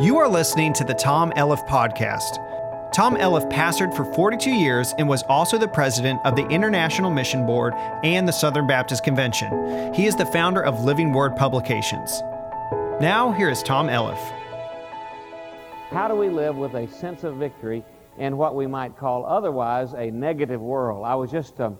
You 0.00 0.18
are 0.18 0.26
listening 0.26 0.72
to 0.72 0.82
the 0.82 0.92
Tom 0.92 1.30
Elliff 1.36 1.64
Podcast. 1.68 2.40
Tom 2.92 3.14
Elliff 3.14 3.48
pastored 3.48 3.94
for 3.94 4.04
42 4.04 4.50
years 4.50 4.92
and 4.98 5.08
was 5.08 5.22
also 5.28 5.56
the 5.56 5.68
president 5.68 6.20
of 6.24 6.34
the 6.34 6.44
International 6.48 7.12
Mission 7.12 7.46
Board 7.46 7.74
and 8.02 8.26
the 8.26 8.32
Southern 8.32 8.66
Baptist 8.66 9.04
Convention. 9.04 9.94
He 9.94 10.06
is 10.06 10.16
the 10.16 10.26
founder 10.26 10.64
of 10.64 10.82
Living 10.82 11.12
Word 11.12 11.36
Publications. 11.36 12.22
Now, 13.00 13.30
here 13.38 13.48
is 13.48 13.62
Tom 13.62 13.86
Elliff. 13.86 14.18
How 15.90 16.08
do 16.08 16.16
we 16.16 16.28
live 16.28 16.56
with 16.56 16.74
a 16.74 16.88
sense 16.88 17.22
of 17.22 17.36
victory 17.36 17.84
in 18.18 18.36
what 18.36 18.56
we 18.56 18.66
might 18.66 18.96
call 18.96 19.24
otherwise 19.24 19.92
a 19.92 20.10
negative 20.10 20.60
world? 20.60 21.04
I 21.06 21.14
was 21.14 21.30
just 21.30 21.60
uh, 21.60 21.70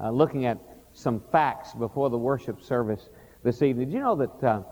uh, 0.00 0.10
looking 0.12 0.46
at 0.46 0.58
some 0.92 1.20
facts 1.32 1.74
before 1.74 2.10
the 2.10 2.18
worship 2.18 2.62
service 2.62 3.08
this 3.42 3.60
evening. 3.62 3.88
Did 3.88 3.94
you 3.94 4.00
know 4.02 4.14
that? 4.14 4.44
Uh, 4.44 4.62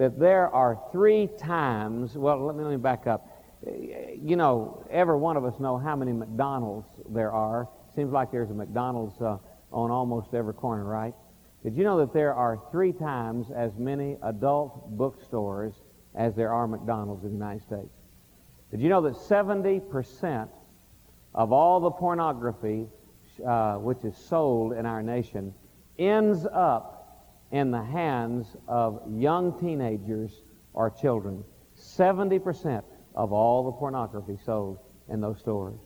that 0.00 0.18
there 0.18 0.48
are 0.48 0.80
three 0.92 1.28
times, 1.38 2.16
well, 2.16 2.46
let 2.46 2.56
me, 2.56 2.64
let 2.64 2.70
me 2.70 2.78
back 2.78 3.06
up. 3.06 3.28
You 3.62 4.34
know, 4.34 4.82
every 4.90 5.18
one 5.18 5.36
of 5.36 5.44
us 5.44 5.60
know 5.60 5.76
how 5.76 5.94
many 5.94 6.14
McDonald's 6.14 6.88
there 7.10 7.30
are. 7.30 7.68
Seems 7.94 8.10
like 8.10 8.32
there's 8.32 8.48
a 8.48 8.54
McDonald's 8.54 9.20
uh, 9.20 9.36
on 9.70 9.90
almost 9.90 10.32
every 10.32 10.54
corner, 10.54 10.84
right? 10.84 11.12
Did 11.62 11.76
you 11.76 11.84
know 11.84 11.98
that 11.98 12.14
there 12.14 12.32
are 12.32 12.58
three 12.72 12.94
times 12.94 13.48
as 13.54 13.76
many 13.76 14.16
adult 14.22 14.96
bookstores 14.96 15.74
as 16.14 16.34
there 16.34 16.50
are 16.50 16.66
McDonald's 16.66 17.24
in 17.24 17.32
the 17.32 17.36
United 17.36 17.60
States? 17.60 17.92
Did 18.70 18.80
you 18.80 18.88
know 18.88 19.02
that 19.02 19.12
70% 19.12 20.48
of 21.34 21.52
all 21.52 21.78
the 21.78 21.90
pornography 21.90 22.86
uh, 23.46 23.74
which 23.74 24.02
is 24.04 24.16
sold 24.16 24.72
in 24.72 24.86
our 24.86 25.02
nation 25.02 25.52
ends 25.98 26.46
up 26.50 26.99
in 27.52 27.70
the 27.70 27.82
hands 27.82 28.56
of 28.68 29.02
young 29.08 29.58
teenagers 29.58 30.42
or 30.72 30.90
children. 30.90 31.44
70% 31.76 32.82
of 33.14 33.32
all 33.32 33.64
the 33.64 33.72
pornography 33.72 34.38
sold 34.44 34.78
in 35.08 35.20
those 35.20 35.38
stores. 35.38 35.78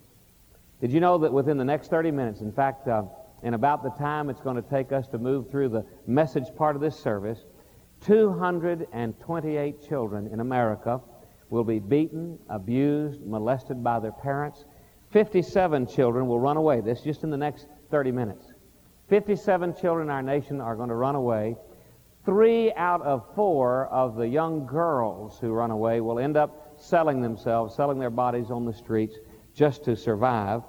Did 0.80 0.92
you 0.92 1.00
know 1.00 1.18
that 1.18 1.32
within 1.32 1.56
the 1.56 1.64
next 1.64 1.88
30 1.88 2.10
minutes, 2.10 2.40
in 2.40 2.52
fact, 2.52 2.88
uh, 2.88 3.04
in 3.42 3.54
about 3.54 3.82
the 3.82 3.90
time 3.90 4.28
it's 4.28 4.40
going 4.40 4.56
to 4.56 4.70
take 4.70 4.92
us 4.92 5.08
to 5.08 5.18
move 5.18 5.50
through 5.50 5.68
the 5.70 5.84
message 6.06 6.54
part 6.56 6.76
of 6.76 6.82
this 6.82 6.98
service, 6.98 7.44
228 8.02 9.88
children 9.88 10.28
in 10.32 10.40
America 10.40 11.00
will 11.50 11.64
be 11.64 11.78
beaten, 11.78 12.38
abused, 12.48 13.24
molested 13.24 13.82
by 13.82 14.00
their 14.00 14.12
parents. 14.12 14.64
57 15.10 15.86
children 15.86 16.26
will 16.26 16.40
run 16.40 16.56
away. 16.56 16.80
This 16.80 17.00
just 17.00 17.22
in 17.22 17.30
the 17.30 17.36
next 17.36 17.66
30 17.90 18.12
minutes. 18.12 18.53
57 19.08 19.74
children 19.76 20.08
in 20.08 20.10
our 20.10 20.22
nation 20.22 20.60
are 20.60 20.76
going 20.76 20.88
to 20.88 20.94
run 20.94 21.14
away. 21.14 21.56
Three 22.24 22.72
out 22.72 23.02
of 23.02 23.34
four 23.34 23.86
of 23.86 24.16
the 24.16 24.26
young 24.26 24.66
girls 24.66 25.38
who 25.38 25.52
run 25.52 25.70
away 25.70 26.00
will 26.00 26.18
end 26.18 26.36
up 26.36 26.74
selling 26.78 27.20
themselves, 27.20 27.74
selling 27.74 27.98
their 27.98 28.10
bodies 28.10 28.50
on 28.50 28.64
the 28.64 28.72
streets 28.72 29.16
just 29.54 29.84
to 29.84 29.94
survive. 29.94 30.62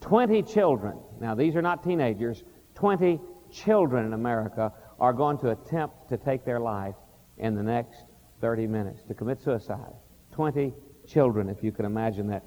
20 0.00 0.42
children, 0.42 0.98
now 1.20 1.34
these 1.34 1.54
are 1.56 1.62
not 1.62 1.82
teenagers, 1.82 2.42
20 2.74 3.20
children 3.50 4.04
in 4.04 4.12
America 4.12 4.72
are 4.98 5.12
going 5.12 5.38
to 5.38 5.50
attempt 5.50 6.08
to 6.08 6.16
take 6.16 6.44
their 6.44 6.60
life 6.60 6.94
in 7.38 7.54
the 7.54 7.62
next 7.62 8.04
30 8.40 8.66
minutes, 8.66 9.02
to 9.04 9.14
commit 9.14 9.40
suicide. 9.40 9.92
20 10.32 10.74
children, 11.06 11.48
if 11.48 11.62
you 11.62 11.72
can 11.72 11.84
imagine 11.84 12.26
that. 12.26 12.44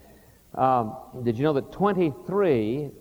Um, 0.56 0.96
did 1.24 1.38
you 1.38 1.44
know 1.44 1.54
that 1.54 1.72
23 1.72 2.92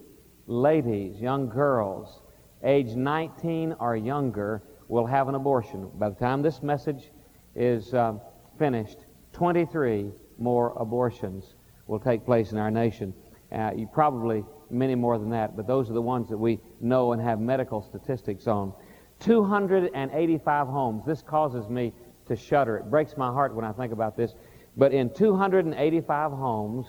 ladies, 0.49 1.21
young 1.21 1.49
girls, 1.49 2.23
age 2.65 2.97
19 2.97 3.77
or 3.79 3.95
younger, 3.97 4.63
will 4.89 5.07
have 5.07 5.29
an 5.29 5.35
abortion. 5.35 5.91
By 5.95 6.09
the 6.09 6.15
time 6.17 6.43
this 6.43 6.63
message 6.63 7.11
is 7.55 7.93
uh, 7.93 8.15
finished, 8.59 9.05
23 9.35 10.11
more 10.39 10.73
abortions 10.77 11.55
will 11.87 12.01
take 12.01 12.25
place 12.25 12.53
in 12.53 12.59
our 12.59 12.71
nation. 12.71 13.13
Uh, 13.53 13.73
you 13.77 13.87
probably 13.87 14.45
many 14.71 14.95
more 14.95 15.19
than 15.19 15.31
that, 15.31 15.55
but 15.55 15.67
those 15.67 15.91
are 15.91 15.95
the 15.95 16.03
ones 16.03 16.29
that 16.31 16.39
we 16.39 16.59
know 16.81 17.13
and 17.13 17.21
have 17.21 17.39
medical 17.39 17.83
statistics 17.83 18.47
on. 18.47 18.73
285 19.21 20.67
homes. 20.67 21.05
This 21.05 21.23
causes 21.23 21.69
me 21.69 21.93
to 22.27 22.37
shudder. 22.37 22.79
It 22.79 22.91
breaks 22.91 23.17
my 23.17 23.29
heart 23.29 23.55
when 23.55 23.65
I 23.65 23.73
think 23.73 23.93
about 23.93 24.17
this. 24.17 24.35
But 24.77 24.93
in 24.93 25.11
285 25.13 26.33
homes 26.33 26.87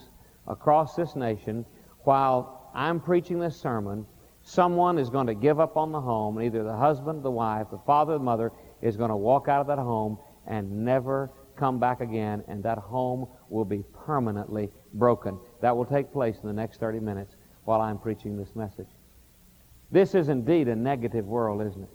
across 0.48 0.96
this 0.96 1.16
nation, 1.16 1.66
while 2.03 2.59
I'm 2.74 3.00
preaching 3.00 3.40
this 3.40 3.56
sermon, 3.56 4.06
someone 4.41 4.97
is 4.97 5.09
going 5.09 5.28
to 5.28 5.34
give 5.34 5.59
up 5.59 5.78
on 5.78 5.91
the 5.91 6.02
home, 6.02 6.38
and 6.38 6.46
either 6.46 6.63
the 6.63 6.75
husband, 6.75 7.24
the 7.24 7.31
wife, 7.31 7.68
the 7.72 7.80
father, 7.80 8.13
the 8.13 8.24
mother 8.24 8.52
is 8.81 8.97
going 8.97 9.09
to 9.09 9.16
walk 9.16 9.47
out 9.47 9.62
of 9.62 9.68
that 9.68 9.80
home 9.80 10.18
and 10.47 10.85
never 10.85 11.31
come 11.56 11.80
back 11.80 12.02
again, 12.02 12.44
and 12.47 12.63
that 12.63 12.78
home 12.78 13.28
will 13.50 13.66
be 13.66 13.84
permanently 13.94 14.69
broken. 14.94 15.38
That 15.62 15.75
will 15.75 15.85
take 15.85 16.12
place 16.12 16.38
in 16.41 16.47
the 16.47 16.53
next 16.53 16.80
30 16.80 17.00
minutes 17.00 17.35
while 17.66 17.81
I'm 17.81 18.00
preaching 18.00 18.38
this 18.38 18.56
message. 18.56 18.88
This 19.91 20.16
is 20.16 20.30
indeed 20.30 20.68
a 20.68 20.75
negative 20.75 21.25
world, 21.25 21.62
isn't 21.62 21.84
it? 21.84 21.90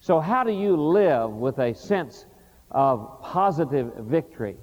So, 0.00 0.20
how 0.20 0.44
do 0.44 0.52
you 0.52 0.76
live 0.76 1.30
with 1.30 1.58
a 1.58 1.74
sense 1.74 2.26
of 2.70 3.20
positive 3.22 3.92
victory? 4.00 4.56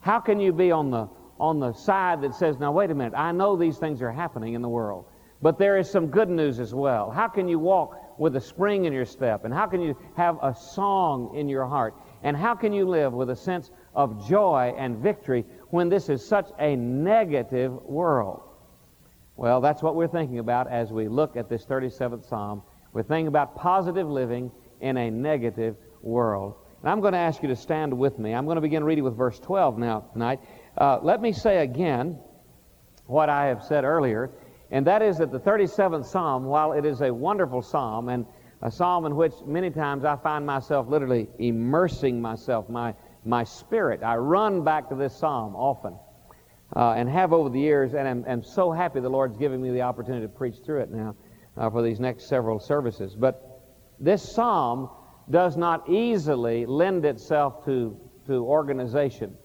How 0.00 0.20
can 0.20 0.38
you 0.38 0.52
be 0.52 0.70
on 0.70 0.90
the 0.90 1.08
on 1.38 1.60
the 1.60 1.72
side 1.72 2.22
that 2.22 2.34
says, 2.34 2.58
now 2.58 2.72
wait 2.72 2.90
a 2.90 2.94
minute, 2.94 3.14
I 3.16 3.32
know 3.32 3.56
these 3.56 3.78
things 3.78 4.02
are 4.02 4.12
happening 4.12 4.54
in 4.54 4.62
the 4.62 4.68
world, 4.68 5.06
but 5.42 5.58
there 5.58 5.76
is 5.76 5.90
some 5.90 6.08
good 6.08 6.28
news 6.28 6.58
as 6.58 6.74
well. 6.74 7.10
How 7.10 7.28
can 7.28 7.48
you 7.48 7.58
walk 7.58 8.18
with 8.18 8.36
a 8.36 8.40
spring 8.40 8.84
in 8.86 8.92
your 8.92 9.04
step? 9.04 9.44
And 9.44 9.52
how 9.52 9.66
can 9.66 9.80
you 9.80 9.96
have 10.16 10.38
a 10.42 10.54
song 10.54 11.36
in 11.36 11.48
your 11.48 11.66
heart? 11.66 11.94
And 12.22 12.36
how 12.36 12.54
can 12.54 12.72
you 12.72 12.88
live 12.88 13.12
with 13.12 13.30
a 13.30 13.36
sense 13.36 13.70
of 13.94 14.28
joy 14.28 14.74
and 14.76 14.98
victory 14.98 15.44
when 15.70 15.88
this 15.88 16.08
is 16.08 16.26
such 16.26 16.48
a 16.58 16.74
negative 16.76 17.72
world? 17.82 18.42
Well, 19.36 19.60
that's 19.60 19.82
what 19.82 19.94
we're 19.94 20.08
thinking 20.08 20.38
about 20.38 20.70
as 20.70 20.90
we 20.90 21.08
look 21.08 21.36
at 21.36 21.48
this 21.50 21.66
37th 21.66 22.26
Psalm. 22.26 22.62
We're 22.92 23.02
thinking 23.02 23.26
about 23.26 23.54
positive 23.56 24.08
living 24.08 24.50
in 24.80 24.96
a 24.96 25.10
negative 25.10 25.76
world. 26.00 26.54
And 26.80 26.90
I'm 26.90 27.00
going 27.00 27.12
to 27.12 27.18
ask 27.18 27.42
you 27.42 27.48
to 27.48 27.56
stand 27.56 27.96
with 27.96 28.18
me. 28.18 28.34
I'm 28.34 28.46
going 28.46 28.56
to 28.56 28.62
begin 28.62 28.84
reading 28.84 29.04
with 29.04 29.16
verse 29.16 29.38
12 29.40 29.78
now 29.78 30.00
tonight. 30.12 30.40
Uh, 30.78 30.98
let 31.02 31.22
me 31.22 31.32
say 31.32 31.58
again 31.62 32.18
what 33.06 33.30
I 33.30 33.46
have 33.46 33.64
said 33.64 33.84
earlier, 33.84 34.30
and 34.70 34.86
that 34.86 35.00
is 35.00 35.18
that 35.18 35.32
the 35.32 35.40
37th 35.40 36.04
Psalm, 36.04 36.44
while 36.44 36.72
it 36.72 36.84
is 36.84 37.00
a 37.00 37.12
wonderful 37.12 37.62
psalm 37.62 38.10
and 38.10 38.26
a 38.62 38.70
psalm 38.70 39.06
in 39.06 39.16
which 39.16 39.32
many 39.46 39.70
times 39.70 40.04
I 40.04 40.16
find 40.16 40.44
myself 40.44 40.88
literally 40.88 41.28
immersing 41.38 42.20
myself, 42.20 42.68
my, 42.68 42.94
my 43.24 43.44
spirit, 43.44 44.02
I 44.02 44.16
run 44.16 44.64
back 44.64 44.88
to 44.90 44.94
this 44.94 45.16
psalm 45.16 45.54
often. 45.54 45.96
Uh, 46.74 46.94
and 46.94 47.08
have 47.08 47.32
over 47.32 47.48
the 47.48 47.60
years, 47.60 47.94
and 47.94 48.08
I'm, 48.08 48.24
I'm, 48.26 48.42
so 48.42 48.72
happy 48.72 48.98
the 48.98 49.08
Lord's 49.08 49.36
giving 49.36 49.62
me 49.62 49.70
the 49.70 49.82
opportunity 49.82 50.26
to 50.26 50.28
preach 50.28 50.56
through 50.64 50.80
it 50.80 50.90
now 50.90 51.14
uh, 51.56 51.70
for 51.70 51.80
these 51.80 52.00
next 52.00 52.28
several 52.28 52.58
services. 52.58 53.14
But 53.14 53.62
this 54.00 54.20
psalm 54.20 54.90
does 55.30 55.56
not 55.56 55.88
easily 55.88 56.66
lend 56.66 57.04
itself 57.04 57.64
to, 57.66 57.96
to 58.26 58.44
organization 58.44 59.36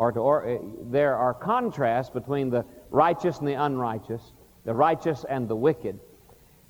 or 0.00 0.10
to 0.10 0.18
or, 0.18 0.46
eh, 0.46 0.58
there 0.84 1.14
are 1.14 1.34
contrasts 1.34 2.08
between 2.08 2.48
the 2.48 2.64
righteous 2.88 3.38
and 3.38 3.46
the 3.46 3.52
unrighteous, 3.52 4.32
the 4.64 4.72
righteous 4.72 5.26
and 5.28 5.46
the 5.46 5.54
wicked. 5.54 6.00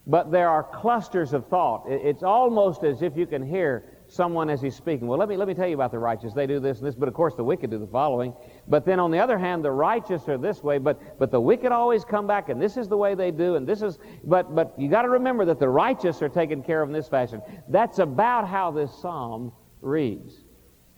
But 0.05 0.33
there 0.33 0.49
are 0.49 0.65
clusters 0.65 1.33
of 1.33 1.47
thought. 1.47 1.85
It's 1.87 2.25
almost 2.25 2.83
as 2.83 3.03
if 3.03 3.17
you 3.17 3.27
can 3.27 3.47
hear 3.47 3.85
someone 4.09 4.51
as 4.51 4.61
he's 4.61 4.75
speaking. 4.75 5.07
Well, 5.07 5.17
let 5.17 5.29
me, 5.29 5.37
let 5.37 5.47
me 5.47 5.55
tell 5.55 5.69
you 5.69 5.77
about 5.77 5.93
the 5.93 5.99
righteous. 6.01 6.33
They 6.33 6.49
do 6.49 6.59
this 6.59 6.79
and 6.79 6.89
this, 6.89 6.97
but 6.97 7.07
of 7.07 7.15
course 7.15 7.37
the 7.37 7.45
wicked 7.45 7.71
do 7.71 7.79
the 7.79 7.87
following. 7.87 8.35
But 8.67 8.85
then 8.85 8.99
on 8.99 9.13
the 9.13 9.21
other 9.21 9.39
hand, 9.39 9.65
the 9.65 9.71
righteous 9.71 10.29
are 10.29 10.37
this 10.37 10.65
way, 10.65 10.79
but, 10.79 11.17
but 11.21 11.31
the 11.31 11.41
wicked 11.41 11.71
always 11.71 12.05
come 12.05 12.27
back, 12.27 12.49
and 12.49 12.61
this 12.61 12.77
is 12.77 12.89
the 12.89 12.97
way 12.97 13.15
they 13.15 13.31
do, 13.31 13.55
and 13.55 13.65
this 13.65 13.81
is, 13.81 14.01
but, 14.25 14.57
but 14.57 14.75
you 14.77 14.89
got 14.89 15.03
to 15.03 15.09
remember 15.09 15.45
that 15.45 15.61
the 15.61 15.69
righteous 15.69 16.21
are 16.21 16.29
taken 16.29 16.65
care 16.65 16.83
of 16.83 16.89
in 16.89 16.93
this 16.93 17.07
fashion. 17.07 17.41
That's 17.69 18.01
about 18.01 18.49
how 18.49 18.73
this 18.73 18.93
psalm 19.01 19.53
reads. 19.83 20.35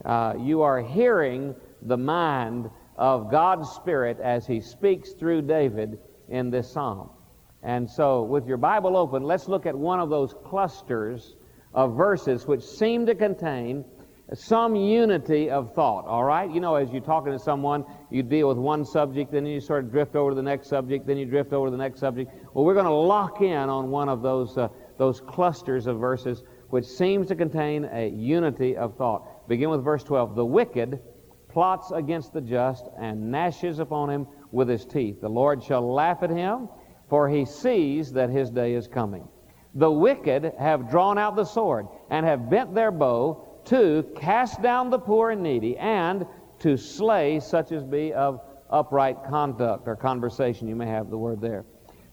Uh, 0.03 0.33
you 0.41 0.63
are 0.63 0.81
hearing 0.81 1.55
the 1.87 1.97
mind 1.97 2.71
of 2.97 3.31
God's 3.31 3.69
Spirit 3.71 4.19
as 4.21 4.47
He 4.47 4.61
speaks 4.61 5.13
through 5.13 5.43
David 5.43 5.99
in 6.29 6.51
this 6.51 6.71
psalm. 6.73 7.11
And 7.63 7.89
so, 7.89 8.23
with 8.23 8.47
your 8.47 8.57
Bible 8.57 8.97
open, 8.97 9.23
let's 9.23 9.49
look 9.49 9.67
at 9.67 9.77
one 9.77 10.01
of 10.01 10.11
those 10.11 10.35
clusters 10.45 11.37
of 11.75 11.97
verses 11.97 12.47
which 12.47 12.63
seem 12.63 13.07
to 13.07 13.15
contain 13.15 13.85
some 14.35 14.75
unity 14.75 15.51
of 15.51 15.75
thought, 15.75 16.07
all 16.07 16.25
right? 16.25 16.51
You 16.51 16.61
know, 16.61 16.77
as 16.77 16.91
you're 16.91 17.03
talking 17.03 17.33
to 17.33 17.39
someone, 17.39 17.85
you 18.11 18.23
deal 18.23 18.49
with 18.49 18.57
one 18.57 18.85
subject, 18.85 19.31
then 19.31 19.45
you 19.45 19.61
sort 19.61 19.85
of 19.85 19.91
drift 19.91 20.17
over 20.17 20.31
to 20.31 20.35
the 20.35 20.43
next 20.43 20.69
subject, 20.69 21.07
then 21.07 21.19
you 21.19 21.27
drift 21.27 21.53
over 21.53 21.67
to 21.67 21.71
the 21.71 21.77
next 21.77 22.01
subject. 22.01 22.33
Well, 22.55 22.65
we're 22.65 22.75
going 22.75 22.87
to 22.87 22.93
lock 22.93 23.43
in 23.43 23.69
on 23.69 23.91
one 23.91 24.09
of 24.09 24.23
those, 24.23 24.57
uh, 24.57 24.69
those 24.97 25.21
clusters 25.21 25.87
of 25.87 25.99
verses 25.99 26.43
which 26.71 26.87
seems 26.87 27.29
to 27.29 27.35
contain 27.35 27.85
a 27.93 28.09
unity 28.09 28.77
of 28.77 28.97
thought. 28.97 29.47
Begin 29.47 29.69
with 29.69 29.85
verse 29.85 30.03
12. 30.05 30.35
The 30.35 30.47
wicked 30.47 31.01
plots 31.53 31.91
against 31.91 32.33
the 32.33 32.41
just 32.41 32.87
and 32.99 33.31
gnashes 33.31 33.79
upon 33.79 34.11
him 34.11 34.27
with 34.51 34.69
his 34.69 34.85
teeth. 34.85 35.21
The 35.21 35.29
Lord 35.29 35.63
shall 35.63 35.93
laugh 35.93 36.23
at 36.23 36.31
him, 36.31 36.69
for 37.09 37.29
he 37.29 37.45
sees 37.45 38.13
that 38.13 38.31
his 38.31 38.51
day 38.51 38.75
is 38.75 38.89
coming. 38.89 39.29
The 39.75 39.91
wicked 39.91 40.53
have 40.59 40.91
drawn 40.91 41.19
out 41.19 41.37
the 41.37 41.45
sword 41.45 41.87
and 42.11 42.27
have 42.27 42.51
bent 42.51 42.75
their 42.75 42.91
bow 42.91 43.49
to 43.67 44.05
cast 44.17 44.61
down 44.61 44.91
the 44.91 44.99
poor 44.99 45.31
and 45.31 45.43
needy, 45.43 45.77
and 45.79 46.27
to 46.59 46.77
slay 46.77 47.39
such 47.39 47.71
as 47.73 47.85
be 47.85 48.13
of 48.13 48.41
upright 48.71 49.19
conduct 49.29 49.87
or 49.87 49.95
conversation. 49.95 50.67
You 50.69 50.77
may 50.77 50.87
have 50.87 51.11
the 51.11 51.19
word 51.19 51.41
there. 51.41 51.65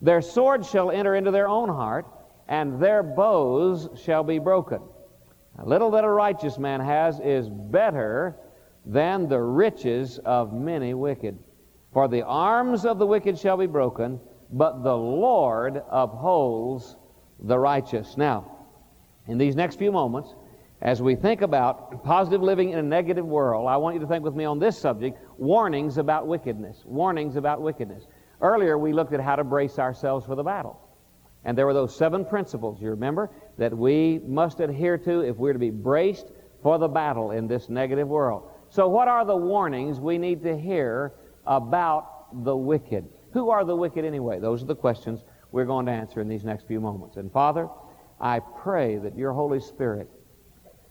Their 0.02 0.22
swords 0.22 0.70
shall 0.70 0.92
enter 0.92 1.16
into 1.16 1.32
their 1.32 1.48
own 1.48 1.70
heart, 1.70 2.06
and 2.48 2.82
their 2.82 3.04
bows 3.04 3.90
shall 3.96 4.24
be 4.24 4.40
broken. 4.40 4.82
A 5.60 5.66
little 5.66 5.92
that 5.92 6.04
a 6.04 6.10
righteous 6.10 6.58
man 6.58 6.80
has 6.80 7.20
is 7.20 7.50
better 7.50 8.38
than 8.86 9.28
the 9.28 9.40
riches 9.40 10.20
of 10.20 10.54
many 10.54 10.94
wicked. 10.94 11.38
For 11.94 12.08
the 12.08 12.24
arms 12.24 12.86
of 12.86 13.00
the 13.00 13.06
wicked 13.06 13.38
shall 13.38 13.58
be 13.58 13.68
broken, 13.68 14.20
but 14.52 14.84
the 14.84 14.96
Lord 14.96 15.82
upholds 15.90 16.96
the 17.40 17.58
righteous. 17.58 18.18
Now, 18.18 18.58
in 19.28 19.38
these 19.38 19.56
next 19.56 19.78
few 19.78 19.92
moments, 19.92 20.34
as 20.82 21.02
we 21.02 21.16
think 21.16 21.42
about 21.42 22.04
positive 22.04 22.42
living 22.42 22.70
in 22.70 22.80
a 22.80 22.84
negative 22.84 23.26
world, 23.26 23.68
I 23.68 23.78
want 23.78 23.96
you 23.96 24.02
to 24.02 24.08
think 24.08 24.24
with 24.24 24.36
me 24.36 24.46
on 24.46 24.60
this 24.60 24.78
subject 24.78 25.20
warnings 25.38 25.98
about 25.98 26.26
wickedness. 26.26 26.84
Warnings 26.86 27.36
about 27.36 27.62
wickedness. 27.62 28.08
Earlier, 28.42 28.78
we 28.78 28.94
looked 28.94 29.14
at 29.14 29.20
how 29.20 29.36
to 29.36 29.44
brace 29.44 29.78
ourselves 29.78 30.26
for 30.26 30.36
the 30.36 30.44
battle. 30.44 30.80
And 31.44 31.58
there 31.58 31.66
were 31.66 31.74
those 31.74 31.96
seven 31.96 32.26
principles, 32.26 32.82
you 32.82 32.90
remember, 32.90 33.30
that 33.58 33.78
we 33.78 34.20
must 34.26 34.60
adhere 34.60 34.98
to 35.00 35.22
if 35.22 35.38
we're 35.38 35.54
to 35.54 35.60
be 35.60 35.70
braced 35.70 36.32
for 36.62 36.78
the 36.78 36.88
battle 36.88 37.32
in 37.32 37.48
this 37.48 37.70
negative 37.70 38.08
world. 38.08 38.50
So, 38.70 38.88
what 38.88 39.08
are 39.08 39.26
the 39.26 39.36
warnings 39.36 40.00
we 40.00 40.18
need 40.18 40.44
to 40.44 40.58
hear 40.58 41.14
about 41.46 42.44
the 42.44 42.56
wicked? 42.56 43.10
Who 43.34 43.50
are 43.50 43.66
the 43.66 43.76
wicked 43.76 44.06
anyway? 44.06 44.40
Those 44.40 44.62
are 44.62 44.68
the 44.68 44.76
questions 44.76 45.24
we're 45.52 45.66
going 45.66 45.86
to 45.88 45.92
answer 45.92 46.22
in 46.22 46.28
these 46.28 46.44
next 46.44 46.68
few 46.68 46.80
moments. 46.80 47.18
And 47.18 47.32
Father, 47.32 47.68
I 48.20 48.40
pray 48.40 48.98
that 48.98 49.18
your 49.18 49.34
Holy 49.34 49.60
Spirit 49.60 50.10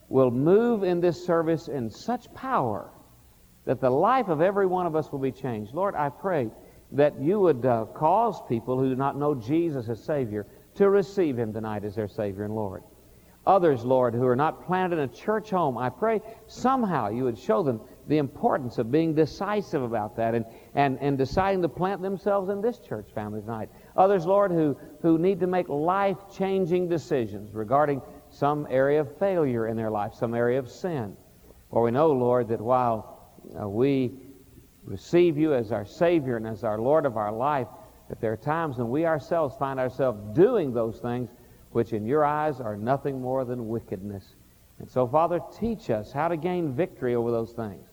will 0.09 0.31
move 0.31 0.83
in 0.83 1.01
this 1.01 1.25
service 1.25 1.69
in 1.69 1.91
such 1.91 2.33
power 2.35 2.91
that 3.65 3.81
the 3.81 3.91
life 3.91 4.29
of 4.29 4.41
every 4.41 4.67
one 4.67 4.87
of 4.87 4.97
us 4.97 5.13
will 5.13 5.19
be 5.19 5.31
changed. 5.31 5.75
Lord, 5.75 5.95
I 5.95 6.09
pray 6.09 6.51
that 6.93 7.21
you 7.21 7.39
would 7.39 7.67
uh, 7.67 7.85
cause 7.95 8.41
people 8.49 8.79
who 8.79 8.89
do 8.89 8.97
not 8.97 9.17
know 9.19 9.35
Jesus 9.35 9.89
as 9.89 10.03
Savior 10.03 10.47
to 10.77 10.89
receive 10.89 11.39
him 11.39 11.53
tonight 11.53 11.85
as 11.85 11.95
their 11.95 12.09
Savior 12.09 12.45
and 12.45 12.55
Lord. 12.55 12.83
Others, 13.49 13.83
Lord, 13.83 14.13
who 14.13 14.27
are 14.27 14.37
not 14.37 14.67
planted 14.67 14.99
in 14.99 15.05
a 15.05 15.09
church 15.09 15.49
home, 15.49 15.79
I 15.79 15.89
pray 15.89 16.21
somehow 16.47 17.09
you 17.09 17.25
would 17.25 17.39
show 17.39 17.63
them 17.63 17.81
the 18.07 18.19
importance 18.19 18.77
of 18.77 18.91
being 18.91 19.15
decisive 19.15 19.83
about 19.83 20.17
that 20.17 20.35
and, 20.35 20.45
and, 20.75 20.99
and 21.01 21.17
deciding 21.17 21.63
to 21.63 21.69
plant 21.69 22.03
themselves 22.03 22.51
in 22.51 22.61
this 22.61 22.79
church 22.79 23.09
family 23.15 23.41
tonight. 23.41 23.71
Others, 23.97 24.27
Lord, 24.27 24.51
who, 24.53 24.77
who 25.01 25.17
need 25.17 25.41
to 25.41 25.47
make 25.47 25.71
life 25.71 26.19
changing 26.31 26.91
decisions 26.91 27.55
regarding 27.55 28.03
some 28.29 28.67
area 28.69 29.01
of 29.01 29.19
failure 29.19 29.67
in 29.67 29.79
their 29.79 29.91
life, 29.91 30.13
some 30.13 30.35
area 30.35 30.59
of 30.59 30.71
sin. 30.71 31.17
For 31.71 31.83
we 31.83 31.91
know, 31.91 32.13
Lord, 32.13 32.49
that 32.49 32.61
while 32.61 33.33
uh, 33.59 33.67
we 33.67 34.13
receive 34.85 35.39
you 35.39 35.55
as 35.55 35.73
our 35.73 35.87
Savior 35.87 36.37
and 36.37 36.47
as 36.47 36.65
our 36.65 36.79
Lord 36.79 37.07
of 37.07 37.17
our 37.17 37.33
life, 37.33 37.69
that 38.11 38.21
there 38.21 38.33
are 38.33 38.37
times 38.37 38.77
when 38.77 38.91
we 38.91 39.07
ourselves 39.07 39.57
find 39.59 39.81
ourselves 39.81 40.21
doing 40.35 40.75
those 40.75 40.99
things 40.99 41.31
which 41.79 41.93
in 41.93 42.05
your 42.05 42.25
eyes 42.25 42.61
are 42.61 42.77
nothing 42.77 43.21
more 43.21 43.45
than 43.45 43.69
wickedness. 43.69 44.35
And 44.81 44.91
so, 44.91 45.07
Father, 45.07 45.39
teach 45.61 45.91
us 45.91 46.11
how 46.11 46.27
to 46.27 46.37
gain 46.37 46.75
victory 46.75 47.15
over 47.15 47.31
those 47.31 47.53
things. 47.53 47.87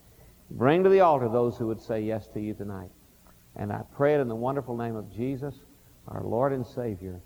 Bring 0.49 0.83
to 0.83 0.89
the 0.89 1.01
altar 1.01 1.29
those 1.29 1.55
who 1.55 1.67
would 1.67 1.79
say 1.79 2.01
yes 2.01 2.25
to 2.29 2.39
you 2.39 2.55
tonight. 2.55 2.89
And 3.55 3.71
I 3.71 3.83
pray 3.95 4.15
it 4.15 4.21
in 4.21 4.27
the 4.27 4.35
wonderful 4.35 4.75
name 4.75 4.95
of 4.95 5.15
Jesus, 5.15 5.59
our 6.07 6.23
Lord 6.23 6.51
and 6.51 6.65
Savior. 6.65 7.21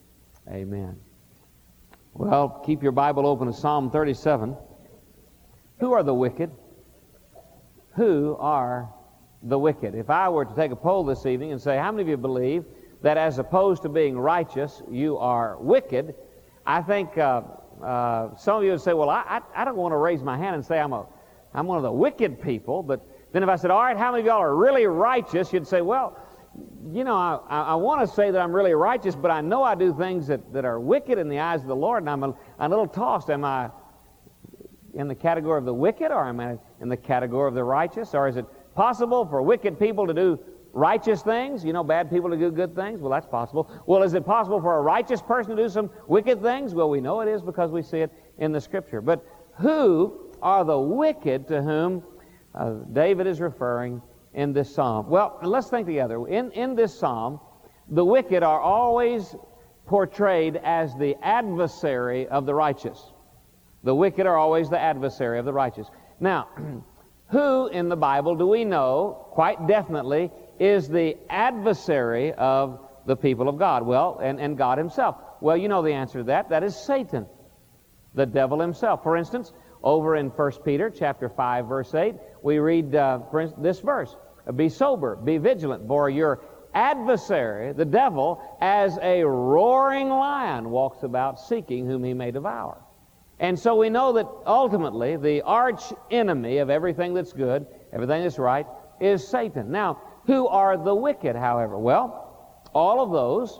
Amen. 0.50 0.98
Well, 2.14 2.62
keep 2.66 2.84
your 2.84 2.92
Bible 2.92 3.26
open 3.26 3.48
to 3.48 3.54
Psalm 3.54 3.90
37. 3.90 4.58
Who 5.80 5.94
are 5.94 6.04
the 6.04 6.14
wicked? 6.14 6.52
Who 7.96 8.36
are 8.38 8.94
the 9.44 9.58
wicked? 9.58 9.96
If 9.96 10.10
I 10.10 10.28
were 10.28 10.44
to 10.44 10.56
take 10.56 10.72
a 10.72 10.76
poll 10.76 11.06
this 11.06 11.26
evening 11.26 11.54
and 11.54 11.62
say, 11.62 11.78
how 11.78 11.94
many 11.94 12.02
of 12.02 12.10
you 12.10 12.18
believe 12.18 12.66
that 13.02 13.16
as 13.16 13.40
opposed 13.40 13.84
to 13.84 13.88
being 13.88 14.20
righteous, 14.20 14.82
you 14.92 15.18
are 15.20 15.58
wicked? 15.58 16.16
I 16.70 16.84
think 16.84 17.18
uh, 17.18 17.42
uh, 17.84 18.36
some 18.36 18.58
of 18.58 18.64
you 18.64 18.70
would 18.70 18.82
say, 18.82 18.94
well, 18.94 19.10
I, 19.10 19.24
I, 19.28 19.62
I 19.62 19.66
don't 19.66 19.76
want 19.76 19.92
to 19.92 19.98
raise 19.98 20.22
my 20.22 20.38
hand 20.38 20.54
and 20.54 20.64
say 20.64 20.80
I'm, 20.80 20.94
a, 20.94 21.08
I'm 21.52 21.66
one 21.66 21.78
of 21.78 21.84
the 21.84 21.92
wicked 21.92 22.40
people. 22.40 22.84
But 22.84 23.04
then 23.34 23.42
if 23.42 23.50
I 23.50 23.56
said, 23.56 23.72
all 23.72 23.82
right, 23.82 23.98
how 23.98 24.12
many 24.12 24.22
of 24.22 24.28
y'all 24.28 24.40
are 24.40 24.56
really 24.56 24.86
righteous? 24.86 25.52
You'd 25.52 25.68
say, 25.68 25.82
well, 25.82 26.16
you 26.92 27.04
know, 27.04 27.16
I, 27.50 27.62
I 27.62 27.74
want 27.74 28.08
to 28.08 28.16
say 28.16 28.30
that 28.30 28.40
I'm 28.40 28.54
really 28.54 28.76
righteous, 28.76 29.16
but 29.16 29.32
I 29.32 29.42
know 29.42 29.64
I 29.64 29.74
do 29.74 29.96
things 29.98 30.28
that, 30.28 30.54
that 30.54 30.64
are 30.64 30.80
wicked 30.80 31.18
in 31.18 31.28
the 31.28 31.40
eyes 31.40 31.62
of 31.62 31.68
the 31.68 31.76
Lord, 31.76 32.04
and 32.04 32.10
I'm 32.10 32.24
a, 32.24 32.36
a 32.60 32.70
little 32.70 32.88
tossed. 32.88 33.32
Am 33.32 33.44
I 33.44 33.72
in 34.94 35.08
the 35.08 35.16
category 35.16 35.58
of 35.58 35.66
the 35.66 35.74
wicked, 35.74 36.12
or 36.12 36.28
am 36.28 36.40
I 36.40 36.60
in 36.82 36.88
the 36.88 36.98
category 36.98 37.48
of 37.48 37.56
the 37.56 37.64
righteous? 37.64 38.14
Or 38.14 38.28
is 38.28 38.38
it 38.38 38.46
possible 38.76 39.26
for 39.26 39.42
wicked 39.42 39.80
people 39.80 40.06
to 40.06 40.14
do 40.14 40.40
righteous 40.74 41.22
things? 41.22 41.64
You 41.64 41.74
know, 41.74 41.84
bad 41.84 42.10
people 42.10 42.30
to 42.30 42.38
do 42.38 42.52
good 42.52 42.76
things? 42.76 43.02
Well, 43.02 43.12
that's 43.12 43.28
possible. 43.28 43.72
Well, 43.86 44.04
is 44.04 44.14
it 44.14 44.26
possible 44.26 44.62
for 44.62 44.78
a 44.78 44.82
righteous 44.82 45.22
person 45.22 45.56
to 45.56 45.64
do 45.64 45.70
some 45.70 45.90
wicked 46.08 46.42
things? 46.42 46.74
Well, 46.74 46.90
we 46.90 47.02
know 47.02 47.22
it 47.22 47.28
is 47.28 47.42
because 47.42 47.72
we 47.72 47.82
see 47.82 48.00
it 48.00 48.12
in 48.38 48.52
the 48.52 48.62
Scripture. 48.62 49.02
But 49.02 49.26
who 49.58 50.32
are 50.42 50.64
the 50.64 50.80
wicked 50.80 51.48
to 51.48 51.62
whom 51.62 52.04
uh, 52.56 52.72
David 52.94 53.28
is 53.28 53.42
referring 53.42 54.02
in 54.34 54.54
this 54.54 54.74
psalm? 54.74 55.10
Well, 55.10 55.40
let's 55.44 55.70
think 55.70 55.88
together. 55.88 56.26
In, 56.28 56.52
in 56.52 56.76
this 56.76 56.98
psalm, 56.98 57.40
the 57.90 58.06
wicked 58.06 58.44
are 58.44 58.60
always 58.60 59.36
portrayed 59.86 60.58
as 60.64 60.96
the 60.96 61.16
adversary 61.24 62.28
of 62.28 62.46
the 62.46 62.54
righteous. 62.54 63.12
The 63.84 63.96
wicked 63.96 64.28
are 64.28 64.38
always 64.38 64.70
the 64.70 64.80
adversary 64.80 65.40
of 65.40 65.46
the 65.46 65.54
righteous. 65.54 65.88
Now, 66.20 66.48
who 67.30 67.68
in 67.68 67.90
the 67.90 67.96
Bible 67.96 68.36
do 68.36 68.48
we 68.48 68.66
know 68.66 69.28
quite 69.32 69.68
definitely 69.68 70.32
is 70.60 70.88
the 70.88 71.18
adversary 71.30 72.34
of 72.34 72.80
the 73.06 73.16
people 73.16 73.48
of 73.50 73.58
God? 73.58 73.86
Well, 73.86 74.20
and, 74.22 74.40
and 74.40 74.58
God 74.58 74.78
Himself. 74.78 75.16
Well, 75.42 75.58
you 75.58 75.68
know 75.68 75.82
the 75.82 75.94
answer 75.94 76.20
to 76.20 76.24
that. 76.26 76.50
That 76.50 76.64
is 76.64 76.76
Satan, 76.76 77.26
the 78.14 78.26
devil 78.26 78.60
himself. 78.60 79.04
For 79.04 79.16
instance, 79.16 79.54
over 79.84 80.16
in 80.16 80.28
1 80.28 80.52
Peter 80.66 80.90
chapter 80.90 81.30
5, 81.30 81.66
verse 81.66 81.94
8, 81.94 82.16
we 82.44 82.60
read 82.60 82.94
uh, 82.94 83.20
this 83.58 83.80
verse 83.80 84.16
Be 84.56 84.70
sober, 84.70 85.16
be 85.16 85.38
vigilant, 85.38 85.88
for 85.88 86.10
your 86.10 86.42
adversary, 86.74 87.74
the 87.74 87.86
devil, 87.86 88.42
as 88.60 88.98
a 89.02 89.24
roaring 89.24 90.10
lion, 90.10 90.70
walks 90.70 91.04
about 91.04 91.40
seeking 91.40 91.88
whom 91.88 92.04
he 92.04 92.14
may 92.14 92.32
devour. 92.32 92.82
And 93.40 93.58
so 93.58 93.78
we 93.78 93.90
know 93.90 94.14
that 94.14 94.28
ultimately 94.46 95.16
the 95.16 95.44
arch 95.44 95.82
enemy 96.12 96.58
of 96.58 96.70
everything 96.70 97.14
that's 97.14 97.32
good, 97.32 97.66
everything 97.94 98.24
that's 98.24 98.38
right, 98.38 98.68
is 99.00 99.26
Satan. 99.26 99.72
Now, 99.72 100.02
who 100.30 100.48
are 100.48 100.78
the 100.78 100.94
wicked, 100.94 101.36
however? 101.36 101.76
Well, 101.76 102.62
all 102.76 103.02
of 103.02 103.10
those 103.10 103.60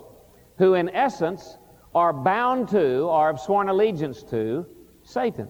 who, 0.56 0.74
in 0.74 0.88
essence, 0.90 1.58
are 1.96 2.12
bound 2.12 2.68
to 2.68 3.08
or 3.08 3.26
have 3.26 3.40
sworn 3.40 3.68
allegiance 3.68 4.22
to 4.30 4.64
Satan. 5.02 5.48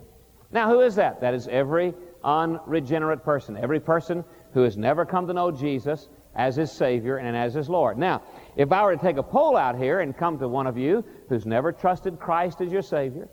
Now, 0.51 0.71
who 0.71 0.81
is 0.81 0.95
that? 0.95 1.21
That 1.21 1.35
is 1.35 1.47
every 1.49 1.93
unregenerate 2.25 3.23
person, 3.23 3.59
every 3.59 3.81
person 3.81 4.25
who 4.55 4.63
has 4.63 4.79
never 4.79 5.05
come 5.05 5.27
to 5.27 5.35
know 5.35 5.51
Jesus 5.51 6.09
as 6.35 6.57
his 6.57 6.73
Savior 6.73 7.19
and 7.19 7.37
as 7.37 7.53
his 7.53 7.69
Lord. 7.69 7.99
Now, 7.99 8.23
if 8.57 8.73
I 8.73 8.83
were 8.83 8.97
to 8.97 9.03
take 9.03 9.19
a 9.19 9.23
poll 9.23 9.59
out 9.59 9.77
here 9.77 10.01
and 10.01 10.17
come 10.17 10.39
to 10.39 10.49
one 10.49 10.67
of 10.67 10.79
you 10.79 11.05
who's 11.29 11.45
never 11.45 11.71
trusted 11.71 12.19
Christ 12.19 12.63
as 12.63 12.73
your 12.73 12.81
Savior, 12.81 13.29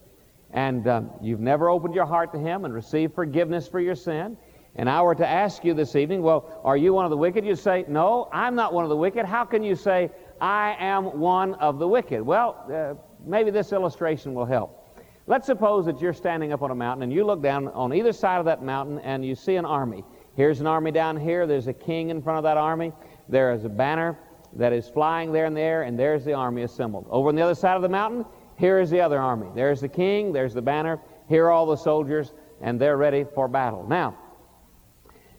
and 0.52 0.86
um, 0.90 1.12
you've 1.22 1.40
never 1.40 1.70
opened 1.70 1.96
your 1.96 2.06
heart 2.06 2.34
to 2.34 2.38
Him 2.38 2.66
and 2.66 2.74
received 2.74 3.16
forgiveness 3.16 3.66
for 3.66 3.80
your 3.80 3.96
sin, 3.96 4.36
and 4.78 4.90
I 4.90 5.02
were 5.02 5.16
to 5.16 5.28
ask 5.28 5.66
you 5.66 5.74
this 5.74 5.96
evening, 5.96 6.22
well, 6.22 6.62
are 6.64 6.78
you 6.78 6.94
one 6.94 7.04
of 7.04 7.12
the 7.12 7.18
wicked? 7.18 7.44
You'd 7.44 7.58
say, 7.58 7.84
no, 7.88 8.30
I'm 8.32 8.56
not 8.56 8.74
one 8.74 8.84
of 8.86 8.90
the 8.90 8.96
wicked. 8.96 9.26
How 9.26 9.44
can 9.44 9.64
you 9.64 9.76
say, 9.76 10.12
I 10.40 10.76
am 10.80 11.20
one 11.20 11.56
of 11.56 11.80
the 11.80 11.88
wicked? 11.88 12.22
Well, 12.22 12.66
uh, 12.72 12.94
maybe 13.26 13.50
this 13.50 13.74
illustration 13.74 14.36
will 14.36 14.46
help. 14.46 14.84
Let's 15.26 15.48
suppose 15.48 15.86
that 15.88 16.00
you're 16.00 16.14
standing 16.14 16.54
up 16.54 16.62
on 16.62 16.72
a 16.72 16.76
mountain 16.76 17.04
and 17.04 17.12
you 17.12 17.26
look 17.26 17.42
down 17.42 17.68
on 17.70 17.94
either 17.94 18.14
side 18.14 18.38
of 18.38 18.46
that 18.46 18.64
mountain 18.64 19.00
and 19.00 19.26
you 19.26 19.36
see 19.36 19.56
an 19.56 19.66
army. 19.66 20.06
Here's 20.36 20.62
an 20.62 20.68
army 20.68 20.92
down 20.92 21.18
here. 21.18 21.48
There's 21.48 21.68
a 21.68 21.74
king 21.74 22.12
in 22.12 22.22
front 22.22 22.38
of 22.38 22.44
that 22.44 22.58
army. 22.58 22.94
There 23.28 23.52
is 23.52 23.66
a 23.66 23.70
banner 23.70 24.18
that 24.54 24.72
is 24.74 24.88
flying 24.88 25.32
there 25.32 25.46
in 25.46 25.54
the 25.54 25.62
air, 25.62 25.82
and 25.84 26.00
there's 26.00 26.24
the 26.24 26.34
army 26.34 26.62
assembled. 26.62 27.08
Over 27.10 27.30
on 27.30 27.36
the 27.36 27.42
other 27.42 27.56
side 27.56 27.76
of 27.76 27.82
the 27.82 27.90
mountain, 27.90 28.26
here 28.56 28.80
is 28.80 28.90
the 28.90 29.02
other 29.02 29.20
army. 29.20 29.48
There's 29.54 29.82
the 29.82 29.90
king, 29.90 30.32
there's 30.32 30.54
the 30.54 30.62
banner, 30.62 31.00
here 31.28 31.46
are 31.46 31.52
all 31.52 31.66
the 31.66 31.76
soldiers, 31.76 32.34
and 32.62 32.80
they're 32.80 32.98
ready 32.98 33.26
for 33.36 33.48
battle. 33.48 33.86
Now, 33.88 34.18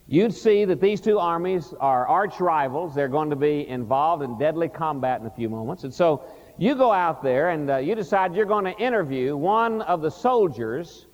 you'd 0.09 0.35
see 0.35 0.65
that 0.65 0.81
these 0.81 1.00
two 1.00 1.19
armies 1.19 1.75
are 1.81 2.07
arch 2.09 2.41
rivals. 2.41 2.95
They're 2.95 3.09
going 3.09 3.31
to 3.31 3.37
be 3.37 3.69
involved 3.69 4.23
in 4.23 4.38
deadly 4.38 4.69
combat 4.69 5.21
in 5.21 5.27
a 5.27 5.31
few 5.31 5.50
moments. 5.50 5.85
And 5.85 5.95
so 5.95 6.25
you 6.57 6.75
go 6.75 6.91
out 6.91 7.23
there 7.23 7.50
and 7.50 7.71
uh, 7.71 7.77
you 7.77 7.95
decide 7.95 8.35
you're 8.35 8.47
going 8.47 8.65
to 8.65 8.77
interview 8.79 9.37
one 9.37 9.83
of 9.83 10.00
the 10.00 10.11
soldiers 10.11 11.07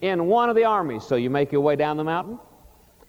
in 0.00 0.26
one 0.26 0.48
of 0.48 0.56
the 0.56 0.64
armies. 0.64 1.04
So 1.04 1.16
you 1.16 1.28
make 1.28 1.50
your 1.50 1.60
way 1.60 1.74
down 1.74 1.96
the 1.96 2.04
mountain, 2.04 2.38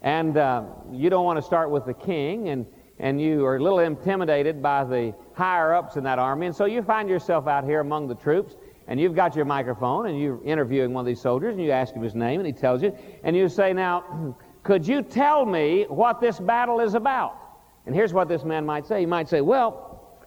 and 0.01 0.37
uh, 0.37 0.63
you 0.91 1.09
don't 1.09 1.25
want 1.25 1.37
to 1.37 1.43
start 1.43 1.69
with 1.69 1.85
the 1.85 1.93
king, 1.93 2.49
and, 2.49 2.65
and 2.99 3.21
you 3.21 3.45
are 3.45 3.57
a 3.57 3.59
little 3.59 3.79
intimidated 3.79 4.61
by 4.61 4.83
the 4.83 5.13
higher 5.33 5.73
ups 5.73 5.97
in 5.97 6.03
that 6.05 6.17
army. 6.17 6.47
And 6.47 6.55
so 6.55 6.65
you 6.65 6.81
find 6.81 7.07
yourself 7.07 7.47
out 7.47 7.63
here 7.63 7.81
among 7.81 8.07
the 8.07 8.15
troops, 8.15 8.55
and 8.87 8.99
you've 8.99 9.15
got 9.15 9.35
your 9.35 9.45
microphone 9.45 10.07
and 10.07 10.19
you're 10.19 10.41
interviewing 10.45 10.93
one 10.93 11.01
of 11.01 11.05
these 11.05 11.19
soldiers 11.19 11.53
and 11.53 11.63
you 11.63 11.71
ask 11.71 11.93
him 11.93 12.01
his 12.01 12.15
name 12.15 12.39
and 12.39 12.47
he 12.47 12.53
tells 12.53 12.81
you, 12.81 12.97
and 13.23 13.35
you 13.35 13.49
say, 13.49 13.73
Now, 13.73 14.35
could 14.67 14.85
you 14.85 15.01
tell 15.01 15.45
me 15.45 15.85
what 15.87 16.19
this 16.19 16.41
battle 16.41 16.81
is 16.81 16.93
about? 16.93 17.37
And 17.85 17.95
here's 17.95 18.11
what 18.11 18.27
this 18.27 18.43
man 18.43 18.65
might 18.65 18.85
say. 18.85 18.99
He 18.99 19.05
might 19.05 19.29
say, 19.29 19.39
Well, 19.39 20.19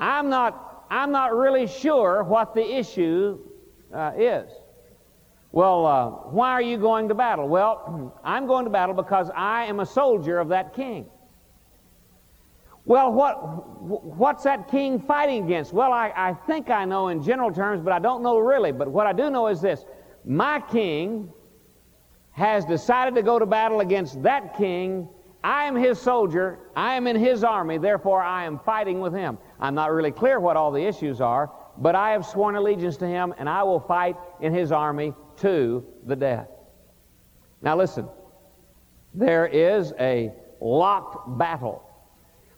I'm 0.00 0.30
not, 0.30 0.86
I'm 0.90 1.12
not 1.12 1.36
really 1.36 1.66
sure 1.66 2.24
what 2.24 2.54
the 2.54 2.64
issue 2.64 3.38
uh, 3.92 4.12
is. 4.16 4.50
Well, 5.52 5.84
uh, 5.84 6.06
why 6.30 6.52
are 6.52 6.62
you 6.62 6.78
going 6.78 7.08
to 7.08 7.14
battle? 7.14 7.46
Well, 7.46 8.18
I'm 8.24 8.46
going 8.46 8.64
to 8.64 8.70
battle 8.70 8.94
because 8.94 9.28
I 9.36 9.66
am 9.66 9.80
a 9.80 9.86
soldier 9.86 10.38
of 10.38 10.48
that 10.48 10.72
king. 10.72 11.04
Well, 12.86 13.12
what, 13.12 13.34
what's 13.82 14.44
that 14.44 14.68
king 14.68 14.98
fighting 14.98 15.44
against? 15.44 15.74
Well, 15.74 15.92
I, 15.92 16.10
I 16.16 16.32
think 16.46 16.70
I 16.70 16.86
know 16.86 17.08
in 17.08 17.22
general 17.22 17.52
terms, 17.52 17.82
but 17.82 17.92
I 17.92 17.98
don't 17.98 18.22
know 18.22 18.38
really. 18.38 18.72
But 18.72 18.88
what 18.88 19.06
I 19.06 19.12
do 19.12 19.28
know 19.28 19.48
is 19.48 19.60
this 19.60 19.84
my 20.24 20.58
king 20.58 21.30
has 22.34 22.64
decided 22.64 23.14
to 23.14 23.22
go 23.22 23.38
to 23.38 23.46
battle 23.46 23.80
against 23.80 24.22
that 24.22 24.56
king. 24.56 25.08
I 25.42 25.64
am 25.64 25.74
his 25.74 26.00
soldier. 26.00 26.58
I 26.76 26.94
am 26.94 27.06
in 27.06 27.16
his 27.16 27.42
army. 27.42 27.78
Therefore, 27.78 28.22
I 28.22 28.44
am 28.44 28.58
fighting 28.60 29.00
with 29.00 29.12
him. 29.12 29.38
I'm 29.58 29.74
not 29.74 29.92
really 29.92 30.12
clear 30.12 30.38
what 30.38 30.56
all 30.56 30.70
the 30.70 30.84
issues 30.84 31.20
are, 31.20 31.50
but 31.78 31.94
I 31.94 32.10
have 32.10 32.24
sworn 32.24 32.56
allegiance 32.56 32.96
to 32.98 33.06
him, 33.06 33.34
and 33.38 33.48
I 33.48 33.62
will 33.62 33.80
fight 33.80 34.16
in 34.40 34.52
his 34.54 34.72
army 34.72 35.14
to 35.38 35.84
the 36.06 36.16
death. 36.16 36.48
Now, 37.62 37.76
listen. 37.76 38.08
There 39.16 39.46
is 39.46 39.92
a 40.00 40.32
locked 40.60 41.38
battle 41.38 41.84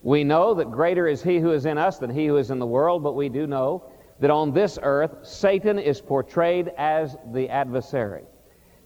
we 0.06 0.22
know 0.22 0.54
that 0.54 0.70
greater 0.70 1.08
is 1.08 1.20
he 1.20 1.40
who 1.40 1.50
is 1.50 1.66
in 1.66 1.78
us 1.78 1.98
than 1.98 2.10
he 2.10 2.26
who 2.26 2.36
is 2.36 2.52
in 2.52 2.60
the 2.60 2.66
world, 2.66 3.02
but 3.02 3.14
we 3.14 3.28
do 3.28 3.44
know 3.44 3.90
that 4.20 4.30
on 4.30 4.52
this 4.52 4.78
earth, 4.80 5.26
Satan 5.26 5.80
is 5.80 6.00
portrayed 6.00 6.68
as 6.78 7.16
the 7.32 7.48
adversary. 7.48 8.22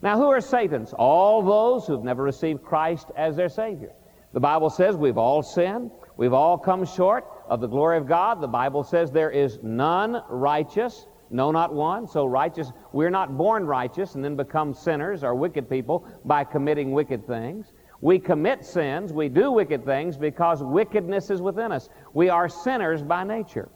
Now, 0.03 0.17
who 0.17 0.27
are 0.27 0.41
Satan's? 0.41 0.93
All 0.95 1.43
those 1.43 1.87
who've 1.87 2.05
never 2.05 2.23
received 2.23 2.63
Christ 2.63 3.09
as 3.17 3.37
their 3.37 3.49
Savior. 3.51 3.93
The 4.33 4.41
Bible 4.41 4.71
says 4.71 4.97
we've 4.97 5.19
all 5.19 5.43
sinned. 5.43 5.91
We've 6.17 6.33
all 6.33 6.57
come 6.57 6.87
short 6.87 7.27
of 7.49 7.61
the 7.61 7.67
glory 7.67 7.99
of 7.99 8.07
God. 8.07 8.41
The 8.41 8.49
Bible 8.49 8.85
says 8.85 9.11
there 9.11 9.31
is 9.31 9.59
none 9.63 10.23
righteous, 10.29 11.07
no, 11.31 11.51
not 11.51 11.75
one. 11.75 12.07
So 12.07 12.27
righteous, 12.27 12.73
we're 12.93 13.11
not 13.11 13.37
born 13.37 13.67
righteous 13.67 14.15
and 14.15 14.25
then 14.25 14.37
become 14.37 14.73
sinners 14.73 15.25
or 15.25 15.35
wicked 15.35 15.69
people 15.69 16.07
by 16.25 16.45
committing 16.45 16.93
wicked 16.93 17.27
things. 17.27 17.73
We 18.01 18.19
commit 18.19 18.65
sins, 18.65 19.13
we 19.13 19.29
do 19.29 19.51
wicked 19.53 19.85
things 19.85 20.17
because 20.17 20.63
wickedness 20.63 21.29
is 21.31 21.43
within 21.43 21.73
us. 21.73 21.91
We 22.15 22.31
are 22.31 22.49
sinners 22.49 23.03
by 23.03 23.25
nature. 23.25 23.69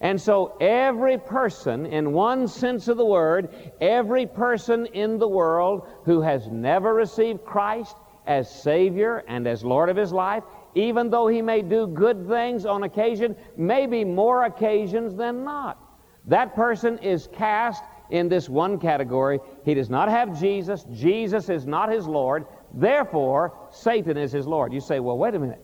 And 0.00 0.20
so, 0.20 0.56
every 0.60 1.18
person, 1.18 1.86
in 1.86 2.12
one 2.12 2.48
sense 2.48 2.88
of 2.88 2.96
the 2.96 3.04
word, 3.06 3.48
every 3.80 4.26
person 4.26 4.86
in 4.86 5.18
the 5.18 5.28
world 5.28 5.86
who 6.04 6.20
has 6.20 6.48
never 6.48 6.92
received 6.92 7.44
Christ 7.44 7.96
as 8.26 8.50
Savior 8.50 9.24
and 9.28 9.46
as 9.46 9.64
Lord 9.64 9.88
of 9.88 9.96
his 9.96 10.12
life, 10.12 10.42
even 10.74 11.10
though 11.10 11.28
he 11.28 11.40
may 11.40 11.62
do 11.62 11.86
good 11.86 12.26
things 12.26 12.66
on 12.66 12.82
occasion, 12.82 13.36
maybe 13.56 14.04
more 14.04 14.44
occasions 14.44 15.14
than 15.14 15.44
not, 15.44 15.78
that 16.26 16.54
person 16.54 16.98
is 16.98 17.28
cast 17.32 17.84
in 18.10 18.28
this 18.28 18.48
one 18.48 18.78
category. 18.78 19.38
He 19.64 19.74
does 19.74 19.90
not 19.90 20.08
have 20.08 20.38
Jesus. 20.38 20.84
Jesus 20.92 21.48
is 21.48 21.66
not 21.66 21.90
his 21.90 22.06
Lord. 22.06 22.46
Therefore, 22.74 23.56
Satan 23.70 24.16
is 24.16 24.32
his 24.32 24.46
Lord. 24.46 24.72
You 24.72 24.80
say, 24.80 25.00
well, 25.00 25.16
wait 25.16 25.34
a 25.34 25.38
minute. 25.38 25.60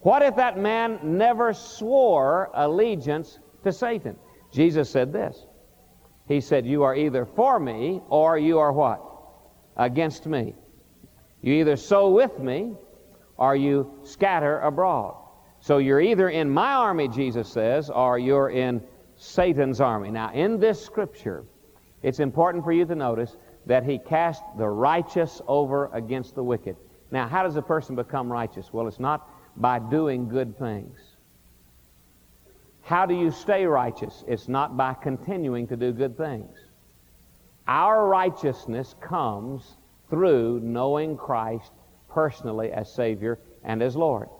What 0.00 0.22
if 0.22 0.36
that 0.36 0.58
man 0.58 1.00
never 1.02 1.52
swore 1.52 2.50
allegiance 2.54 3.38
to 3.64 3.72
Satan? 3.72 4.16
Jesus 4.52 4.90
said 4.90 5.12
this. 5.12 5.46
He 6.26 6.40
said, 6.40 6.66
You 6.66 6.82
are 6.82 6.94
either 6.94 7.24
for 7.24 7.58
me 7.58 8.00
or 8.08 8.38
you 8.38 8.58
are 8.58 8.72
what? 8.72 9.02
Against 9.76 10.26
me. 10.26 10.54
You 11.40 11.54
either 11.54 11.76
sow 11.76 12.10
with 12.10 12.38
me 12.38 12.74
or 13.36 13.54
you 13.54 14.00
scatter 14.02 14.60
abroad. 14.60 15.16
So 15.60 15.78
you're 15.78 16.00
either 16.00 16.28
in 16.28 16.50
my 16.50 16.72
army, 16.72 17.08
Jesus 17.08 17.48
says, 17.48 17.90
or 17.90 18.18
you're 18.18 18.50
in 18.50 18.82
Satan's 19.16 19.80
army. 19.80 20.10
Now, 20.10 20.32
in 20.32 20.60
this 20.60 20.84
scripture, 20.84 21.44
it's 22.02 22.20
important 22.20 22.64
for 22.64 22.72
you 22.72 22.84
to 22.84 22.94
notice 22.94 23.36
that 23.66 23.84
he 23.84 23.98
cast 23.98 24.42
the 24.56 24.68
righteous 24.68 25.42
over 25.46 25.90
against 25.92 26.34
the 26.34 26.42
wicked. 26.42 26.76
Now, 27.10 27.26
how 27.26 27.42
does 27.42 27.56
a 27.56 27.62
person 27.62 27.96
become 27.96 28.30
righteous? 28.30 28.72
Well, 28.72 28.86
it's 28.86 29.00
not 29.00 29.28
by 29.56 29.78
doing 29.78 30.28
good 30.28 30.58
things. 30.58 31.07
How 32.88 33.04
do 33.04 33.12
you 33.12 33.30
stay 33.30 33.66
righteous? 33.66 34.24
It's 34.26 34.48
not 34.48 34.74
by 34.74 34.94
continuing 34.94 35.66
to 35.66 35.76
do 35.76 35.92
good 35.92 36.16
things. 36.16 36.56
Our 37.66 38.08
righteousness 38.08 38.94
comes 38.98 39.76
through 40.08 40.60
knowing 40.60 41.14
Christ 41.14 41.70
personally 42.08 42.72
as 42.72 42.90
Savior 42.90 43.40
and 43.62 43.82
as 43.82 43.94
Lord. 43.94 44.30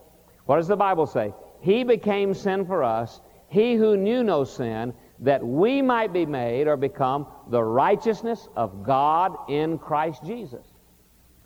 What 0.46 0.56
does 0.56 0.66
the 0.66 0.76
Bible 0.76 1.06
say? 1.06 1.34
He 1.60 1.84
became 1.84 2.32
sin 2.32 2.64
for 2.64 2.82
us, 2.82 3.20
he 3.48 3.74
who 3.74 3.98
knew 3.98 4.24
no 4.24 4.44
sin, 4.44 4.94
that 5.18 5.46
we 5.46 5.82
might 5.82 6.14
be 6.14 6.24
made 6.24 6.68
or 6.68 6.78
become 6.78 7.26
the 7.50 7.62
righteousness 7.62 8.48
of 8.56 8.82
God 8.82 9.36
in 9.50 9.76
Christ 9.76 10.24
Jesus. 10.24 10.64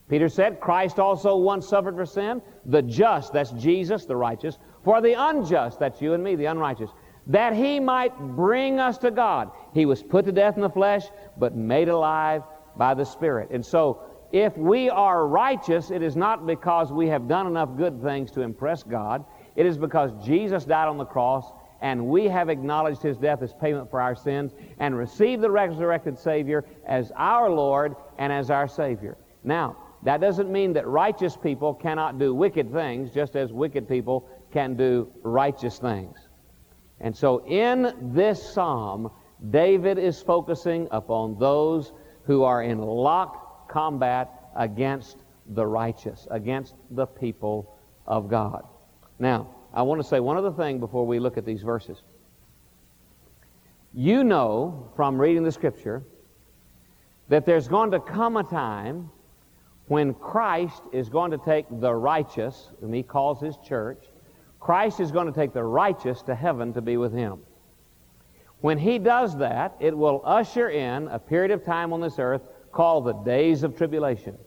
Peter 0.09 0.29
said, 0.29 0.61
Christ 0.61 1.01
also 1.01 1.37
once 1.37 1.67
suffered 1.67 1.97
for 1.97 2.07
sin, 2.07 2.43
the 2.67 2.83
just, 2.83 3.33
that's 3.33 3.51
Jesus, 3.53 4.05
the 4.05 4.15
righteous, 4.15 4.59
for 4.85 5.01
the 5.01 5.15
unjust, 5.15 5.79
that's 5.79 6.01
you 6.01 6.15
and 6.15 6.23
me, 6.23 6.35
the 6.37 6.47
unrighteous, 6.47 6.91
that 7.29 7.55
he 7.55 7.79
might 7.79 8.19
bring 8.19 8.81
us 8.81 8.99
to 8.99 9.11
God. 9.11 9.51
He 9.73 9.87
was 9.87 10.03
put 10.03 10.25
to 10.25 10.33
death 10.33 10.57
in 10.57 10.63
the 10.63 10.71
flesh, 10.71 11.05
but 11.39 11.55
made 11.55 11.89
alive 11.89 12.43
by 12.77 12.95
the 12.95 13.05
Spirit. 13.05 13.51
And 13.51 13.65
so, 13.65 14.03
if 14.33 14.57
we 14.57 14.89
are 14.89 15.27
righteous, 15.27 15.91
it 15.91 16.03
is 16.03 16.17
not 16.17 16.47
because 16.47 16.91
we 16.91 17.07
have 17.09 17.29
done 17.29 17.47
enough 17.47 17.77
good 17.77 18.03
things 18.03 18.31
to 18.33 18.41
impress 18.41 18.83
God. 18.83 19.25
It 19.57 19.67
is 19.67 19.77
because 19.77 20.11
Jesus 20.25 20.65
died 20.65 20.89
on 20.89 20.97
the 20.97 21.05
cross 21.05 21.53
and 21.83 22.07
we 22.07 22.29
have 22.29 22.49
acknowledged 22.49 23.03
his 23.03 23.19
death 23.19 23.43
as 23.43 23.53
payment 23.53 23.91
for 23.91 24.01
our 24.01 24.15
sins 24.15 24.55
and 24.79 24.97
received 24.97 25.43
the 25.43 25.51
resurrected 25.51 26.19
Savior 26.19 26.65
as 26.87 27.13
our 27.17 27.51
Lord 27.51 27.95
and 28.19 28.33
as 28.33 28.51
our 28.51 28.69
Savior. 28.69 29.19
Now, 29.45 29.77
that 30.05 30.21
doesn't 30.21 30.51
mean 30.51 30.73
that 30.73 30.87
righteous 30.87 31.37
people 31.37 31.75
cannot 31.75 32.19
do 32.19 32.35
wicked 32.35 32.73
things, 32.73 33.11
just 33.11 33.37
as 33.37 33.53
wicked 33.53 33.89
people 33.89 34.29
can 34.53 34.77
do 34.77 35.11
righteous 35.23 35.79
things. 35.79 36.29
And 37.01 37.17
so, 37.17 37.45
in 37.47 38.13
this 38.15 38.53
psalm, 38.53 39.11
David 39.51 39.99
is 39.99 40.23
focusing 40.23 40.87
upon 40.91 41.39
those 41.39 41.93
who 42.25 42.45
are 42.45 42.63
in 42.63 42.79
lock 42.79 43.69
combat 43.69 44.31
against 44.55 45.17
the 45.49 45.67
righteous, 45.67 46.29
against 46.31 46.75
the 46.93 47.07
people 47.07 47.77
of 48.07 48.29
God. 48.29 48.65
Now, 49.19 49.49
I 49.75 49.83
want 49.83 50.01
to 50.01 50.07
say 50.07 50.21
one 50.21 50.37
other 50.37 50.53
thing 50.53 50.79
before 50.79 51.07
we 51.07 51.19
look 51.19 51.37
at 51.37 51.45
these 51.45 51.63
verses. 51.63 52.03
You 53.95 54.23
know 54.25 54.91
from 54.95 55.21
reading 55.21 55.43
the 55.43 55.53
Scripture 55.53 56.03
that 57.29 57.45
there's 57.45 57.69
going 57.69 57.91
to 57.91 58.01
come 58.01 58.37
a 58.37 58.45
time 58.45 59.11
when 59.87 60.15
Christ 60.15 60.83
is 60.93 61.09
going 61.09 61.31
to 61.33 61.39
take 61.39 61.67
the 61.71 61.93
righteous, 61.93 62.71
whom 62.81 62.93
he 62.93 63.03
calls 63.03 63.41
his 63.41 63.57
church, 63.67 64.05
Christ 64.63 65.01
is 65.01 65.11
going 65.11 65.27
to 65.27 65.33
take 65.33 65.53
the 65.53 65.65
righteous 65.65 66.23
to 66.23 66.37
heaven 66.37 66.73
to 66.75 66.81
be 66.81 66.97
with 66.97 67.13
him. 67.13 67.41
When 68.61 68.79
he 68.79 69.01
does 69.01 69.37
that, 69.39 69.75
it 69.81 69.97
will 69.97 70.23
usher 70.25 70.69
in 70.69 71.09
a 71.09 71.19
period 71.19 71.51
of 71.51 71.65
time 71.65 71.93
on 71.93 72.01
this 72.01 72.21
earth 72.21 72.43
called 72.71 73.07
the 73.07 73.13
days 73.13 73.65
of 73.65 73.77
tribulation. 73.77 74.39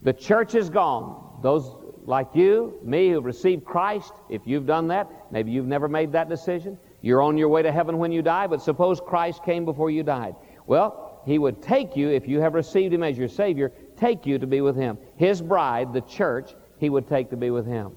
The 0.00 0.14
church 0.14 0.54
is 0.54 0.70
gone. 0.70 1.40
Those 1.42 1.76
like 2.06 2.28
you, 2.34 2.78
me, 2.82 3.10
who've 3.10 3.24
received 3.24 3.66
Christ, 3.66 4.14
if 4.30 4.46
you've 4.46 4.64
done 4.64 4.88
that, 4.88 5.10
maybe 5.30 5.50
you've 5.50 5.66
never 5.66 5.88
made 5.88 6.12
that 6.12 6.30
decision. 6.30 6.78
You're 7.02 7.20
on 7.20 7.36
your 7.36 7.50
way 7.50 7.60
to 7.60 7.70
heaven 7.70 7.98
when 7.98 8.12
you 8.12 8.22
die, 8.22 8.46
but 8.46 8.62
suppose 8.62 8.98
Christ 8.98 9.44
came 9.44 9.66
before 9.66 9.90
you 9.90 10.02
died. 10.02 10.36
Well, 10.66 11.20
he 11.26 11.38
would 11.38 11.60
take 11.60 11.96
you, 11.96 12.08
if 12.08 12.26
you 12.26 12.40
have 12.40 12.54
received 12.54 12.94
him 12.94 13.02
as 13.02 13.18
your 13.18 13.28
Savior, 13.28 13.72
take 13.98 14.24
you 14.24 14.38
to 14.38 14.46
be 14.46 14.62
with 14.62 14.74
him. 14.74 14.96
His 15.16 15.42
bride, 15.42 15.92
the 15.92 16.00
church, 16.00 16.54
he 16.78 16.88
would 16.88 17.06
take 17.06 17.28
to 17.28 17.36
be 17.36 17.50
with 17.50 17.66
him. 17.66 17.92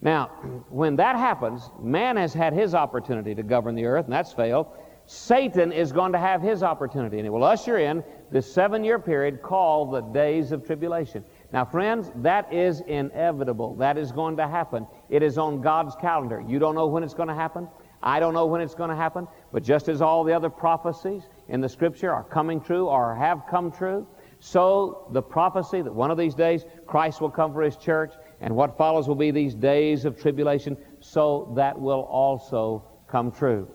Now, 0.00 0.26
when 0.68 0.96
that 0.96 1.16
happens, 1.16 1.70
man 1.80 2.16
has 2.16 2.32
had 2.32 2.52
his 2.52 2.74
opportunity 2.74 3.34
to 3.34 3.42
govern 3.42 3.74
the 3.74 3.86
earth, 3.86 4.04
and 4.04 4.12
that's 4.12 4.32
failed. 4.32 4.68
Satan 5.06 5.72
is 5.72 5.90
going 5.90 6.12
to 6.12 6.18
have 6.18 6.42
his 6.42 6.62
opportunity, 6.62 7.16
and 7.16 7.26
it 7.26 7.30
will 7.30 7.42
usher 7.42 7.78
in 7.78 8.04
this 8.30 8.52
seven 8.52 8.84
year 8.84 8.98
period 8.98 9.40
called 9.42 9.92
the 9.92 10.02
days 10.02 10.52
of 10.52 10.66
tribulation. 10.66 11.24
Now, 11.50 11.64
friends, 11.64 12.12
that 12.16 12.52
is 12.52 12.82
inevitable. 12.82 13.74
That 13.76 13.96
is 13.96 14.12
going 14.12 14.36
to 14.36 14.46
happen. 14.46 14.86
It 15.08 15.22
is 15.22 15.38
on 15.38 15.62
God's 15.62 15.96
calendar. 15.96 16.44
You 16.46 16.58
don't 16.58 16.74
know 16.74 16.86
when 16.86 17.02
it's 17.02 17.14
going 17.14 17.30
to 17.30 17.34
happen. 17.34 17.68
I 18.02 18.20
don't 18.20 18.34
know 18.34 18.46
when 18.46 18.60
it's 18.60 18.74
going 18.74 18.90
to 18.90 18.96
happen. 18.96 19.26
But 19.50 19.62
just 19.62 19.88
as 19.88 20.02
all 20.02 20.24
the 20.24 20.34
other 20.34 20.50
prophecies 20.50 21.22
in 21.48 21.62
the 21.62 21.68
Scripture 21.68 22.12
are 22.12 22.24
coming 22.24 22.60
true 22.60 22.86
or 22.86 23.14
have 23.14 23.44
come 23.50 23.72
true, 23.72 24.06
so 24.40 25.08
the 25.12 25.22
prophecy 25.22 25.82
that 25.82 25.92
one 25.92 26.10
of 26.10 26.18
these 26.18 26.34
days 26.34 26.64
Christ 26.86 27.20
will 27.20 27.30
come 27.30 27.52
for 27.52 27.62
His 27.62 27.76
church 27.76 28.12
and 28.40 28.54
what 28.54 28.76
follows 28.76 29.08
will 29.08 29.14
be 29.14 29.30
these 29.30 29.54
days 29.54 30.04
of 30.04 30.20
tribulation, 30.20 30.76
so 31.00 31.52
that 31.56 31.78
will 31.78 32.02
also 32.02 32.84
come 33.08 33.32
true. 33.32 33.68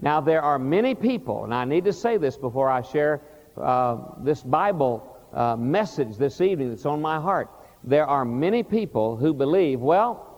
Now, 0.00 0.20
there 0.20 0.42
are 0.42 0.58
many 0.58 0.94
people, 0.94 1.44
and 1.44 1.54
I 1.54 1.64
need 1.64 1.84
to 1.84 1.92
say 1.92 2.16
this 2.16 2.36
before 2.36 2.70
I 2.70 2.82
share 2.82 3.22
uh, 3.56 3.98
this 4.18 4.42
Bible 4.42 5.16
uh, 5.32 5.56
message 5.56 6.16
this 6.16 6.40
evening 6.40 6.70
that's 6.70 6.86
on 6.86 7.00
my 7.00 7.20
heart. 7.20 7.50
There 7.84 8.06
are 8.06 8.24
many 8.24 8.62
people 8.62 9.16
who 9.16 9.34
believe, 9.34 9.80
well, 9.80 10.30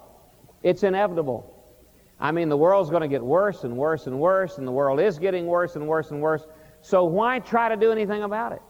it's 0.62 0.82
inevitable. 0.82 1.52
I 2.18 2.32
mean, 2.32 2.48
the 2.48 2.56
world's 2.56 2.90
going 2.90 3.02
to 3.02 3.08
get 3.08 3.22
worse 3.22 3.64
and 3.64 3.76
worse 3.76 4.06
and 4.06 4.18
worse, 4.18 4.58
and 4.58 4.66
the 4.66 4.72
world 4.72 5.00
is 5.00 5.18
getting 5.18 5.46
worse 5.46 5.76
and 5.76 5.86
worse 5.86 6.10
and 6.10 6.20
worse. 6.20 6.46
So 6.80 7.04
why 7.04 7.38
try 7.38 7.68
to 7.68 7.76
do 7.76 7.92
anything 7.92 8.22
about 8.22 8.52
it? 8.52 8.62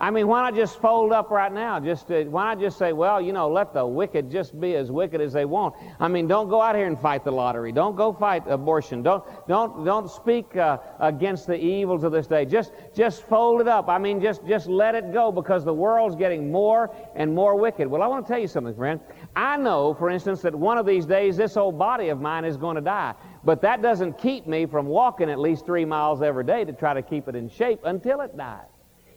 I 0.00 0.10
mean, 0.10 0.28
why 0.28 0.40
not 0.40 0.54
just 0.54 0.80
fold 0.80 1.12
up 1.12 1.30
right 1.30 1.52
now? 1.52 1.78
Just 1.78 2.08
to, 2.08 2.24
why 2.24 2.54
not 2.54 2.58
just 2.58 2.78
say, 2.78 2.94
well, 2.94 3.20
you 3.20 3.34
know, 3.34 3.50
let 3.50 3.74
the 3.74 3.86
wicked 3.86 4.30
just 4.30 4.58
be 4.58 4.74
as 4.74 4.90
wicked 4.90 5.20
as 5.20 5.34
they 5.34 5.44
want? 5.44 5.74
I 6.00 6.08
mean, 6.08 6.26
don't 6.26 6.48
go 6.48 6.62
out 6.62 6.74
here 6.74 6.86
and 6.86 6.98
fight 6.98 7.22
the 7.22 7.30
lottery. 7.30 7.70
Don't 7.70 7.96
go 7.96 8.10
fight 8.10 8.42
abortion. 8.46 9.02
Don't 9.02 9.22
don't 9.46 9.84
don't 9.84 10.10
speak 10.10 10.56
uh, 10.56 10.78
against 11.00 11.46
the 11.46 11.56
evils 11.62 12.02
of 12.02 12.12
this 12.12 12.26
day. 12.26 12.46
Just 12.46 12.72
just 12.94 13.24
fold 13.24 13.60
it 13.60 13.68
up. 13.68 13.90
I 13.90 13.98
mean, 13.98 14.22
just 14.22 14.46
just 14.46 14.68
let 14.68 14.94
it 14.94 15.12
go 15.12 15.30
because 15.30 15.66
the 15.66 15.74
world's 15.74 16.16
getting 16.16 16.50
more 16.50 16.90
and 17.14 17.34
more 17.34 17.54
wicked. 17.56 17.86
Well, 17.86 18.02
I 18.02 18.06
want 18.06 18.26
to 18.26 18.32
tell 18.32 18.40
you 18.40 18.48
something, 18.48 18.74
friend. 18.74 19.00
I 19.36 19.58
know, 19.58 19.92
for 19.92 20.08
instance, 20.08 20.40
that 20.42 20.54
one 20.54 20.78
of 20.78 20.86
these 20.86 21.04
days 21.04 21.36
this 21.36 21.58
old 21.58 21.78
body 21.78 22.08
of 22.08 22.22
mine 22.22 22.46
is 22.46 22.56
going 22.56 22.76
to 22.76 22.82
die. 22.82 23.12
But 23.44 23.60
that 23.60 23.82
doesn't 23.82 24.16
keep 24.16 24.46
me 24.46 24.64
from 24.64 24.86
walking 24.86 25.28
at 25.28 25.38
least 25.38 25.66
three 25.66 25.84
miles 25.84 26.22
every 26.22 26.44
day 26.44 26.64
to 26.64 26.72
try 26.72 26.94
to 26.94 27.02
keep 27.02 27.28
it 27.28 27.36
in 27.36 27.50
shape 27.50 27.80
until 27.84 28.22
it 28.22 28.34
dies. 28.34 28.69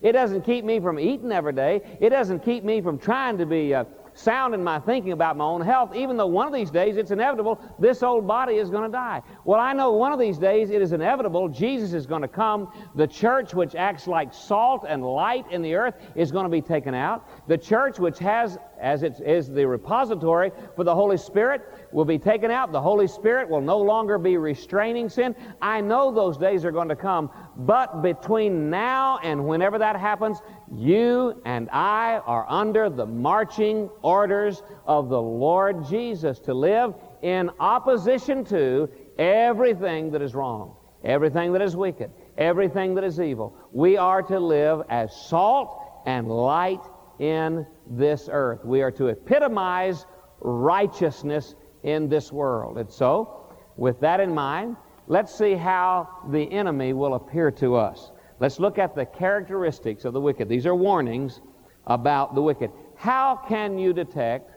It 0.03 0.11
doesn't 0.11 0.41
keep 0.41 0.65
me 0.65 0.79
from 0.79 0.99
eating 0.99 1.31
every 1.31 1.53
day. 1.53 1.81
It 1.99 2.09
doesn't 2.09 2.41
keep 2.43 2.63
me 2.63 2.81
from 2.81 2.99
trying 2.99 3.37
to 3.37 3.45
be 3.45 3.73
uh, 3.73 3.85
sound 4.13 4.53
in 4.53 4.63
my 4.63 4.79
thinking 4.79 5.11
about 5.11 5.37
my 5.37 5.45
own 5.45 5.61
health, 5.61 5.95
even 5.95 6.17
though 6.17 6.27
one 6.27 6.47
of 6.47 6.53
these 6.53 6.71
days 6.71 6.97
it's 6.97 7.11
inevitable 7.11 7.59
this 7.79 8.03
old 8.03 8.27
body 8.27 8.55
is 8.55 8.69
going 8.69 8.83
to 8.83 8.91
die. 8.91 9.21
Well, 9.45 9.59
I 9.59 9.73
know 9.73 9.91
one 9.91 10.11
of 10.11 10.19
these 10.19 10.37
days 10.37 10.69
it 10.69 10.81
is 10.81 10.91
inevitable 10.91 11.49
Jesus 11.49 11.93
is 11.93 12.05
going 12.05 12.21
to 12.21 12.27
come. 12.27 12.71
The 12.95 13.07
church, 13.07 13.53
which 13.53 13.75
acts 13.75 14.07
like 14.07 14.33
salt 14.33 14.85
and 14.87 15.03
light 15.03 15.45
in 15.51 15.61
the 15.61 15.75
earth, 15.75 15.95
is 16.15 16.31
going 16.31 16.45
to 16.45 16.49
be 16.49 16.61
taken 16.61 16.93
out. 16.93 17.47
The 17.47 17.57
church, 17.57 17.99
which 17.99 18.19
has 18.19 18.57
as 18.83 19.01
it 19.01 19.19
is 19.25 19.49
the 19.49 19.65
repository 19.65 20.51
for 20.75 20.83
the 20.83 20.93
Holy 20.93 21.15
Spirit, 21.15 21.61
will 21.93 22.05
be 22.05 22.19
taken 22.19 22.51
out. 22.51 22.71
The 22.71 22.81
Holy 22.81 23.07
Spirit 23.07 23.49
will 23.49 23.61
no 23.61 23.77
longer 23.77 24.17
be 24.17 24.35
restraining 24.35 25.07
sin. 25.07 25.33
I 25.61 25.79
know 25.79 26.11
those 26.11 26.37
days 26.37 26.65
are 26.65 26.71
going 26.71 26.89
to 26.89 26.95
come, 26.95 27.31
but 27.55 28.01
between 28.01 28.69
now 28.69 29.19
and 29.23 29.47
whenever 29.47 29.77
that 29.77 29.95
happens, 29.95 30.41
you 30.75 31.41
and 31.45 31.69
I 31.71 32.21
are 32.25 32.45
under 32.49 32.89
the 32.89 33.05
marching 33.05 33.89
orders 34.01 34.63
of 34.85 35.09
the 35.09 35.21
Lord 35.21 35.85
Jesus 35.85 36.39
to 36.41 36.53
live 36.53 36.93
in 37.21 37.51
opposition 37.59 38.43
to 38.45 38.89
everything 39.17 40.11
that 40.11 40.21
is 40.21 40.33
wrong, 40.33 40.75
everything 41.03 41.53
that 41.53 41.61
is 41.61 41.75
wicked, 41.75 42.11
everything 42.37 42.95
that 42.95 43.03
is 43.03 43.19
evil. 43.19 43.55
We 43.71 43.97
are 43.97 44.21
to 44.23 44.39
live 44.39 44.81
as 44.89 45.15
salt 45.27 46.01
and 46.05 46.27
light 46.27 46.81
in 47.19 47.65
this 47.87 48.29
earth. 48.31 48.65
We 48.65 48.81
are 48.81 48.91
to 48.91 49.09
epitomize 49.09 50.05
righteousness 50.39 51.55
in 51.83 52.09
this 52.09 52.31
world. 52.31 52.77
And 52.77 52.91
so, 52.91 53.53
with 53.77 53.99
that 53.99 54.19
in 54.19 54.33
mind, 54.33 54.77
let's 55.07 55.35
see 55.35 55.53
how 55.55 56.07
the 56.31 56.51
enemy 56.51 56.93
will 56.93 57.15
appear 57.15 57.51
to 57.51 57.75
us. 57.75 58.12
Let's 58.43 58.59
look 58.59 58.77
at 58.77 58.93
the 58.93 59.05
characteristics 59.05 60.03
of 60.03 60.11
the 60.11 60.19
wicked. 60.19 60.49
These 60.49 60.65
are 60.65 60.75
warnings 60.75 61.39
about 61.87 62.35
the 62.35 62.41
wicked. 62.41 62.71
How 62.97 63.37
can 63.47 63.79
you 63.79 63.93
detect 63.93 64.51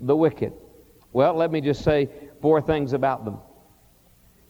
the 0.00 0.16
wicked? 0.16 0.54
Well, 1.12 1.34
let 1.34 1.52
me 1.52 1.60
just 1.60 1.84
say 1.84 2.08
four 2.40 2.62
things 2.62 2.94
about 2.94 3.26
them. 3.26 3.40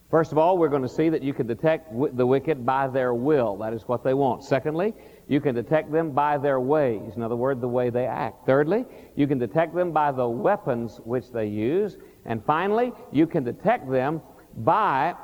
First 0.08 0.30
of 0.30 0.38
all, 0.38 0.56
we're 0.56 0.68
going 0.68 0.82
to 0.82 0.88
see 0.88 1.08
that 1.08 1.20
you 1.20 1.34
can 1.34 1.48
detect 1.48 1.92
the 2.16 2.24
wicked 2.24 2.64
by 2.64 2.86
their 2.86 3.12
will. 3.12 3.56
That 3.56 3.72
is 3.72 3.88
what 3.88 4.04
they 4.04 4.14
want. 4.14 4.44
Secondly, 4.44 4.94
you 5.26 5.40
can 5.40 5.56
detect 5.56 5.90
them 5.90 6.12
by 6.12 6.38
their 6.38 6.60
ways. 6.60 7.14
In 7.16 7.22
other 7.22 7.34
words, 7.34 7.60
the 7.60 7.66
way 7.66 7.90
they 7.90 8.06
act. 8.06 8.46
Thirdly, 8.46 8.84
you 9.16 9.26
can 9.26 9.38
detect 9.38 9.74
them 9.74 9.90
by 9.90 10.12
the 10.12 10.28
weapons 10.28 11.00
which 11.02 11.32
they 11.32 11.46
use. 11.46 11.96
And 12.24 12.40
finally, 12.44 12.92
you 13.10 13.26
can 13.26 13.42
detect 13.42 13.90
them 13.90 14.22
by 14.56 15.14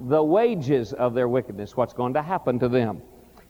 the 0.00 0.22
wages 0.22 0.92
of 0.92 1.14
their 1.14 1.28
wickedness, 1.28 1.76
what's 1.76 1.92
going 1.92 2.14
to 2.14 2.22
happen 2.22 2.58
to 2.60 2.68
them. 2.68 3.02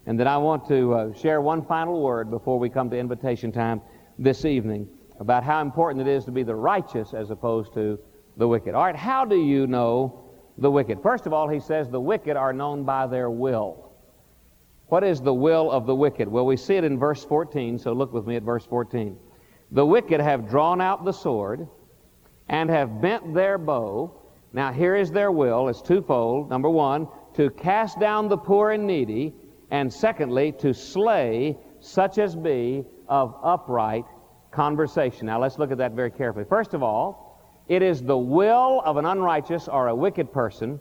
And 0.06 0.18
then 0.18 0.28
I 0.28 0.38
want 0.38 0.66
to 0.68 0.94
uh, 0.94 1.12
share 1.14 1.40
one 1.40 1.64
final 1.64 2.00
word 2.00 2.30
before 2.30 2.58
we 2.58 2.68
come 2.70 2.88
to 2.90 2.98
invitation 2.98 3.52
time 3.52 3.82
this 4.18 4.44
evening 4.44 4.88
about 5.18 5.42
how 5.42 5.60
important 5.60 6.06
it 6.06 6.10
is 6.10 6.24
to 6.24 6.30
be 6.30 6.42
the 6.42 6.54
righteous 6.54 7.12
as 7.12 7.30
opposed 7.30 7.74
to 7.74 7.98
the 8.36 8.46
wicked. 8.46 8.74
All 8.74 8.84
right, 8.84 8.96
how 8.96 9.24
do 9.24 9.36
you 9.36 9.66
know 9.66 10.24
the 10.58 10.70
wicked? 10.70 11.02
First 11.02 11.26
of 11.26 11.32
all, 11.32 11.48
he 11.48 11.60
says 11.60 11.88
the 11.88 12.00
wicked 12.00 12.36
are 12.36 12.52
known 12.52 12.84
by 12.84 13.06
their 13.06 13.30
will. 13.30 13.92
What 14.88 15.02
is 15.02 15.20
the 15.20 15.34
will 15.34 15.70
of 15.70 15.86
the 15.86 15.94
wicked? 15.94 16.28
Well, 16.28 16.46
we 16.46 16.56
see 16.56 16.76
it 16.76 16.84
in 16.84 16.98
verse 16.98 17.24
14, 17.24 17.78
so 17.78 17.92
look 17.92 18.12
with 18.12 18.26
me 18.26 18.36
at 18.36 18.42
verse 18.42 18.64
14. 18.64 19.18
The 19.72 19.84
wicked 19.84 20.20
have 20.20 20.48
drawn 20.48 20.80
out 20.80 21.04
the 21.04 21.12
sword 21.12 21.66
and 22.48 22.70
have 22.70 23.00
bent 23.00 23.34
their 23.34 23.58
bow. 23.58 24.22
Now, 24.56 24.72
here 24.72 24.96
is 24.96 25.12
their 25.12 25.30
will. 25.30 25.68
It's 25.68 25.82
twofold. 25.82 26.48
Number 26.48 26.70
one, 26.70 27.08
to 27.34 27.50
cast 27.50 28.00
down 28.00 28.28
the 28.28 28.38
poor 28.38 28.70
and 28.70 28.86
needy, 28.86 29.34
and 29.70 29.92
secondly, 29.92 30.52
to 30.52 30.72
slay 30.72 31.58
such 31.80 32.16
as 32.16 32.34
be 32.34 32.82
of 33.06 33.38
upright 33.42 34.06
conversation. 34.50 35.26
Now, 35.26 35.38
let's 35.42 35.58
look 35.58 35.72
at 35.72 35.76
that 35.76 35.92
very 35.92 36.10
carefully. 36.10 36.46
First 36.48 36.72
of 36.72 36.82
all, 36.82 37.38
it 37.68 37.82
is 37.82 38.02
the 38.02 38.16
will 38.16 38.80
of 38.82 38.96
an 38.96 39.04
unrighteous 39.04 39.68
or 39.68 39.88
a 39.88 39.94
wicked 39.94 40.32
person 40.32 40.80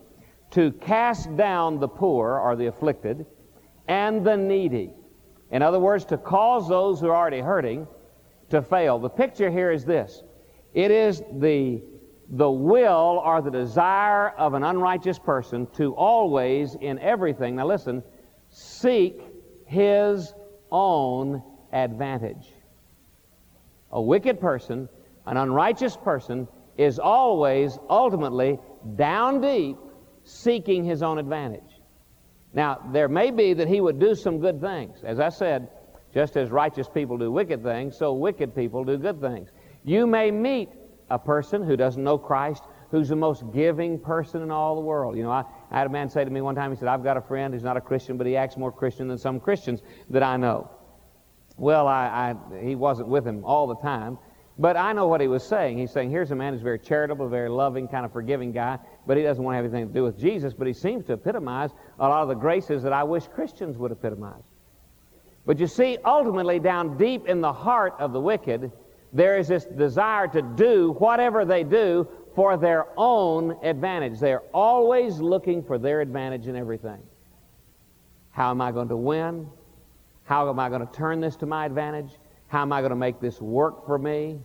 to 0.52 0.72
cast 0.72 1.36
down 1.36 1.78
the 1.78 1.90
poor 1.90 2.40
or 2.40 2.56
the 2.56 2.68
afflicted 2.68 3.26
and 3.90 4.26
the 4.26 4.38
needy. 4.38 4.94
In 5.52 5.62
other 5.62 5.82
words, 5.82 6.06
to 6.06 6.18
cause 6.18 6.70
those 6.70 7.02
who 7.02 7.08
are 7.08 7.16
already 7.16 7.42
hurting 7.42 7.88
to 8.52 8.62
fail. 8.62 9.00
The 9.00 9.10
picture 9.10 9.52
here 9.52 9.72
is 9.72 9.84
this 9.84 10.24
it 10.74 10.92
is 10.92 11.22
the, 11.34 11.84
the 12.30 12.50
will 12.50 13.22
or 13.24 13.42
the 13.42 13.52
desire 13.52 14.30
of 14.30 14.54
an 14.54 14.64
unrighteous 14.64 15.20
person 15.20 15.68
to 15.74 15.94
always, 15.94 16.76
in 16.76 17.00
everything, 17.00 17.56
now 17.56 17.68
listen, 17.68 18.04
seek 18.50 19.22
his 19.66 20.34
own 20.72 21.44
advantage. 21.72 22.52
A 23.92 24.02
wicked 24.02 24.40
person, 24.40 24.90
an 25.26 25.38
unrighteous 25.38 25.98
person, 25.98 26.48
is 26.78 27.00
always 27.00 27.78
ultimately 27.90 28.60
down 28.96 29.42
deep 29.42 29.78
seeking 30.24 30.84
his 30.84 31.04
own 31.04 31.20
advantage. 31.20 31.62
Now, 32.54 32.82
there 32.92 33.08
may 33.08 33.32
be 33.32 33.54
that 33.54 33.68
he 33.68 33.82
would 33.82 34.00
do 34.00 34.16
some 34.16 34.40
good 34.40 34.60
things. 34.62 35.04
As 35.04 35.20
I 35.20 35.30
said, 35.30 35.70
just 36.14 36.38
as 36.38 36.50
righteous 36.50 36.88
people 36.88 37.18
do 37.18 37.32
wicked 37.32 37.62
things, 37.62 37.98
so 37.98 38.14
wicked 38.14 38.56
people 38.56 38.84
do 38.84 38.98
good 38.98 39.20
things. 39.20 39.50
You 39.84 40.08
may 40.08 40.32
meet 40.32 40.70
a 41.10 41.20
person 41.20 41.64
who 41.64 41.78
doesn't 41.78 42.04
know 42.04 42.18
Christ, 42.18 42.64
who's 42.92 43.10
the 43.10 43.16
most 43.16 43.44
giving 43.54 44.00
person 44.00 44.42
in 44.42 44.52
all 44.52 44.76
the 44.76 44.82
world. 44.82 45.18
You 45.18 45.24
know, 45.24 45.32
I, 45.32 45.44
I 45.72 45.78
had 45.78 45.88
a 45.88 45.90
man 45.90 46.10
say 46.10 46.24
to 46.24 46.30
me 46.30 46.42
one 46.42 46.56
time, 46.56 46.72
he 46.72 46.78
said, 46.78 46.88
I've 46.88 47.04
got 47.04 47.18
a 47.18 47.22
friend 47.22 47.54
who's 47.54 47.64
not 47.64 47.78
a 47.78 47.82
Christian, 47.82 48.18
but 48.18 48.28
he 48.28 48.36
acts 48.36 48.58
more 48.58 48.72
Christian 48.72 49.08
than 49.08 49.18
some 49.18 49.40
Christians 49.40 49.82
that 50.10 50.24
I 50.24 50.38
know. 50.38 50.70
Well, 51.58 51.88
I, 51.88 52.36
I, 52.52 52.60
he 52.62 52.76
wasn't 52.76 53.08
with 53.08 53.26
him 53.26 53.44
all 53.46 53.68
the 53.68 53.78
time, 53.78 54.18
but 54.58 54.78
I 54.78 54.94
know 54.94 55.08
what 55.08 55.22
he 55.22 55.28
was 55.28 55.44
saying. 55.44 55.78
He's 55.78 55.92
saying, 55.92 56.12
here's 56.12 56.32
a 56.32 56.36
man 56.36 56.54
who's 56.54 56.62
very 56.62 56.80
charitable, 56.80 57.28
very 57.28 57.50
loving, 57.50 57.88
kind 57.88 58.06
of 58.06 58.12
forgiving 58.12 58.52
guy, 58.52 58.78
but 59.06 59.18
he 59.18 59.24
doesn't 59.24 59.44
want 59.44 59.54
to 59.54 59.58
have 59.58 59.66
anything 59.66 59.88
to 59.88 59.94
do 59.94 60.04
with 60.04 60.18
Jesus, 60.18 60.54
but 60.54 60.68
he 60.68 60.74
seems 60.74 61.06
to 61.06 61.14
epitomize 61.14 61.72
a 62.00 62.08
lot 62.08 62.24
of 62.24 62.30
the 62.30 62.36
graces 62.36 62.84
that 62.84 62.94
I 62.94 63.04
wish 63.04 63.28
Christians 63.28 63.78
would 63.78 63.92
epitomize. 63.92 64.44
But 65.46 65.60
you 65.60 65.68
see, 65.68 65.98
ultimately, 66.04 66.60
down 66.60 66.98
deep 66.98 67.28
in 67.28 67.40
the 67.40 67.54
heart 67.54 67.94
of 68.00 68.14
the 68.14 68.20
wicked, 68.20 68.72
there 69.16 69.38
is 69.38 69.48
this 69.48 69.64
desire 69.64 70.28
to 70.28 70.42
do 70.42 70.92
whatever 71.00 71.46
they 71.46 71.64
do 71.64 72.06
for 72.36 72.58
their 72.58 72.88
own 72.98 73.58
advantage. 73.64 74.20
They're 74.20 74.44
always 74.54 75.20
looking 75.20 75.64
for 75.64 75.78
their 75.78 76.02
advantage 76.02 76.48
in 76.48 76.58
everything. 76.58 77.02
How 78.32 78.52
am 78.52 78.60
I 78.60 78.74
going 78.74 78.90
to 78.90 78.98
win? 78.98 79.48
How 80.26 80.50
am 80.50 80.60
I 80.60 80.68
going 80.68 80.86
to 80.86 80.94
turn 80.94 81.22
this 81.22 81.38
to 81.38 81.46
my 81.46 81.66
advantage? 81.66 82.12
How 82.48 82.62
am 82.62 82.74
I 82.74 82.82
going 82.82 82.90
to 82.90 82.98
make 82.98 83.22
this 83.22 83.40
work 83.40 83.86
for 83.86 83.98
me? 83.98 84.42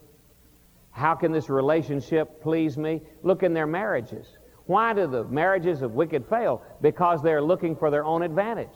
How 0.93 1.17
can 1.17 1.33
this 1.33 1.51
relationship 1.51 2.41
please 2.41 2.79
me? 2.79 3.03
Look 3.25 3.43
in 3.43 3.53
their 3.53 3.67
marriages. 3.67 4.39
Why 4.67 4.93
do 4.93 5.09
the 5.09 5.25
marriages 5.25 5.83
of 5.83 5.95
wicked 5.95 6.25
fail? 6.27 6.63
Because 6.81 7.25
they're 7.25 7.43
looking 7.43 7.75
for 7.75 7.91
their 7.91 8.05
own 8.05 8.23
advantage. 8.23 8.69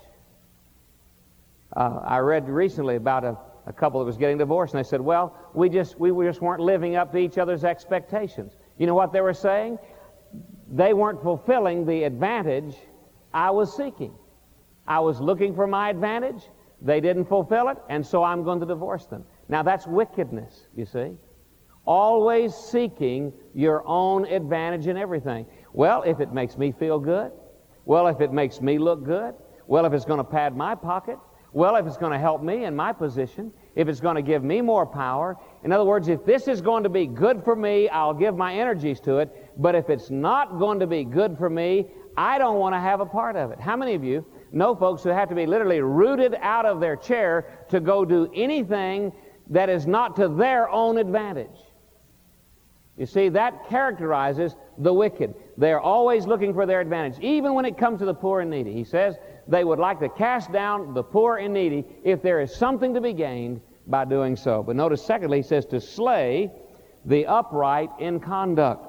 Uh, 1.76 2.00
I 2.04 2.18
read 2.18 2.48
recently 2.48 2.96
about 2.96 3.24
a, 3.24 3.36
a 3.66 3.72
couple 3.72 4.00
that 4.00 4.06
was 4.06 4.16
getting 4.16 4.38
divorced, 4.38 4.74
and 4.74 4.84
they 4.84 4.88
said, 4.88 5.00
"Well, 5.00 5.36
we 5.54 5.68
just 5.68 5.98
we 5.98 6.10
just 6.26 6.40
weren't 6.40 6.60
living 6.60 6.96
up 6.96 7.12
to 7.12 7.18
each 7.18 7.38
other's 7.38 7.64
expectations." 7.64 8.56
You 8.78 8.86
know 8.86 8.94
what 8.94 9.12
they 9.12 9.20
were 9.20 9.34
saying? 9.34 9.78
They 10.70 10.92
weren't 10.94 11.22
fulfilling 11.22 11.86
the 11.86 12.04
advantage 12.04 12.76
I 13.32 13.50
was 13.50 13.74
seeking. 13.76 14.14
I 14.86 15.00
was 15.00 15.20
looking 15.20 15.54
for 15.54 15.66
my 15.66 15.90
advantage. 15.90 16.42
They 16.82 17.00
didn't 17.00 17.26
fulfill 17.26 17.68
it, 17.68 17.78
and 17.88 18.04
so 18.06 18.22
I'm 18.22 18.44
going 18.44 18.60
to 18.60 18.66
divorce 18.66 19.06
them. 19.06 19.24
Now 19.48 19.62
that's 19.62 19.86
wickedness, 19.86 20.68
you 20.76 20.84
see. 20.84 21.12
Always 21.86 22.54
seeking 22.54 23.32
your 23.54 23.86
own 23.86 24.24
advantage 24.26 24.86
in 24.86 24.96
everything. 24.96 25.46
Well, 25.72 26.02
if 26.02 26.20
it 26.20 26.32
makes 26.32 26.56
me 26.58 26.72
feel 26.72 26.98
good, 26.98 27.32
Well, 27.84 28.06
if 28.06 28.20
it 28.20 28.32
makes 28.32 28.60
me 28.60 28.78
look 28.78 29.04
good. 29.04 29.34
Well, 29.66 29.84
if 29.84 29.92
it's 29.92 30.04
going 30.04 30.18
to 30.18 30.24
pad 30.24 30.56
my 30.56 30.74
pocket. 30.74 31.18
Well, 31.54 31.76
if 31.76 31.86
it's 31.86 31.96
going 31.96 32.10
to 32.10 32.18
help 32.18 32.42
me 32.42 32.64
in 32.64 32.74
my 32.74 32.92
position. 32.92 33.52
If 33.76 33.86
it's 33.86 34.00
going 34.00 34.16
to 34.16 34.22
give 34.22 34.42
me 34.42 34.60
more 34.60 34.84
power. 34.84 35.36
In 35.62 35.70
other 35.70 35.84
words, 35.84 36.08
if 36.08 36.24
this 36.24 36.48
is 36.48 36.60
going 36.60 36.82
to 36.82 36.88
be 36.88 37.06
good 37.06 37.44
for 37.44 37.54
me, 37.54 37.88
I'll 37.88 38.12
give 38.12 38.36
my 38.36 38.54
energies 38.54 38.98
to 39.00 39.18
it. 39.18 39.52
But 39.56 39.76
if 39.76 39.88
it's 39.88 40.10
not 40.10 40.58
going 40.58 40.80
to 40.80 40.88
be 40.88 41.04
good 41.04 41.38
for 41.38 41.48
me, 41.48 41.86
I 42.16 42.38
don't 42.38 42.58
want 42.58 42.74
to 42.74 42.80
have 42.80 43.00
a 43.00 43.06
part 43.06 43.36
of 43.36 43.52
it. 43.52 43.60
How 43.60 43.76
many 43.76 43.94
of 43.94 44.02
you 44.02 44.26
know 44.50 44.74
folks 44.74 45.04
who 45.04 45.10
have 45.10 45.28
to 45.28 45.36
be 45.36 45.46
literally 45.46 45.80
rooted 45.80 46.36
out 46.40 46.66
of 46.66 46.80
their 46.80 46.96
chair 46.96 47.64
to 47.68 47.78
go 47.78 48.04
do 48.04 48.28
anything 48.34 49.12
that 49.50 49.68
is 49.68 49.86
not 49.86 50.16
to 50.16 50.28
their 50.28 50.68
own 50.68 50.98
advantage? 50.98 51.56
You 52.96 53.06
see, 53.06 53.28
that 53.28 53.68
characterizes 53.68 54.56
the 54.78 54.92
wicked. 54.92 55.34
They're 55.56 55.80
always 55.80 56.26
looking 56.26 56.52
for 56.52 56.66
their 56.66 56.80
advantage, 56.80 57.20
even 57.22 57.54
when 57.54 57.64
it 57.64 57.78
comes 57.78 58.00
to 58.00 58.04
the 58.04 58.14
poor 58.14 58.40
and 58.40 58.50
needy. 58.50 58.72
He 58.72 58.84
says 58.84 59.16
they 59.46 59.64
would 59.64 59.78
like 59.78 60.00
to 60.00 60.08
cast 60.08 60.52
down 60.52 60.94
the 60.94 61.02
poor 61.02 61.36
and 61.36 61.54
needy 61.54 61.84
if 62.02 62.22
there 62.22 62.40
is 62.40 62.54
something 62.54 62.94
to 62.94 63.00
be 63.00 63.12
gained 63.12 63.60
by 63.86 64.04
doing 64.04 64.36
so. 64.36 64.62
But 64.62 64.76
notice, 64.76 65.04
secondly, 65.04 65.38
he 65.38 65.42
says 65.42 65.66
to 65.66 65.80
slay 65.80 66.50
the 67.04 67.26
upright 67.26 67.90
in 67.98 68.20
conduct. 68.20 68.86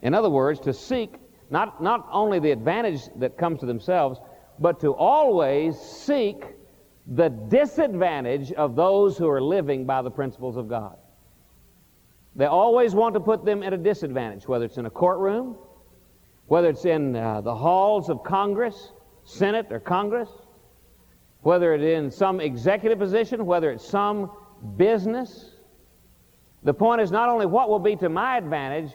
In 0.00 0.14
other 0.14 0.30
words, 0.30 0.60
to 0.60 0.72
seek 0.72 1.14
not, 1.50 1.82
not 1.82 2.08
only 2.10 2.38
the 2.38 2.50
advantage 2.50 3.02
that 3.16 3.36
comes 3.36 3.60
to 3.60 3.66
themselves, 3.66 4.18
but 4.58 4.80
to 4.80 4.94
always 4.94 5.78
seek 5.78 6.44
the 7.06 7.28
disadvantage 7.28 8.52
of 8.52 8.74
those 8.74 9.18
who 9.18 9.28
are 9.28 9.42
living 9.42 9.84
by 9.84 10.00
the 10.00 10.10
principles 10.10 10.56
of 10.56 10.68
God. 10.68 10.96
They 12.34 12.46
always 12.46 12.94
want 12.94 13.14
to 13.14 13.20
put 13.20 13.44
them 13.44 13.62
at 13.62 13.74
a 13.74 13.76
disadvantage, 13.76 14.48
whether 14.48 14.64
it's 14.64 14.78
in 14.78 14.86
a 14.86 14.90
courtroom, 14.90 15.56
whether 16.46 16.68
it's 16.68 16.86
in 16.86 17.14
uh, 17.14 17.42
the 17.42 17.54
halls 17.54 18.08
of 18.08 18.24
Congress, 18.24 18.92
Senate 19.24 19.66
or 19.70 19.80
Congress, 19.80 20.28
whether 21.40 21.74
it's 21.74 21.84
in 21.84 22.10
some 22.10 22.40
executive 22.40 22.98
position, 22.98 23.46
whether 23.46 23.70
it's 23.70 23.86
some 23.86 24.30
business. 24.76 25.56
The 26.62 26.74
point 26.74 27.00
is 27.00 27.10
not 27.10 27.28
only 27.28 27.46
what 27.46 27.68
will 27.68 27.78
be 27.78 27.96
to 27.96 28.08
my 28.08 28.36
advantage, 28.36 28.92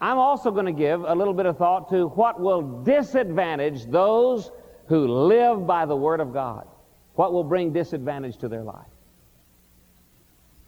I'm 0.00 0.18
also 0.18 0.50
going 0.50 0.66
to 0.66 0.72
give 0.72 1.02
a 1.02 1.14
little 1.14 1.34
bit 1.34 1.46
of 1.46 1.56
thought 1.56 1.88
to 1.90 2.08
what 2.08 2.40
will 2.40 2.82
disadvantage 2.82 3.86
those 3.86 4.50
who 4.88 5.06
live 5.06 5.66
by 5.66 5.86
the 5.86 5.96
Word 5.96 6.20
of 6.20 6.32
God. 6.32 6.66
What 7.14 7.32
will 7.32 7.44
bring 7.44 7.72
disadvantage 7.72 8.36
to 8.38 8.48
their 8.48 8.62
life. 8.62 8.86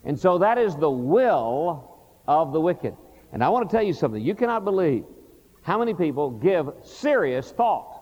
And 0.05 0.19
so 0.19 0.39
that 0.39 0.57
is 0.57 0.75
the 0.77 0.91
will 0.91 1.99
of 2.27 2.53
the 2.53 2.61
wicked. 2.61 2.97
And 3.33 3.45
I 3.45 3.51
want 3.51 3.69
to 3.69 3.77
tell 3.77 3.85
you 3.85 3.93
something. 3.93 4.23
You 4.23 4.35
cannot 4.35 4.65
believe 4.65 5.05
how 5.63 5.79
many 5.79 5.93
people 5.93 6.31
give 6.31 6.71
serious 6.83 7.51
thought 7.51 7.98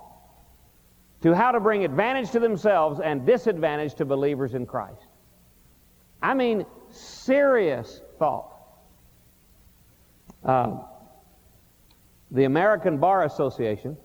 to 1.22 1.34
how 1.34 1.50
to 1.50 1.60
bring 1.60 1.84
advantage 1.84 2.30
to 2.32 2.40
themselves 2.40 3.00
and 3.00 3.26
disadvantage 3.26 3.94
to 3.94 4.04
believers 4.04 4.54
in 4.54 4.66
Christ. 4.66 5.06
I 6.22 6.34
mean, 6.34 6.66
serious 6.90 8.00
thought. 8.18 8.52
Uh, 10.44 10.78
the 12.30 12.44
American 12.44 12.98
Bar 12.98 13.24
Association, 13.24 13.96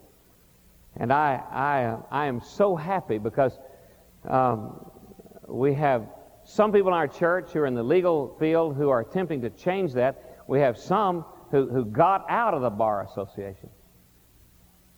and 0.98 1.12
I, 1.12 1.42
I, 1.52 2.24
I 2.24 2.26
am 2.28 2.42
so 2.42 2.76
happy 2.76 3.18
because 3.18 3.58
um, 4.28 4.90
we 5.48 5.74
have 5.74 6.08
some 6.44 6.72
people 6.72 6.90
in 6.90 6.96
our 6.96 7.08
church 7.08 7.52
who 7.52 7.60
are 7.60 7.66
in 7.66 7.76
the 7.76 7.84
legal 7.84 8.36
field 8.40 8.76
who 8.76 8.90
are 8.90 9.02
attempting 9.02 9.42
to 9.42 9.50
change 9.50 9.94
that. 9.94 10.44
We 10.48 10.60
have 10.60 10.78
some 10.78 11.26
who, 11.52 11.68
who 11.68 11.86
got 11.86 12.26
out 12.30 12.54
of 12.54 12.62
the 12.62 12.70
Bar 12.70 13.04
Association. 13.04 13.70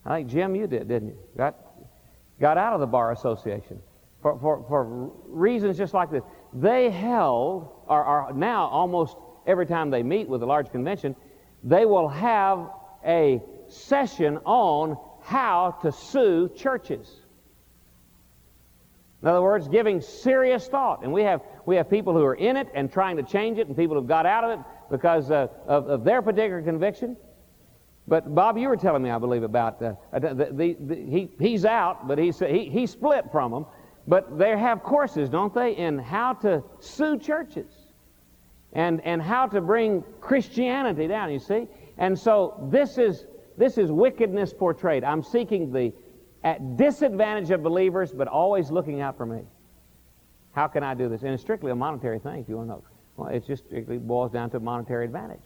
I 0.05 0.17
think, 0.17 0.29
Jim, 0.29 0.55
you 0.55 0.67
did, 0.67 0.87
didn't 0.87 1.09
you? 1.09 1.17
Got, 1.37 1.55
got 2.39 2.57
out 2.57 2.73
of 2.73 2.79
the 2.79 2.87
Bar 2.87 3.11
Association 3.11 3.79
for, 4.21 4.37
for, 4.39 4.65
for 4.67 5.11
reasons 5.27 5.77
just 5.77 5.93
like 5.93 6.11
this. 6.11 6.23
They 6.53 6.89
held, 6.89 7.69
or 7.87 8.03
are 8.03 8.33
now 8.33 8.67
almost 8.67 9.17
every 9.45 9.65
time 9.65 9.89
they 9.89 10.03
meet 10.03 10.27
with 10.27 10.41
a 10.43 10.45
large 10.45 10.71
convention, 10.71 11.15
they 11.63 11.85
will 11.85 12.07
have 12.07 12.69
a 13.05 13.41
session 13.67 14.37
on 14.45 14.97
how 15.23 15.77
to 15.81 15.91
sue 15.91 16.49
churches. 16.55 17.11
In 19.21 19.29
other 19.29 19.41
words, 19.41 19.69
giving 19.69 20.01
serious 20.01 20.67
thought. 20.67 21.03
And 21.03 21.13
we 21.13 21.23
have, 21.23 21.41
we 21.65 21.77
have 21.77 21.89
people 21.89 22.11
who 22.13 22.23
are 22.25 22.35
in 22.35 22.57
it 22.57 22.67
and 22.73 22.91
trying 22.91 23.15
to 23.17 23.23
change 23.23 23.57
it, 23.57 23.67
and 23.67 23.75
people 23.75 23.95
who've 23.95 24.07
got 24.07 24.25
out 24.25 24.43
of 24.43 24.59
it 24.59 24.65
because 24.91 25.31
uh, 25.31 25.47
of, 25.65 25.87
of, 25.87 26.03
their 26.03 26.21
particular 26.21 26.61
conviction. 26.61 27.15
But 28.07 28.35
Bob, 28.35 28.57
you 28.57 28.67
were 28.67 28.77
telling 28.77 29.01
me, 29.01 29.09
I 29.09 29.17
believe, 29.17 29.43
about 29.43 29.81
uh, 29.81 29.93
the, 30.11 30.33
the, 30.51 30.75
the, 30.79 30.95
he, 30.95 31.29
he's 31.39 31.63
out, 31.63 32.07
but 32.07 32.17
he's, 32.17 32.39
he, 32.39 32.69
he 32.69 32.85
split 32.85 33.25
from 33.31 33.51
them. 33.51 33.65
But 34.07 34.37
they 34.37 34.57
have 34.57 34.83
courses, 34.83 35.29
don't 35.29 35.53
they, 35.53 35.77
in 35.77 35.97
how 35.97 36.33
to 36.33 36.61
sue 36.79 37.17
churches 37.17 37.71
and, 38.73 38.99
and 39.05 39.21
how 39.21 39.47
to 39.47 39.61
bring 39.61 40.03
Christianity 40.19 41.07
down, 41.07 41.31
you 41.31 41.39
see? 41.39 41.67
And 41.97 42.17
so 42.17 42.67
this 42.69 42.97
is, 42.97 43.25
this 43.57 43.77
is 43.77 43.91
wickedness 43.91 44.53
portrayed. 44.53 45.05
I'm 45.05 45.23
seeking 45.23 45.71
the 45.71 45.93
at 46.43 46.75
disadvantage 46.75 47.51
of 47.51 47.63
believers, 47.63 48.11
but 48.11 48.27
always 48.27 48.69
looking 48.69 48.99
out 48.99 49.15
for 49.15 49.25
me. 49.25 49.43
How 50.51 50.67
can 50.67 50.83
I 50.83 50.93
do 50.93 51.07
this? 51.07 51.21
And 51.21 51.31
it's 51.31 51.41
strictly 51.41 51.71
a 51.71 51.75
monetary 51.75 52.19
thing, 52.19 52.41
if 52.41 52.49
you 52.49 52.57
want 52.57 52.67
to 52.67 52.73
know. 52.73 52.83
Well, 53.15 53.29
it 53.29 53.45
just 53.47 53.63
it 53.71 54.07
boils 54.07 54.31
down 54.31 54.49
to 54.49 54.59
monetary 54.59 55.05
advantage. 55.05 55.41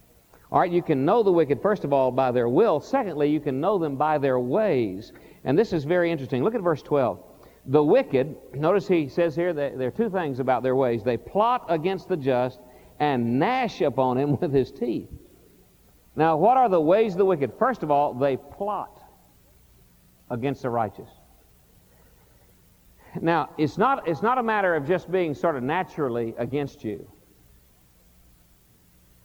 All 0.52 0.60
right, 0.60 0.72
you 0.72 0.82
can 0.82 1.04
know 1.04 1.24
the 1.24 1.32
wicked, 1.32 1.62
first 1.62 1.84
of 1.84 1.92
all, 1.92 2.10
by 2.10 2.32
their 2.32 2.48
will. 2.48 2.80
Secondly, 2.80 3.30
you 3.30 3.40
can 3.40 3.60
know 3.60 3.78
them 3.78 3.98
by 3.98 4.18
their 4.18 4.40
ways. 4.40 5.12
And 5.44 5.60
this 5.60 5.74
is 5.74 5.84
very 5.84 6.10
interesting. 6.10 6.44
Look 6.44 6.56
at 6.56 6.62
verse 6.62 6.82
12. 6.82 7.22
The 7.66 7.84
wicked, 7.84 8.36
notice 8.54 8.88
he 8.88 9.10
says 9.10 9.36
here 9.36 9.52
that 9.54 9.78
there 9.78 9.90
are 9.90 9.92
two 9.92 10.10
things 10.10 10.40
about 10.40 10.64
their 10.64 10.76
ways. 10.76 11.04
They 11.04 11.18
plot 11.18 11.66
against 11.68 12.08
the 12.08 12.16
just 12.16 12.60
and 13.00 13.40
gnash 13.40 13.82
upon 13.82 14.18
him 14.18 14.38
with 14.42 14.54
his 14.54 14.72
teeth. 14.72 15.10
Now, 16.16 16.38
what 16.38 16.58
are 16.58 16.70
the 16.70 16.82
ways 16.82 17.14
of 17.14 17.18
the 17.20 17.26
wicked? 17.26 17.54
First 17.60 17.84
of 17.84 17.92
all, 17.92 18.14
they 18.14 18.38
plot 18.38 19.04
against 20.32 20.62
the 20.62 20.70
righteous. 20.70 21.10
Now, 23.22 23.50
it's 23.58 23.78
not, 23.78 24.08
it's 24.08 24.22
not 24.22 24.38
a 24.38 24.44
matter 24.44 24.76
of 24.76 24.88
just 24.88 25.12
being 25.12 25.34
sort 25.34 25.56
of 25.56 25.64
naturally 25.64 26.34
against 26.38 26.84
you. 26.84 27.08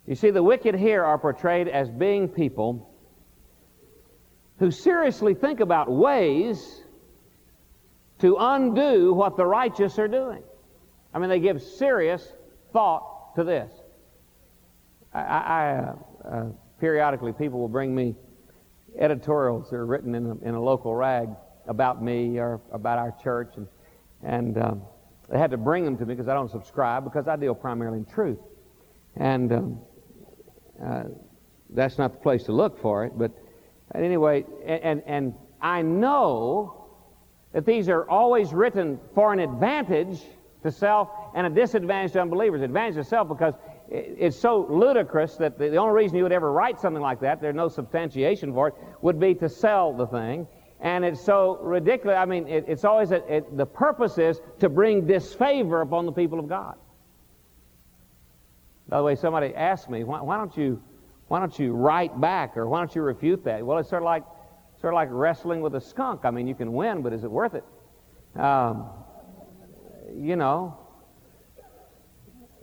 You 0.06 0.14
see, 0.14 0.30
the 0.30 0.42
wicked 0.42 0.74
here 0.74 1.04
are 1.04 1.18
portrayed 1.18 1.68
as 1.68 1.88
being 1.88 2.28
people 2.28 2.90
who 4.58 4.70
seriously 4.70 5.34
think 5.34 5.60
about 5.60 5.90
ways 5.90 6.82
to 8.20 8.36
undo 8.38 9.12
what 9.12 9.36
the 9.36 9.46
righteous 9.46 9.98
are 9.98 10.08
doing. 10.08 10.42
I 11.14 11.18
mean, 11.18 11.28
they 11.28 11.40
give 11.40 11.62
serious 11.62 12.26
thought 12.72 13.34
to 13.36 13.44
this. 13.44 13.72
I, 15.12 15.20
I 15.20 15.74
uh, 15.74 15.94
uh, 16.28 16.44
periodically, 16.80 17.32
people 17.32 17.58
will 17.58 17.68
bring 17.68 17.94
me 17.94 18.14
editorials 18.98 19.70
that 19.70 19.76
are 19.76 19.86
written 19.86 20.14
in 20.14 20.26
a, 20.26 20.48
in 20.48 20.54
a 20.54 20.60
local 20.60 20.94
rag 20.94 21.28
about 21.66 22.02
me 22.02 22.38
or 22.38 22.60
about 22.72 22.98
our 22.98 23.14
church, 23.22 23.52
and, 23.56 23.66
and 24.22 24.58
um, 24.58 24.82
they 25.28 25.38
had 25.38 25.50
to 25.50 25.56
bring 25.56 25.84
them 25.84 25.96
to 25.98 26.06
me 26.06 26.14
because 26.14 26.28
I 26.28 26.34
don't 26.34 26.50
subscribe 26.50 27.04
because 27.04 27.28
I 27.28 27.36
deal 27.36 27.54
primarily 27.54 27.98
in 27.98 28.04
truth. 28.04 28.38
And 29.16 29.52
um, 29.52 29.80
uh, 30.84 31.04
that's 31.70 31.98
not 31.98 32.12
the 32.12 32.18
place 32.18 32.44
to 32.44 32.52
look 32.52 32.80
for 32.80 33.04
it, 33.04 33.12
but 33.16 33.32
anyway, 33.94 34.44
and, 34.64 35.02
and 35.06 35.34
I 35.60 35.82
know 35.82 36.86
that 37.52 37.66
these 37.66 37.88
are 37.88 38.08
always 38.08 38.52
written 38.52 38.98
for 39.14 39.32
an 39.32 39.38
advantage 39.38 40.20
to 40.62 40.70
self 40.70 41.08
and 41.34 41.46
a 41.46 41.50
disadvantage 41.50 42.12
to 42.12 42.20
unbelievers. 42.20 42.62
Advantage 42.62 42.94
to 42.96 43.04
self 43.04 43.28
because 43.28 43.54
it's 43.88 44.36
so 44.36 44.66
ludicrous 44.70 45.36
that 45.36 45.58
the 45.58 45.76
only 45.76 45.94
reason 45.94 46.16
you 46.16 46.22
would 46.22 46.32
ever 46.32 46.50
write 46.50 46.80
something 46.80 47.02
like 47.02 47.20
that, 47.20 47.40
there's 47.40 47.54
no 47.54 47.68
substantiation 47.68 48.52
for 48.52 48.68
it, 48.68 48.74
would 49.02 49.20
be 49.20 49.34
to 49.34 49.48
sell 49.48 49.92
the 49.92 50.06
thing. 50.06 50.46
And 50.80 51.04
it's 51.04 51.20
so 51.20 51.58
ridiculous. 51.62 52.16
I 52.16 52.24
mean, 52.24 52.48
it, 52.48 52.64
it's 52.66 52.84
always, 52.84 53.12
a, 53.12 53.16
it, 53.32 53.56
the 53.56 53.66
purpose 53.66 54.18
is 54.18 54.40
to 54.60 54.68
bring 54.68 55.06
disfavor 55.06 55.82
upon 55.82 56.06
the 56.06 56.12
people 56.12 56.38
of 56.38 56.48
God. 56.48 56.76
By 58.92 58.98
the 58.98 59.04
way, 59.04 59.14
somebody 59.14 59.54
asked 59.54 59.88
me, 59.88 60.04
why, 60.04 60.20
why, 60.20 60.36
don't 60.36 60.54
you, 60.54 60.78
why 61.28 61.38
don't 61.38 61.58
you 61.58 61.72
write 61.72 62.20
back 62.20 62.58
or 62.58 62.68
why 62.68 62.78
don't 62.78 62.94
you 62.94 63.00
refute 63.00 63.42
that? 63.44 63.64
Well, 63.64 63.78
it's 63.78 63.88
sort 63.88 64.02
of 64.02 64.04
like, 64.04 64.22
sort 64.82 64.92
of 64.92 64.96
like 64.96 65.08
wrestling 65.10 65.62
with 65.62 65.74
a 65.76 65.80
skunk. 65.80 66.26
I 66.26 66.30
mean, 66.30 66.46
you 66.46 66.54
can 66.54 66.74
win, 66.74 67.00
but 67.00 67.14
is 67.14 67.24
it 67.24 67.30
worth 67.30 67.54
it? 67.54 67.64
Um, 68.38 68.90
you 70.14 70.36
know, 70.36 70.76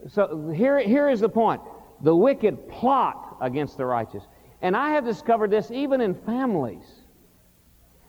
so 0.08 0.54
here, 0.56 0.78
here 0.78 1.10
is 1.10 1.20
the 1.20 1.30
point. 1.30 1.62
The 2.04 2.15
wicked 2.15 2.70
plot 2.70 3.38
against 3.42 3.78
the 3.78 3.88
righteous. 3.88 4.22
And 4.62 4.78
I 4.78 4.92
have 4.92 5.06
discovered 5.06 5.50
this 5.50 5.72
even 5.72 6.00
in 6.00 6.13
families. 6.13 6.86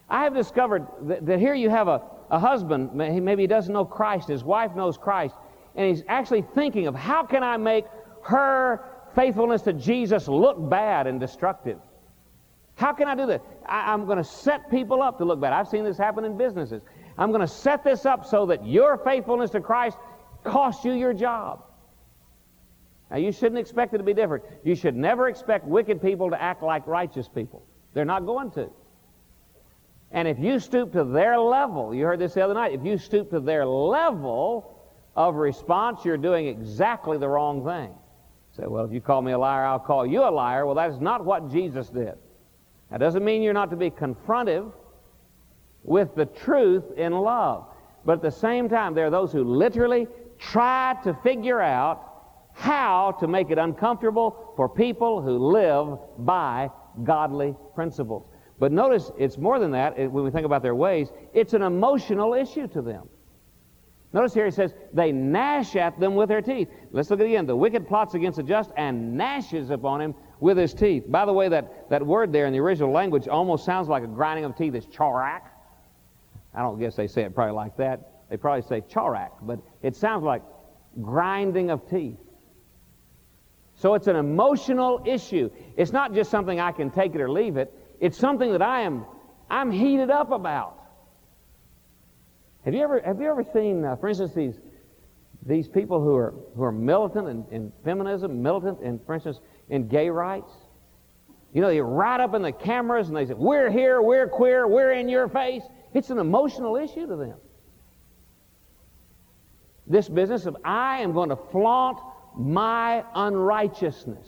I 0.07 0.25
have 0.25 0.35
discovered 0.35 0.85
that, 1.07 1.25
that 1.25 1.39
here 1.39 1.55
you 1.55 1.71
have 1.71 1.87
a, 1.87 2.03
a 2.29 2.37
husband, 2.37 2.93
maybe 2.93 3.41
he 3.41 3.47
doesn't 3.47 3.73
know 3.73 3.83
Christ, 3.83 4.27
his 4.27 4.43
wife 4.43 4.75
knows 4.75 4.95
Christ, 4.95 5.33
and 5.75 5.89
he's 5.89 6.03
actually 6.07 6.43
thinking 6.53 6.85
of 6.85 6.93
how 6.93 7.23
can 7.23 7.41
I 7.41 7.57
make 7.57 7.85
her 8.23 8.85
faithfulness 9.15 9.61
to 9.63 9.73
Jesus 9.73 10.27
look 10.27 10.69
bad 10.69 11.07
and 11.07 11.19
destructive. 11.19 11.77
How 12.75 12.93
can 12.93 13.07
I 13.07 13.15
do 13.15 13.25
that? 13.27 13.43
I, 13.65 13.93
am 13.93 14.05
going 14.05 14.17
to 14.17 14.23
set 14.23 14.69
people 14.71 15.01
up 15.01 15.17
to 15.19 15.25
look 15.25 15.39
bad. 15.39 15.53
I've 15.53 15.67
seen 15.67 15.83
this 15.83 15.97
happen 15.97 16.25
in 16.25 16.37
businesses. 16.37 16.81
I'm 17.17 17.29
going 17.29 17.41
to 17.41 17.47
set 17.47 17.83
this 17.83 18.05
up 18.05 18.25
so 18.25 18.45
that 18.47 18.65
your 18.65 18.97
faithfulness 18.97 19.51
to 19.51 19.59
Christ 19.59 19.97
costs 20.43 20.83
you 20.85 20.93
your 20.93 21.13
job. 21.13 21.63
Now, 23.11 23.17
you 23.17 23.31
shouldn't 23.31 23.59
expect 23.59 23.93
it 23.93 23.97
to 23.97 24.03
be 24.03 24.13
different. 24.13 24.45
You 24.63 24.73
should 24.73 24.95
never 24.95 25.27
expect 25.27 25.67
wicked 25.67 26.01
people 26.01 26.29
to 26.29 26.41
act 26.41 26.63
like 26.63 26.87
righteous 26.87 27.27
people. 27.27 27.61
They're 27.93 28.05
not 28.05 28.25
going 28.25 28.51
to. 28.51 28.69
And 30.11 30.27
if 30.27 30.39
you 30.39 30.59
stoop 30.59 30.93
to 30.93 31.03
their 31.03 31.37
level, 31.37 31.93
you 31.93 32.05
heard 32.05 32.19
this 32.19 32.33
the 32.33 32.41
other 32.43 32.53
night, 32.53 32.73
if 32.73 32.83
you 32.83 32.97
stoop 32.97 33.29
to 33.31 33.39
their 33.39 33.65
level 33.65 34.77
of 35.15 35.35
response, 35.35 36.03
you're 36.05 36.17
doing 36.17 36.47
exactly 36.47 37.17
the 37.17 37.27
wrong 37.27 37.63
thing. 37.65 37.93
Say, 38.57 38.63
well, 38.67 38.83
if 38.83 38.91
you 38.91 38.99
call 38.99 39.21
me 39.21 39.31
a 39.31 39.37
liar, 39.37 39.65
I'll 39.65 39.79
call 39.79 40.05
you 40.05 40.23
a 40.23 40.29
liar. 40.29 40.65
Well, 40.65 40.75
that's 40.75 40.99
not 40.99 41.23
what 41.23 41.49
Jesus 41.49 41.89
did. 41.89 42.15
That 42.89 42.99
doesn't 42.99 43.23
mean 43.23 43.41
you're 43.41 43.53
not 43.53 43.69
to 43.69 43.77
be 43.77 43.89
confrontive 43.89 44.73
with 45.83 46.13
the 46.15 46.25
truth 46.25 46.83
in 46.97 47.13
love. 47.13 47.67
But 48.03 48.13
at 48.13 48.21
the 48.21 48.31
same 48.31 48.67
time, 48.67 48.93
there 48.93 49.07
are 49.07 49.11
those 49.11 49.31
who 49.31 49.43
literally 49.43 50.07
try 50.37 50.95
to 51.03 51.13
figure 51.23 51.61
out 51.61 52.07
how 52.53 53.15
to 53.19 53.27
make 53.27 53.49
it 53.49 53.57
uncomfortable 53.57 54.53
for 54.57 54.67
people 54.67 55.21
who 55.21 55.37
live 55.37 55.97
by 56.25 56.69
godly 57.03 57.55
principles. 57.73 58.27
But 58.59 58.73
notice, 58.73 59.11
it's 59.17 59.37
more 59.37 59.59
than 59.59 59.71
that 59.71 59.97
when 60.11 60.23
we 60.23 60.29
think 60.29 60.45
about 60.45 60.61
their 60.61 60.75
ways. 60.75 61.11
It's 61.33 61.53
an 61.53 61.61
emotional 61.61 62.33
issue 62.33 62.67
to 62.67 62.81
them. 62.81 63.07
Notice 64.13 64.33
here 64.33 64.45
he 64.45 64.51
says, 64.51 64.73
they 64.93 65.11
gnash 65.11 65.75
at 65.77 65.97
them 65.99 66.15
with 66.15 66.27
their 66.27 66.41
teeth. 66.41 66.67
Let's 66.91 67.09
look 67.09 67.21
at 67.21 67.25
again. 67.25 67.45
The 67.45 67.55
wicked 67.55 67.87
plots 67.87 68.13
against 68.13 68.37
the 68.37 68.43
just 68.43 68.71
and 68.75 69.15
gnashes 69.15 69.69
upon 69.69 70.01
him 70.01 70.15
with 70.41 70.57
his 70.57 70.73
teeth. 70.73 71.05
By 71.07 71.25
the 71.25 71.31
way, 71.31 71.47
that, 71.47 71.89
that 71.89 72.05
word 72.05 72.33
there 72.33 72.45
in 72.45 72.51
the 72.51 72.59
original 72.59 72.91
language 72.91 73.29
almost 73.29 73.63
sounds 73.63 73.87
like 73.87 74.03
a 74.03 74.07
grinding 74.07 74.43
of 74.43 74.57
teeth. 74.57 74.75
It's 74.75 74.85
charak. 74.87 75.41
I 76.53 76.61
don't 76.61 76.77
guess 76.77 76.95
they 76.95 77.07
say 77.07 77.21
it 77.21 77.33
probably 77.33 77.53
like 77.53 77.77
that. 77.77 78.25
They 78.29 78.35
probably 78.35 78.63
say 78.63 78.81
charak, 78.81 79.29
but 79.43 79.59
it 79.81 79.95
sounds 79.95 80.23
like 80.23 80.41
grinding 81.01 81.69
of 81.69 81.89
teeth. 81.89 82.17
So 83.75 83.93
it's 83.93 84.07
an 84.07 84.17
emotional 84.17 85.01
issue. 85.05 85.49
It's 85.77 85.93
not 85.93 86.13
just 86.13 86.29
something 86.29 86.59
I 86.59 86.73
can 86.73 86.91
take 86.91 87.15
it 87.15 87.21
or 87.21 87.31
leave 87.31 87.55
it. 87.55 87.73
It's 88.01 88.17
something 88.17 88.51
that 88.51 88.61
I 88.61 88.81
am 88.81 89.05
I'm 89.49 89.71
heated 89.71 90.09
up 90.09 90.31
about. 90.31 90.80
Have 92.65 92.73
you 92.73 92.81
ever 92.83 93.01
have 93.01 93.19
you 93.19 93.29
ever 93.29 93.43
seen, 93.53 93.83
uh, 93.83 93.95
for 93.95 94.07
instance, 94.09 94.33
these 94.33 94.59
these 95.45 95.67
people 95.67 95.99
who 95.99 96.15
are 96.15 96.33
who 96.55 96.63
are 96.63 96.71
militant 96.71 97.27
in, 97.27 97.45
in 97.51 97.71
feminism, 97.83 98.41
militant 98.41 98.81
in, 98.81 98.99
for 98.99 99.15
instance, 99.15 99.39
in 99.69 99.87
gay 99.87 100.09
rights? 100.09 100.51
You 101.53 101.61
know, 101.61 101.67
they 101.67 101.81
right 101.81 102.19
up 102.19 102.33
in 102.33 102.41
the 102.41 102.51
cameras 102.51 103.07
and 103.07 103.17
they 103.17 103.25
say, 103.25 103.33
"We're 103.33 103.71
here, 103.71 104.01
we're 104.01 104.27
queer, 104.27 104.67
we're 104.67 104.93
in 104.93 105.09
your 105.09 105.27
face." 105.27 105.63
It's 105.93 106.09
an 106.09 106.19
emotional 106.19 106.77
issue 106.77 107.07
to 107.07 107.15
them. 107.15 107.37
This 109.87 110.07
business 110.07 110.45
of 110.45 110.55
I 110.63 110.99
am 111.01 111.11
going 111.11 111.29
to 111.29 111.35
flaunt 111.35 111.99
my 112.37 113.03
unrighteousness. 113.13 114.27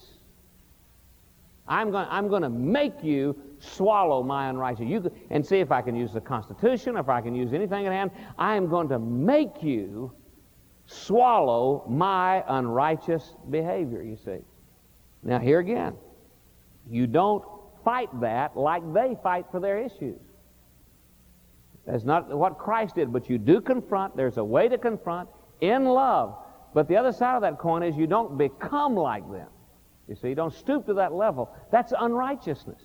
I'm 1.68 1.92
going, 1.92 2.08
I'm 2.10 2.28
going 2.28 2.42
to 2.42 2.50
make 2.50 3.04
you 3.04 3.40
swallow 3.64 4.24
my 4.24 4.50
unrighteousness. 4.50 4.90
You, 4.90 5.12
and 5.30 5.46
see 5.46 5.60
if 5.60 5.72
I 5.72 5.82
can 5.82 5.96
use 5.96 6.14
the 6.14 6.22
Constitution, 6.22 6.98
if 6.98 7.10
I 7.10 7.22
can 7.22 7.36
use 7.36 7.54
anything 7.54 7.86
at 7.86 7.94
hand. 7.94 8.12
I 8.38 8.56
am 8.56 8.68
going 8.68 8.90
to 8.90 9.00
make 9.00 9.64
you 9.64 10.12
swallow 10.86 11.86
my 11.88 12.44
unrighteous 12.48 13.36
behavior, 13.50 14.02
you 14.02 14.18
see. 14.18 14.40
Now, 15.24 15.40
here 15.40 15.60
again, 15.60 15.96
you 16.90 17.08
don't 17.08 17.44
fight 17.86 18.10
that 18.20 18.58
like 18.58 18.82
they 18.94 19.16
fight 19.24 19.46
for 19.52 19.60
their 19.60 19.80
issues. 19.80 20.20
That's 21.86 22.04
not 22.04 22.36
what 22.36 22.58
Christ 22.58 22.96
did, 22.96 23.12
but 23.12 23.30
you 23.30 23.38
do 23.38 23.60
confront. 23.60 24.16
There's 24.16 24.38
a 24.38 24.44
way 24.44 24.70
to 24.70 24.78
confront 24.78 25.30
in 25.62 25.86
love. 25.86 26.38
But 26.74 26.88
the 26.88 26.98
other 26.98 27.12
side 27.12 27.36
of 27.36 27.42
that 27.42 27.60
coin 27.60 27.84
is 27.84 27.96
you 27.96 28.08
don't 28.08 28.38
become 28.38 28.96
like 28.96 29.30
them. 29.32 29.48
You 30.08 30.16
see, 30.16 30.30
you 30.30 30.36
don't 30.36 30.54
stoop 30.54 30.86
to 30.88 30.94
that 30.96 31.14
level. 31.14 31.54
That's 31.72 31.94
unrighteousness. 31.98 32.82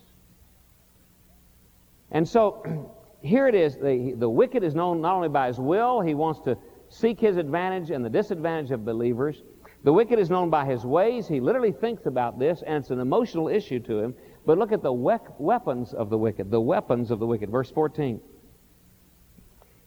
And 2.11 2.27
so 2.27 2.95
here 3.23 3.47
it 3.49 3.55
is. 3.55 3.77
The, 3.77 4.15
the 4.17 4.29
wicked 4.29 4.63
is 4.63 4.75
known 4.75 5.01
not 5.01 5.15
only 5.15 5.29
by 5.29 5.49
his 5.49 5.59
will, 5.59 6.01
he 6.01 6.15
wants 6.15 6.41
to 6.43 6.57
seek 6.89 7.21
his 7.21 7.37
advantage 7.37 7.91
and 7.91 8.05
the 8.05 8.11
disadvantage 8.11 8.71
of 8.71 8.85
believers. 8.85 9.43
The 9.85 9.93
wicked 9.93 10.19
is 10.19 10.31
known 10.31 10.51
by 10.51 10.65
his 10.65 10.85
ways. 10.85 11.29
He 11.29 11.41
literally 11.41 11.73
thinks 11.73 12.07
about 12.07 12.39
this, 12.39 12.63
and 12.67 12.79
it's 12.79 12.91
an 12.91 13.01
emotional 13.01 13.49
issue 13.49 13.79
to 13.81 13.99
him. 14.01 14.15
But 14.45 14.59
look 14.59 14.73
at 14.73 14.83
the 14.83 14.93
we- 14.93 15.17
weapons 15.39 15.95
of 15.95 16.11
the 16.11 16.19
wicked. 16.19 16.51
The 16.51 16.61
weapons 16.61 17.11
of 17.11 17.19
the 17.19 17.27
wicked. 17.27 17.51
Verse 17.51 17.71
14. 17.71 18.21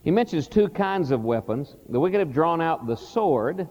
He 0.04 0.12
mentions 0.12 0.48
two 0.48 0.70
kinds 0.70 1.12
of 1.12 1.24
weapons. 1.24 1.76
The 1.90 2.00
wicked 2.00 2.20
have 2.20 2.32
drawn 2.32 2.62
out 2.62 2.88
the 2.88 2.96
sword 2.96 3.68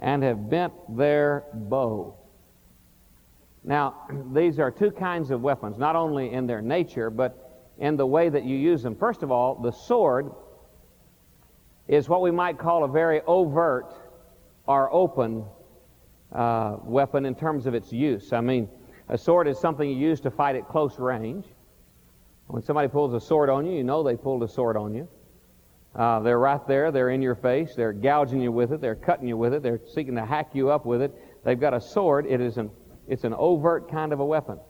and 0.00 0.22
have 0.22 0.50
bent 0.50 0.72
their 0.96 1.44
bow. 1.52 2.16
Now, 3.64 4.08
these 4.32 4.58
are 4.58 4.70
two 4.70 4.90
kinds 4.90 5.30
of 5.30 5.42
weapons, 5.42 5.78
not 5.78 5.96
only 5.96 6.32
in 6.32 6.46
their 6.46 6.60
nature, 6.60 7.08
but 7.08 7.51
in 7.82 7.96
the 7.96 8.06
way 8.06 8.28
that 8.28 8.44
you 8.44 8.56
use 8.56 8.80
them. 8.80 8.94
First 8.94 9.24
of 9.24 9.32
all, 9.32 9.56
the 9.56 9.72
sword 9.72 10.30
is 11.88 12.08
what 12.08 12.22
we 12.22 12.30
might 12.30 12.56
call 12.56 12.84
a 12.84 12.88
very 12.88 13.20
overt 13.26 13.92
or 14.68 14.90
open 14.94 15.44
uh, 16.32 16.76
weapon 16.84 17.26
in 17.26 17.34
terms 17.34 17.66
of 17.66 17.74
its 17.74 17.92
use. 17.92 18.32
I 18.32 18.40
mean, 18.40 18.68
a 19.08 19.18
sword 19.18 19.48
is 19.48 19.58
something 19.58 19.90
you 19.90 19.96
use 19.96 20.20
to 20.20 20.30
fight 20.30 20.54
at 20.54 20.68
close 20.68 20.96
range. 20.96 21.44
When 22.46 22.62
somebody 22.62 22.86
pulls 22.86 23.14
a 23.14 23.20
sword 23.20 23.50
on 23.50 23.66
you, 23.66 23.72
you 23.72 23.82
know 23.82 24.04
they 24.04 24.14
pulled 24.14 24.44
a 24.44 24.48
sword 24.48 24.76
on 24.76 24.94
you. 24.94 25.08
Uh, 25.96 26.20
they're 26.20 26.38
right 26.38 26.64
there. 26.68 26.92
They're 26.92 27.10
in 27.10 27.20
your 27.20 27.34
face. 27.34 27.74
They're 27.74 27.92
gouging 27.92 28.40
you 28.40 28.52
with 28.52 28.72
it. 28.72 28.80
They're 28.80 28.94
cutting 28.94 29.26
you 29.26 29.36
with 29.36 29.54
it. 29.54 29.62
They're 29.64 29.80
seeking 29.92 30.14
to 30.14 30.24
hack 30.24 30.50
you 30.54 30.70
up 30.70 30.86
with 30.86 31.02
it. 31.02 31.12
They've 31.44 31.58
got 31.58 31.74
a 31.74 31.80
sword. 31.80 32.26
It 32.26 32.40
is 32.40 32.58
an 32.58 32.70
it's 33.08 33.24
an 33.24 33.34
overt 33.34 33.90
kind 33.90 34.12
of 34.12 34.20
a 34.20 34.24
weapon. 34.24 34.60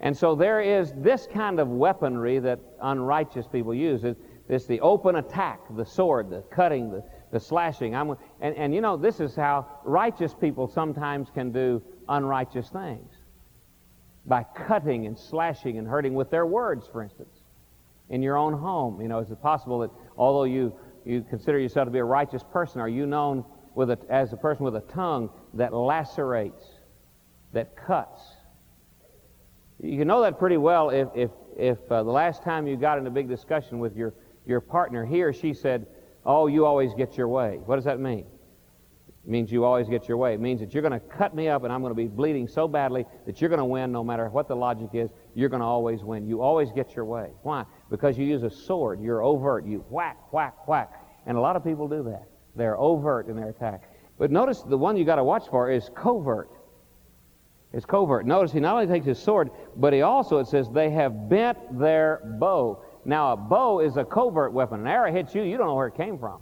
And 0.00 0.16
so 0.16 0.34
there 0.34 0.60
is 0.60 0.92
this 0.96 1.26
kind 1.32 1.58
of 1.58 1.68
weaponry 1.68 2.38
that 2.40 2.60
unrighteous 2.82 3.46
people 3.46 3.74
use. 3.74 4.04
It's 4.48 4.66
the 4.66 4.80
open 4.80 5.16
attack, 5.16 5.60
the 5.70 5.84
sword, 5.84 6.30
the 6.30 6.42
cutting, 6.50 6.90
the, 6.90 7.02
the 7.32 7.40
slashing. 7.40 7.94
I'm, 7.94 8.16
and, 8.40 8.54
and 8.56 8.74
you 8.74 8.80
know, 8.80 8.96
this 8.96 9.20
is 9.20 9.34
how 9.34 9.66
righteous 9.84 10.34
people 10.34 10.68
sometimes 10.68 11.28
can 11.32 11.50
do 11.50 11.82
unrighteous 12.08 12.68
things 12.68 13.10
by 14.26 14.44
cutting 14.54 15.06
and 15.06 15.18
slashing 15.18 15.78
and 15.78 15.88
hurting 15.88 16.14
with 16.14 16.30
their 16.30 16.46
words, 16.46 16.86
for 16.92 17.02
instance, 17.02 17.40
in 18.10 18.22
your 18.22 18.36
own 18.36 18.52
home. 18.52 19.00
You 19.00 19.08
know, 19.08 19.20
is 19.20 19.30
it 19.30 19.40
possible 19.40 19.78
that 19.80 19.90
although 20.18 20.44
you, 20.44 20.74
you 21.04 21.24
consider 21.28 21.58
yourself 21.58 21.86
to 21.86 21.90
be 21.90 22.00
a 22.00 22.04
righteous 22.04 22.42
person, 22.52 22.80
are 22.80 22.88
you 22.88 23.06
known 23.06 23.44
with 23.76 23.90
a, 23.90 23.98
as 24.08 24.32
a 24.32 24.36
person 24.36 24.64
with 24.64 24.74
a 24.74 24.80
tongue 24.80 25.30
that 25.54 25.72
lacerates 25.72 26.64
that 27.52 27.76
cuts. 27.76 28.22
You 29.80 30.04
know 30.04 30.22
that 30.22 30.38
pretty 30.38 30.56
well 30.56 30.90
if, 30.90 31.08
if, 31.14 31.30
if 31.56 31.78
uh, 31.90 32.02
the 32.02 32.10
last 32.10 32.42
time 32.42 32.66
you 32.66 32.76
got 32.76 32.98
in 32.98 33.06
a 33.06 33.10
big 33.10 33.28
discussion 33.28 33.78
with 33.78 33.96
your, 33.96 34.14
your 34.46 34.60
partner, 34.60 35.04
he 35.04 35.22
or 35.22 35.32
she 35.32 35.52
said, 35.52 35.86
Oh, 36.24 36.48
you 36.48 36.66
always 36.66 36.92
get 36.94 37.16
your 37.16 37.28
way. 37.28 37.60
What 37.64 37.76
does 37.76 37.84
that 37.84 38.00
mean? 38.00 38.26
It 39.24 39.30
means 39.30 39.52
you 39.52 39.64
always 39.64 39.88
get 39.88 40.08
your 40.08 40.16
way. 40.16 40.34
It 40.34 40.40
means 40.40 40.60
that 40.60 40.72
you're 40.72 40.82
going 40.82 40.92
to 40.92 41.00
cut 41.00 41.34
me 41.34 41.48
up 41.48 41.64
and 41.64 41.72
I'm 41.72 41.82
going 41.82 41.90
to 41.92 41.96
be 41.96 42.08
bleeding 42.08 42.48
so 42.48 42.66
badly 42.66 43.04
that 43.26 43.40
you're 43.40 43.50
going 43.50 43.58
to 43.58 43.64
win 43.64 43.92
no 43.92 44.02
matter 44.02 44.28
what 44.28 44.48
the 44.48 44.56
logic 44.56 44.90
is. 44.92 45.10
You're 45.34 45.48
going 45.48 45.60
to 45.60 45.66
always 45.66 46.02
win. 46.02 46.26
You 46.26 46.42
always 46.42 46.72
get 46.72 46.96
your 46.96 47.04
way. 47.04 47.30
Why? 47.42 47.64
Because 47.90 48.18
you 48.18 48.24
use 48.24 48.42
a 48.42 48.50
sword. 48.50 49.00
You're 49.00 49.22
overt. 49.22 49.66
You 49.66 49.84
whack, 49.88 50.32
whack, 50.32 50.66
whack. 50.66 50.92
And 51.26 51.36
a 51.36 51.40
lot 51.40 51.56
of 51.56 51.64
people 51.64 51.86
do 51.88 52.02
that. 52.04 52.28
They're 52.54 52.78
overt 52.78 53.28
in 53.28 53.36
their 53.36 53.48
attack. 53.48 53.90
But 54.18 54.30
notice 54.30 54.62
the 54.62 54.78
one 54.78 54.96
you 54.96 55.04
got 55.04 55.16
to 55.16 55.24
watch 55.24 55.48
for 55.48 55.70
is 55.70 55.90
covert. 55.94 56.50
It's 57.76 57.84
covert. 57.84 58.24
Notice 58.24 58.52
he 58.52 58.58
not 58.58 58.72
only 58.72 58.86
takes 58.86 59.04
his 59.04 59.18
sword, 59.18 59.50
but 59.76 59.92
he 59.92 60.00
also, 60.00 60.38
it 60.38 60.46
says, 60.46 60.70
they 60.70 60.88
have 60.88 61.28
bent 61.28 61.78
their 61.78 62.22
bow. 62.40 62.82
Now, 63.04 63.34
a 63.34 63.36
bow 63.36 63.80
is 63.80 63.98
a 63.98 64.04
covert 64.04 64.54
weapon. 64.54 64.80
An 64.80 64.86
arrow 64.86 65.12
hits 65.12 65.34
you, 65.34 65.42
you 65.42 65.58
don't 65.58 65.66
know 65.66 65.74
where 65.74 65.88
it 65.88 65.94
came 65.94 66.18
from. 66.18 66.40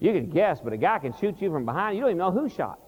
You 0.00 0.14
can 0.14 0.30
guess, 0.30 0.58
but 0.58 0.72
a 0.72 0.78
guy 0.78 0.98
can 1.00 1.12
shoot 1.20 1.42
you 1.42 1.50
from 1.50 1.66
behind. 1.66 1.96
You 1.96 2.00
don't 2.04 2.12
even 2.12 2.18
know 2.18 2.30
who 2.30 2.48
shot. 2.48 2.80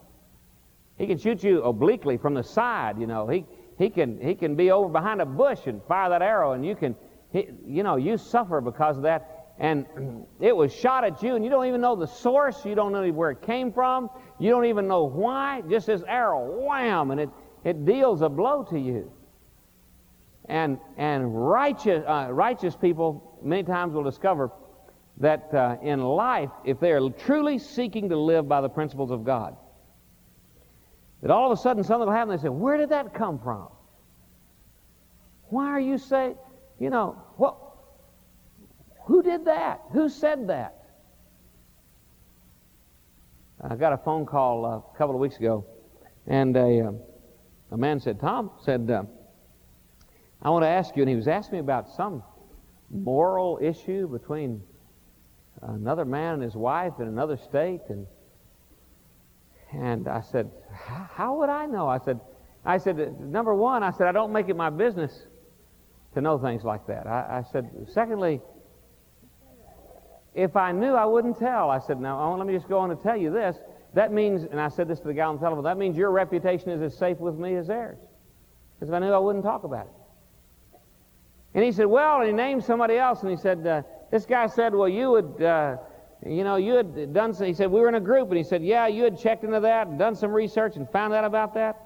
He 0.97 1.07
can 1.07 1.19
shoot 1.19 1.45
you 1.45 1.63
obliquely 1.63 2.17
from 2.17 2.33
the 2.33 2.43
side, 2.43 2.99
you 2.99 3.07
know. 3.07 3.29
He, 3.29 3.45
he, 3.77 3.91
can, 3.91 4.19
he 4.23 4.35
can 4.35 4.57
be 4.57 4.71
over 4.71 4.89
behind 4.89 5.21
a 5.21 5.27
bush 5.27 5.67
and 5.67 5.83
fire 5.85 6.09
that 6.09 6.23
arrow, 6.23 6.53
and 6.53 6.65
you 6.65 6.75
can, 6.75 6.97
he, 7.31 7.49
you 7.67 7.83
know, 7.83 7.97
you 7.97 8.17
suffer 8.17 8.63
because 8.63 8.97
of 8.97 9.03
that. 9.03 9.53
And 9.59 9.85
it 10.41 10.57
was 10.57 10.75
shot 10.75 11.05
at 11.05 11.23
you, 11.23 11.37
and 11.37 11.45
you 11.45 11.51
don't 11.51 11.67
even 11.67 11.83
know 11.83 11.95
the 11.95 12.07
source. 12.07 12.65
You 12.65 12.75
don't 12.75 12.93
know 12.93 13.07
where 13.13 13.33
it 13.33 13.43
came 13.43 13.71
from. 13.71 14.09
You 14.39 14.51
don't 14.51 14.67
even 14.67 14.89
know 14.89 15.05
why. 15.05 15.63
Just 15.69 15.87
this 15.87 16.03
arrow, 16.07 16.67
wham, 16.67 17.11
and 17.11 17.21
it, 17.21 17.31
it 17.65 17.85
deals 17.85 18.23
a 18.23 18.29
blow 18.29 18.65
to 18.65 18.79
you. 18.79 19.13
And, 20.47 20.79
and 20.97 21.49
righteous, 21.49 22.05
uh, 22.07 22.29
righteous 22.31 22.77
people 22.77 23.39
many 23.43 23.63
times 23.63 23.95
will 23.95 24.03
discover 24.03 24.51
that 25.19 25.55
uh, 25.55 25.77
in 25.83 26.03
life, 26.03 26.51
if 26.65 26.81
they 26.81 26.91
are 26.91 27.09
truly 27.11 27.59
seeking 27.59 28.09
to 28.09 28.19
live 28.19 28.49
by 28.49 28.61
the 28.61 28.69
principles 28.69 29.11
of 29.11 29.25
God, 29.25 29.57
that 31.23 31.31
all 31.31 31.51
of 31.51 31.59
a 31.59 31.61
sudden 31.61 31.83
something 31.85 32.07
will 32.07 32.15
happen. 32.15 32.37
They 32.37 32.43
say, 32.43 32.49
Where 32.49 32.77
did 32.77 32.91
that 32.91 33.15
come 33.15 33.39
from? 33.39 33.69
Why 35.49 35.69
are 35.69 35.81
you 35.81 35.99
saying, 35.99 36.37
you 36.81 36.91
know, 36.91 37.23
what? 37.37 37.57
Who 39.07 39.23
did 39.23 39.45
that? 39.45 39.83
Who 39.93 40.09
said 40.09 40.49
that? 40.49 40.84
I 43.61 43.77
got 43.77 43.93
a 43.93 43.99
phone 43.99 44.27
call 44.27 44.65
a 44.67 44.99
couple 44.99 45.15
of 45.15 45.21
weeks 45.21 45.37
ago, 45.37 45.65
and 46.27 46.57
a, 46.57 46.89
uh, 46.89 46.93
a 47.71 47.77
man 47.77 48.01
said, 48.01 48.21
Tom 48.21 48.51
said, 48.65 48.91
uh, 48.91 49.05
I 50.43 50.51
want 50.51 50.65
to 50.65 50.69
ask 50.69 50.97
you, 50.97 51.03
and 51.03 51.09
he 51.09 51.17
was 51.17 51.29
asking 51.29 51.55
me 51.55 51.59
about 51.61 51.89
some 51.89 52.23
moral 52.91 53.59
issue 53.63 54.09
between 54.09 54.63
another 55.63 56.05
man 56.05 56.35
and 56.35 56.43
his 56.43 56.55
wife 56.55 56.95
in 56.99 57.09
another 57.09 57.37
state, 57.37 57.81
and 57.89 58.07
and 59.73 60.07
I 60.07 60.21
said, 60.21 60.51
how 60.73 61.39
would 61.39 61.49
I 61.49 61.67
know? 61.67 61.89
I 61.89 61.99
said, 61.99 62.21
I 62.65 62.79
said, 62.79 63.21
number 63.21 63.55
one, 63.55 63.83
I 63.83 63.91
said, 63.91 64.07
I 64.07 64.13
don't 64.13 64.33
make 64.33 64.49
it 64.49 64.55
my 64.55 64.71
business 64.71 65.27
to 66.15 66.21
know 66.21 66.39
things 66.39 66.63
like 66.63 66.87
that. 66.87 67.09
I, 67.09 67.39
I 67.39 67.43
said, 67.51 67.69
secondly, 67.93 68.41
if 70.35 70.57
I 70.57 70.73
knew, 70.73 70.95
I 70.95 71.05
wouldn't 71.05 71.39
tell. 71.39 71.71
I 71.71 71.79
said, 71.79 72.01
now, 72.01 72.35
let 72.37 72.47
me 72.47 72.55
just 72.55 72.69
go 72.69 72.79
on 72.79 72.91
and 72.91 73.01
tell 73.01 73.17
you 73.17 73.31
this. 73.31 73.57
That 73.95 74.13
means, 74.13 74.43
and 74.43 74.61
I 74.61 74.69
said 74.69 74.89
this 74.89 74.99
to 75.01 75.07
the 75.07 75.15
guy 75.15 75.25
on 75.25 75.37
the 75.37 75.41
telephone, 75.41 75.65
that 75.65 75.79
means 75.79 75.97
your 75.97 76.11
reputation 76.11 76.71
is 76.71 76.83
as 76.83 76.99
safe 76.99 77.19
with 77.19 77.37
me 77.37 77.55
as 77.55 77.69
theirs. 77.69 77.99
Because 78.75 78.89
if 78.89 78.95
I 78.95 78.99
knew, 78.99 79.13
I 79.13 79.19
wouldn't 79.19 79.45
talk 79.45 79.63
about 79.63 79.87
it. 79.87 79.93
And 81.55 81.63
he 81.63 81.71
said, 81.71 81.87
well, 81.87 82.19
and 82.19 82.27
he 82.27 82.33
named 82.33 82.65
somebody 82.65 82.97
else, 82.97 83.23
and 83.23 83.31
he 83.31 83.37
said, 83.37 83.65
uh, 83.65 83.83
this 84.11 84.27
guy 84.27 84.49
said, 84.49 84.75
well, 84.75 84.89
you 84.89 85.13
would, 85.13 85.41
uh, 85.41 85.77
you 86.27 86.43
know, 86.43 86.57
you 86.57 86.75
had 86.75 87.15
done, 87.15 87.33
he 87.35 87.55
said, 87.55 87.71
we 87.71 87.81
were 87.81 87.89
in 87.89 87.95
a 87.95 88.01
group, 88.01 88.29
and 88.29 88.37
he 88.37 88.43
said, 88.43 88.65
yeah, 88.65 88.89
you 88.89 89.05
had 89.05 89.17
checked 89.17 89.45
into 89.45 89.61
that 89.61 89.87
and 89.87 89.97
done 89.97 90.17
some 90.17 90.33
research 90.33 90.75
and 90.75 90.91
found 90.91 91.15
out 91.15 91.25
about 91.25 91.55
that. 91.55 91.81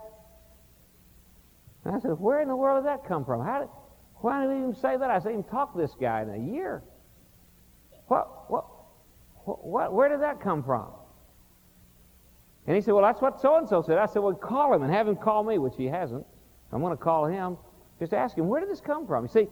And 1.84 1.94
I 1.94 1.98
said, 1.98 2.12
where 2.12 2.40
in 2.40 2.48
the 2.48 2.56
world 2.56 2.82
did 2.82 2.88
that 2.88 3.04
come 3.04 3.26
from? 3.26 3.44
How 3.44 3.60
did, 3.60 3.68
why 4.16 4.46
did 4.46 4.52
he 4.52 4.58
even 4.58 4.74
say 4.74 4.96
that? 4.96 5.10
I 5.10 5.18
said, 5.18 5.32
even 5.32 5.44
talk 5.44 5.74
to 5.74 5.78
this 5.78 5.94
guy 6.00 6.22
in 6.22 6.30
a 6.30 6.38
year. 6.38 6.82
What, 8.08 8.50
what, 8.50 8.64
what, 9.44 9.92
where 9.92 10.08
did 10.08 10.22
that 10.22 10.40
come 10.40 10.62
from? 10.62 10.88
And 12.66 12.76
he 12.76 12.82
said, 12.82 12.92
Well, 12.92 13.04
that's 13.04 13.22
what 13.22 13.40
so 13.40 13.56
and 13.56 13.68
so 13.68 13.82
said. 13.82 13.98
I 13.98 14.06
said, 14.06 14.22
Well, 14.22 14.34
call 14.34 14.74
him 14.74 14.82
and 14.82 14.92
have 14.92 15.08
him 15.08 15.16
call 15.16 15.42
me, 15.44 15.58
which 15.58 15.74
he 15.76 15.86
hasn't. 15.86 16.26
I'm 16.72 16.80
going 16.80 16.96
to 16.96 17.02
call 17.02 17.26
him. 17.26 17.56
Just 17.98 18.12
ask 18.12 18.36
him, 18.36 18.48
Where 18.48 18.60
did 18.60 18.68
this 18.68 18.80
come 18.80 19.06
from? 19.06 19.24
You 19.24 19.28
see, 19.28 19.48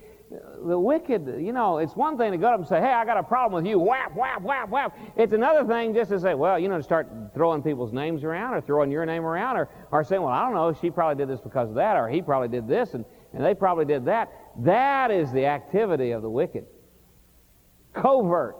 the 0.66 0.79
wicked, 0.79 1.40
you 1.40 1.53
know, 1.53 1.79
it's 1.79 1.95
one 1.95 2.19
thing 2.19 2.33
to 2.33 2.38
go 2.38 2.49
up 2.49 2.59
and 2.59 2.69
say, 2.69 2.81
Hey, 2.81 2.92
I 2.92 3.05
got 3.05 3.16
a 3.16 3.23
problem 3.23 3.62
with 3.62 3.71
you. 3.71 3.79
Whap, 3.79 4.14
whap, 4.14 4.42
whap, 4.42 4.69
whap. 4.69 4.97
It's 5.16 5.33
another 5.33 5.64
thing 5.64 5.95
just 5.95 6.11
to 6.11 6.21
say, 6.21 6.35
Well, 6.35 6.59
you 6.59 6.69
know, 6.69 6.77
to 6.77 6.83
start 6.83 7.09
throwing 7.35 7.62
people's 7.62 7.92
names 7.92 8.23
around 8.23 8.55
or 8.55 8.61
throwing 8.61 8.90
your 8.90 9.07
name 9.07 9.25
around 9.25 9.57
or, 9.57 9.69
or 9.92 10.05
saying, 10.05 10.21
Well, 10.21 10.33
I 10.33 10.45
don't 10.45 10.55
know, 10.55 10.79
she 10.81 10.90
probably 10.90 11.16
did 11.16 11.33
this 11.33 11.40
because 11.40 11.69
of 11.69 11.75
that 11.77 11.97
or 11.97 12.09
he 12.09 12.21
probably 12.21 12.49
did 12.49 12.69
this 12.69 12.95
and, 12.95 13.05
and 13.33 13.45
they 13.45 13.55
probably 13.55 13.87
did 13.87 14.05
that. 14.07 14.31
That 14.59 15.11
is 15.11 15.33
the 15.33 15.47
activity 15.47 16.11
of 16.11 16.23
the 16.23 16.31
wicked 16.31 16.66
covert. 17.97 18.57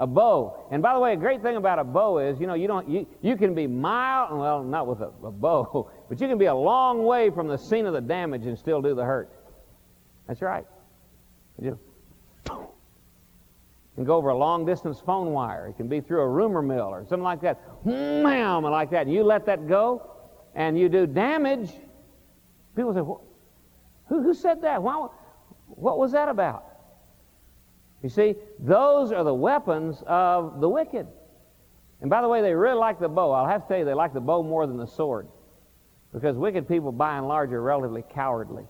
A 0.00 0.06
bow. 0.06 0.68
And 0.70 0.80
by 0.80 0.94
the 0.94 1.00
way, 1.00 1.12
a 1.12 1.16
great 1.16 1.42
thing 1.42 1.56
about 1.56 1.80
a 1.80 1.84
bow 1.84 2.18
is, 2.18 2.38
you 2.40 2.46
know, 2.46 2.54
you 2.54 2.68
don't 2.68 2.88
you, 2.88 3.06
you 3.20 3.36
can 3.36 3.52
be 3.52 3.66
mild, 3.66 4.38
well, 4.38 4.62
not 4.62 4.86
with 4.86 5.00
a, 5.00 5.10
a 5.24 5.30
bow, 5.32 5.90
but 6.08 6.20
you 6.20 6.28
can 6.28 6.38
be 6.38 6.44
a 6.46 6.54
long 6.54 7.04
way 7.04 7.30
from 7.30 7.48
the 7.48 7.56
scene 7.56 7.84
of 7.84 7.92
the 7.92 8.00
damage 8.00 8.46
and 8.46 8.56
still 8.56 8.80
do 8.80 8.94
the 8.94 9.04
hurt. 9.04 9.28
That's 10.28 10.40
right. 10.40 10.64
You 11.60 11.78
and 13.96 14.06
go 14.06 14.14
over 14.14 14.28
a 14.28 14.36
long 14.36 14.64
distance 14.64 15.00
phone 15.00 15.32
wire. 15.32 15.66
It 15.66 15.76
can 15.76 15.88
be 15.88 16.00
through 16.00 16.20
a 16.20 16.28
rumor 16.28 16.62
mill 16.62 16.86
or 16.86 17.00
something 17.08 17.24
like 17.24 17.40
that. 17.40 17.60
Wham, 17.82 18.62
like 18.62 18.90
that. 18.90 19.06
And 19.06 19.12
you 19.12 19.24
let 19.24 19.46
that 19.46 19.66
go 19.66 20.12
and 20.54 20.78
you 20.78 20.88
do 20.88 21.08
damage. 21.08 21.72
People 22.76 22.94
say, 22.94 23.00
who, 23.00 24.22
who 24.22 24.34
said 24.34 24.62
that? 24.62 24.80
Why, 24.80 25.08
what 25.66 25.98
was 25.98 26.12
that 26.12 26.28
about? 26.28 26.64
You 28.02 28.08
see, 28.08 28.36
those 28.60 29.10
are 29.12 29.24
the 29.24 29.34
weapons 29.34 30.02
of 30.06 30.60
the 30.60 30.68
wicked. 30.68 31.06
And 32.00 32.08
by 32.08 32.22
the 32.22 32.28
way, 32.28 32.42
they 32.42 32.54
really 32.54 32.78
like 32.78 33.00
the 33.00 33.08
bow. 33.08 33.32
I'll 33.32 33.46
have 33.46 33.62
to 33.62 33.68
tell 33.68 33.78
you, 33.78 33.84
they 33.84 33.94
like 33.94 34.14
the 34.14 34.20
bow 34.20 34.42
more 34.42 34.66
than 34.66 34.76
the 34.76 34.86
sword. 34.86 35.26
Because 36.12 36.36
wicked 36.36 36.68
people, 36.68 36.92
by 36.92 37.18
and 37.18 37.26
large, 37.26 37.50
are 37.52 37.60
relatively 37.60 38.04
cowardly. 38.14 38.64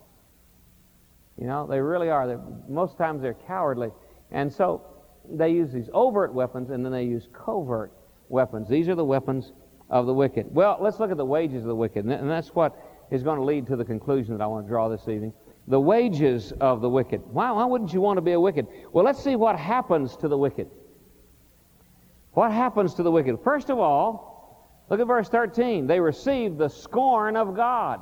You 1.37 1.47
know, 1.47 1.67
they 1.67 1.81
really 1.81 2.09
are. 2.09 2.27
They're, 2.27 2.41
most 2.69 2.97
times 2.97 3.23
they're 3.23 3.35
cowardly. 3.35 3.91
And 4.31 4.53
so 4.53 4.83
they 5.31 5.51
use 5.51 5.73
these 5.73 5.91
overt 5.93 6.33
weapons 6.33 6.71
and 6.71 6.85
then 6.85 6.91
they 6.91 7.05
use 7.05 7.29
covert 7.33 7.93
weapons. 8.29 8.69
These 8.69 8.88
are 8.88 8.95
the 8.95 9.05
weapons 9.05 9.53
of 9.91 10.07
the 10.07 10.14
wicked. 10.14 10.47
Well, 10.51 10.79
let's 10.81 10.99
look 10.99 11.11
at 11.11 11.17
the 11.17 11.25
wages 11.25 11.62
of 11.62 11.69
the 11.69 11.77
wicked. 11.77 12.07
And 12.07 12.31
that's 12.31 12.55
what 12.55 12.77
is 13.11 13.23
going 13.23 13.38
to 13.38 13.45
lead 13.45 13.67
to 13.69 13.77
the 13.77 13.85
conclusion 13.85 14.37
that 14.37 14.43
I 14.43 14.47
want 14.47 14.67
to 14.67 14.69
draw 14.69 14.88
this 14.88 15.03
evening 15.03 15.33
the 15.69 15.79
wages 15.79 16.53
of 16.61 16.81
the 16.81 16.89
wicked. 16.89 17.23
Why, 17.31 17.53
why 17.53 17.65
wouldn't 17.67 17.93
you 17.93 18.01
want 18.01 18.17
to 18.17 18.23
be 18.23 18.33
a 18.33 18.41
wicked? 18.41 18.67
Well, 18.91 19.05
let's 19.05 19.23
see 19.23 19.37
what 19.37 19.59
happens 19.59 20.17
to 20.17 20.29
the 20.29 20.37
wicked. 20.37 20.69
What 22.33 22.53
happens 22.53 22.95
to 22.95 23.03
the 23.03 23.11
wicked? 23.11 23.39
First 23.45 23.69
of 23.69 23.79
all, 23.79 24.83
look 24.89 24.99
at 24.99 25.07
verse 25.07 25.29
13. 25.29 25.87
They 25.87 26.01
receive 26.01 26.57
the 26.57 26.69
scorn 26.69 27.37
of 27.37 27.55
God. 27.55 28.01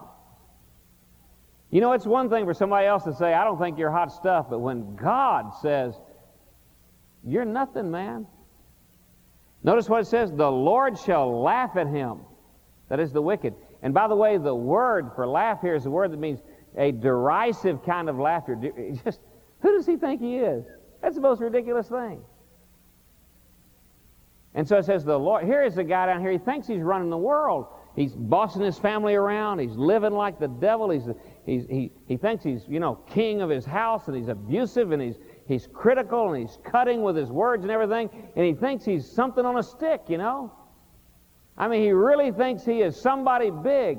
You 1.71 1.81
know, 1.81 1.93
it's 1.93 2.07
one 2.07 2.31
thing 2.31 2.45
for 2.45 2.55
somebody 2.55 2.87
else 2.87 3.03
to 3.05 3.15
say, 3.15 3.35
I 3.35 3.43
don't 3.43 3.59
think 3.59 3.79
you're 3.79 3.91
hot 3.91 4.13
stuff, 4.13 4.47
but 4.49 4.61
when 4.61 4.95
God 4.95 5.53
says, 5.61 5.95
You're 7.25 7.45
nothing, 7.45 7.91
man. 7.91 8.29
Notice 9.65 9.89
what 9.89 10.03
it 10.03 10.07
says 10.07 10.31
the 10.31 10.51
Lord 10.51 10.97
shall 10.97 11.43
laugh 11.43 11.77
at 11.77 11.89
him. 11.89 12.21
That 12.89 13.01
is 13.01 13.13
the 13.13 13.23
wicked. 13.23 13.55
And 13.83 13.93
by 13.93 14.07
the 14.07 14.15
way, 14.15 14.39
the 14.39 14.55
word 14.55 15.11
for 15.17 15.27
laugh 15.27 15.61
here 15.61 15.75
is 15.75 15.87
a 15.87 15.91
word 15.91 16.13
that 16.13 16.21
means 16.21 16.41
a 16.77 16.93
derisive 16.93 17.83
kind 17.85 18.09
of 18.09 18.19
laughter. 18.19 18.57
Just, 19.05 19.21
who 19.61 19.73
does 19.73 19.87
he 19.87 19.97
think 19.97 20.21
he 20.21 20.37
is? 20.37 20.65
That's 21.03 21.15
the 21.15 21.21
most 21.21 21.41
ridiculous 21.41 21.89
thing. 21.89 22.21
And 24.55 24.67
so 24.67 24.79
it 24.79 24.87
says, 24.87 25.05
the 25.05 25.19
Lord, 25.19 25.45
here 25.45 25.63
is 25.63 25.77
a 25.77 25.85
guy 25.85 26.07
down 26.07 26.21
here, 26.21 26.33
he 26.33 26.39
thinks 26.39 26.67
he's 26.67 26.81
running 26.81 27.11
the 27.11 27.19
world. 27.19 27.67
He's 27.95 28.13
bossing 28.15 28.63
his 28.63 28.79
family 28.79 29.15
around. 29.15 29.59
He's 29.59 29.77
living 29.77 30.13
like 30.13 30.39
the 30.39 30.49
devil. 30.49 30.91
He's, 30.91 31.09
he's, 31.45 31.67
he, 31.67 31.93
he 32.07 32.17
thinks 32.17 32.45
he's, 32.45 32.63
you 32.69 32.81
know, 32.81 32.97
king 33.07 33.41
of 33.41 33.49
his 33.49 33.65
house, 33.65 34.07
and 34.07 34.17
he's 34.17 34.29
abusive, 34.29 34.93
and 34.93 35.01
he's, 35.01 35.17
he's 35.47 35.67
critical, 35.73 36.33
and 36.33 36.47
he's 36.47 36.59
cutting 36.65 37.03
with 37.03 37.17
his 37.17 37.31
words 37.31 37.65
and 37.65 37.71
everything, 37.71 38.11
and 38.37 38.45
he 38.45 38.53
thinks 38.53 38.85
he's 38.85 39.11
something 39.11 39.47
on 39.47 39.59
a 39.59 39.63
stick, 39.63 40.03
you 40.09 40.19
know? 40.19 40.53
I 41.57 41.69
mean, 41.69 41.83
he 41.83 41.93
really 41.93 42.33
thinks 42.33 42.65
he 42.65 42.83
is 42.83 43.01
somebody 43.01 43.51
big. 43.51 43.99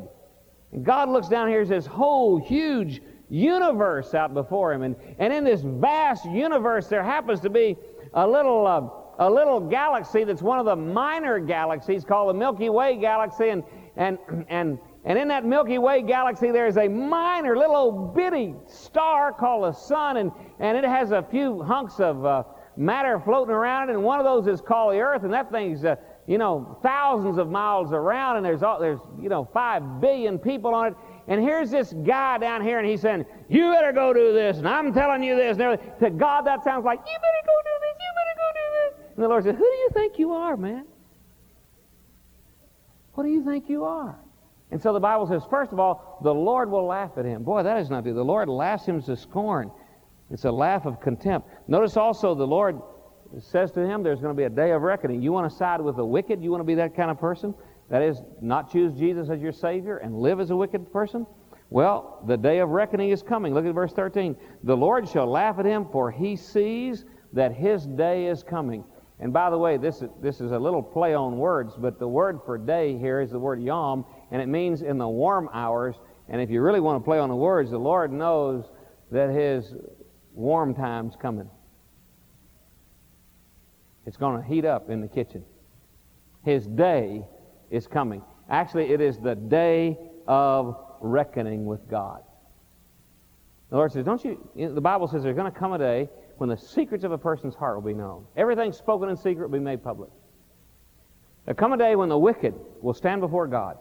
God 0.84 1.10
looks 1.10 1.30
down 1.30 1.48
here 1.48 1.66
this 1.66 1.86
whole 1.86 2.38
huge 2.38 3.02
universe 3.30 4.14
out 4.14 4.34
before 4.34 4.74
him. 4.74 4.84
And, 4.84 4.96
and 5.20 5.34
in 5.34 5.44
this 5.44 5.62
vast 5.62 6.26
universe, 6.26 6.88
there 6.88 7.04
happens 7.04 7.40
to 7.42 7.50
be 7.50 7.78
a 8.14 8.28
little, 8.28 8.68
uh, 8.68 9.26
a 9.26 9.30
little 9.30 9.60
galaxy 9.60 10.24
that's 10.24 10.42
one 10.42 10.60
of 10.60 10.66
the 10.66 10.76
minor 10.76 11.40
galaxies 11.40 12.04
called 12.04 12.30
the 12.30 12.38
Milky 12.38 12.70
Way 12.70 12.98
galaxy. 12.98 13.50
And, 13.50 13.64
and, 13.96 14.18
and, 14.50 14.80
and 15.06 15.18
in 15.18 15.28
that 15.30 15.46
Milky 15.46 15.78
Way 15.78 16.02
galaxy, 16.02 16.52
there's 16.52 16.78
a 16.78 16.88
minor, 16.88 17.58
little 17.58 17.76
old 17.76 18.16
bitty 18.16 18.54
star 18.68 19.32
called 19.32 19.64
the 19.64 19.78
sun. 19.78 20.18
And, 20.18 20.32
and 20.60 20.78
it 20.78 20.84
has 20.84 21.12
a 21.12 21.24
few 21.24 21.64
hunks 21.64 22.00
of 22.00 22.26
uh, 22.26 22.44
matter 22.76 23.20
floating 23.20 23.54
around 23.54 23.90
it. 23.90 23.94
And 23.94 24.04
one 24.04 24.20
of 24.20 24.26
those 24.26 24.48
is 24.48 24.62
called 24.62 24.94
the 24.94 25.00
Earth. 25.00 25.24
And 25.24 25.34
that 25.34 25.50
thing's 25.50 25.86
uh, 25.86 25.96
you 26.28 26.38
know, 26.38 26.78
thousands 26.84 27.38
of 27.38 27.50
miles 27.50 27.94
around, 27.94 28.36
and 28.36 28.46
there's, 28.46 28.62
all, 28.62 28.80
there's, 28.80 29.00
you 29.20 29.30
know, 29.30 29.48
five 29.54 30.02
billion 30.02 30.38
people 30.38 30.76
on 30.76 30.88
it. 30.88 30.94
And 31.30 31.42
here's 31.42 31.72
this 31.72 31.94
guy 32.06 32.38
down 32.38 32.62
here, 32.62 32.80
and 32.80 32.88
he's 32.88 33.02
saying, 33.02 33.26
You 33.50 33.72
better 33.72 33.94
go 33.94 34.14
do 34.14 34.34
this, 34.34 34.58
and 34.58 34.68
I'm 34.68 34.94
telling 34.94 35.24
you 35.24 35.36
this. 35.36 35.58
And. 35.58 35.80
To 36.00 36.10
God, 36.10 36.42
that 36.42 36.64
sounds 36.64 36.86
like, 36.86 37.00
You 37.00 37.16
better 37.16 37.46
go 37.46 37.54
do 37.64 37.76
this, 37.82 37.96
you 38.00 38.12
better 38.14 38.38
go 38.38 38.50
do 38.54 39.06
this. 39.08 39.16
And 39.16 39.24
the 39.24 39.28
Lord 39.30 39.44
said, 39.46 39.56
Who 39.56 39.64
do 39.64 39.78
you 39.78 39.90
think 39.94 40.20
you 40.20 40.34
are, 40.34 40.58
man? 40.58 40.86
What 43.14 43.24
do 43.24 43.30
you 43.30 43.44
think 43.44 43.70
you 43.70 43.86
are? 43.86 44.20
And 44.70 44.82
so 44.82 44.94
the 44.94 45.00
Bible 45.00 45.28
says, 45.28 45.44
first 45.50 45.72
of 45.72 45.80
all, 45.80 46.20
the 46.24 46.34
Lord 46.34 46.70
will 46.70 46.86
laugh 46.86 47.12
at 47.18 47.26
him. 47.26 47.44
Boy, 47.44 47.64
that 47.64 47.80
is 47.80 47.90
not 47.90 48.04
true. 48.04 48.14
The 48.14 48.24
Lord 48.24 48.50
laughs 48.50 48.86
him 48.86 49.02
to 49.04 49.16
scorn. 49.16 49.72
It's 50.30 50.44
a 50.44 50.52
laugh 50.52 50.86
of 50.86 51.00
contempt. 51.00 51.48
Notice 51.70 51.96
also 51.96 52.36
the 52.36 52.46
Lord 52.46 52.80
says 53.40 53.72
to 53.72 53.86
him, 53.86 54.04
There's 54.04 54.20
going 54.20 54.34
to 54.34 54.38
be 54.38 54.44
a 54.46 54.50
day 54.50 54.72
of 54.72 54.82
reckoning. 54.82 55.22
You 55.22 55.32
want 55.32 55.50
to 55.50 55.56
side 55.56 55.82
with 55.82 55.96
the 55.96 56.06
wicked? 56.06 56.44
You 56.44 56.52
want 56.52 56.62
to 56.62 56.66
be 56.66 56.76
that 56.76 56.96
kind 56.96 57.12
of 57.12 57.20
person? 57.20 57.54
That 57.90 58.02
is, 58.02 58.22
not 58.42 58.72
choose 58.72 58.94
Jesus 58.94 59.30
as 59.30 59.42
your 59.42 59.54
Savior 59.54 59.98
and 59.98 60.20
live 60.20 60.40
as 60.40 60.50
a 60.50 60.56
wicked 60.56 60.92
person? 60.92 61.26
Well, 61.70 62.24
the 62.28 62.38
day 62.38 62.60
of 62.60 62.70
reckoning 62.70 63.10
is 63.10 63.22
coming. 63.22 63.54
Look 63.54 63.66
at 63.66 63.74
verse 63.74 63.94
13. 63.94 64.36
The 64.64 64.76
Lord 64.76 65.08
shall 65.08 65.28
laugh 65.28 65.60
at 65.60 65.66
him, 65.66 65.86
for 65.92 66.12
he 66.12 66.36
sees 66.36 67.06
that 67.34 67.54
his 67.54 67.86
day 67.86 68.28
is 68.28 68.44
coming. 68.44 68.84
And 69.20 69.34
by 69.34 69.50
the 69.50 69.58
way, 69.58 69.78
this 69.78 70.02
is, 70.02 70.10
this 70.22 70.40
is 70.40 70.52
a 70.52 70.60
little 70.60 70.84
play 70.84 71.14
on 71.14 71.38
words, 71.38 71.74
but 71.78 72.00
the 72.00 72.08
word 72.08 72.40
for 72.46 72.58
day 72.58 72.98
here 72.98 73.20
is 73.20 73.32
the 73.32 73.40
word 73.40 73.62
yom, 73.62 74.06
and 74.32 74.42
it 74.42 74.48
means 74.48 74.82
in 74.82 74.98
the 74.98 75.08
warm 75.08 75.50
hours. 75.54 75.96
And 76.30 76.40
if 76.40 76.50
you 76.50 76.62
really 76.62 76.80
want 76.80 77.02
to 77.02 77.04
play 77.04 77.20
on 77.20 77.30
the 77.30 77.36
words, 77.36 77.72
the 77.72 77.80
Lord 77.80 78.12
knows 78.12 78.66
that 79.12 79.30
his 79.30 79.74
warm 80.34 80.76
time's 80.76 81.16
coming. 81.20 81.50
It's 84.08 84.18
going 84.18 84.42
to 84.42 84.48
heat 84.48 84.64
up 84.64 84.90
in 84.90 85.02
the 85.02 85.08
kitchen. 85.08 85.44
His 86.44 86.66
day 86.66 87.26
is 87.70 87.88
coming. 87.88 88.24
Actually, 88.50 88.94
it 88.94 89.02
is 89.02 89.18
the 89.20 89.36
day 89.36 89.98
of 90.28 90.78
reckoning 91.02 91.66
with 91.66 91.90
God. 91.90 92.24
The 93.70 93.76
Lord 93.76 93.92
says, 93.92 94.06
Don't 94.06 94.24
you, 94.24 94.50
the 94.56 94.80
Bible 94.80 95.10
says 95.10 95.24
there's 95.24 95.36
going 95.36 95.52
to 95.52 95.60
come 95.60 95.74
a 95.74 95.78
day 95.78 96.10
when 96.38 96.50
the 96.50 96.56
secrets 96.56 97.04
of 97.04 97.12
a 97.12 97.18
person's 97.18 97.54
heart 97.54 97.76
will 97.76 97.82
be 97.82 97.94
known. 97.94 98.26
Everything 98.38 98.72
spoken 98.72 99.10
in 99.10 99.18
secret 99.18 99.50
will 99.50 99.60
be 99.60 99.64
made 99.64 99.84
public. 99.84 100.10
There'll 101.46 101.58
come 101.58 101.74
a 101.74 101.78
day 101.78 101.98
when 101.98 102.08
the 102.08 102.18
wicked 102.18 102.54
will 102.82 102.94
stand 102.94 103.20
before 103.20 103.46
God. 103.46 103.78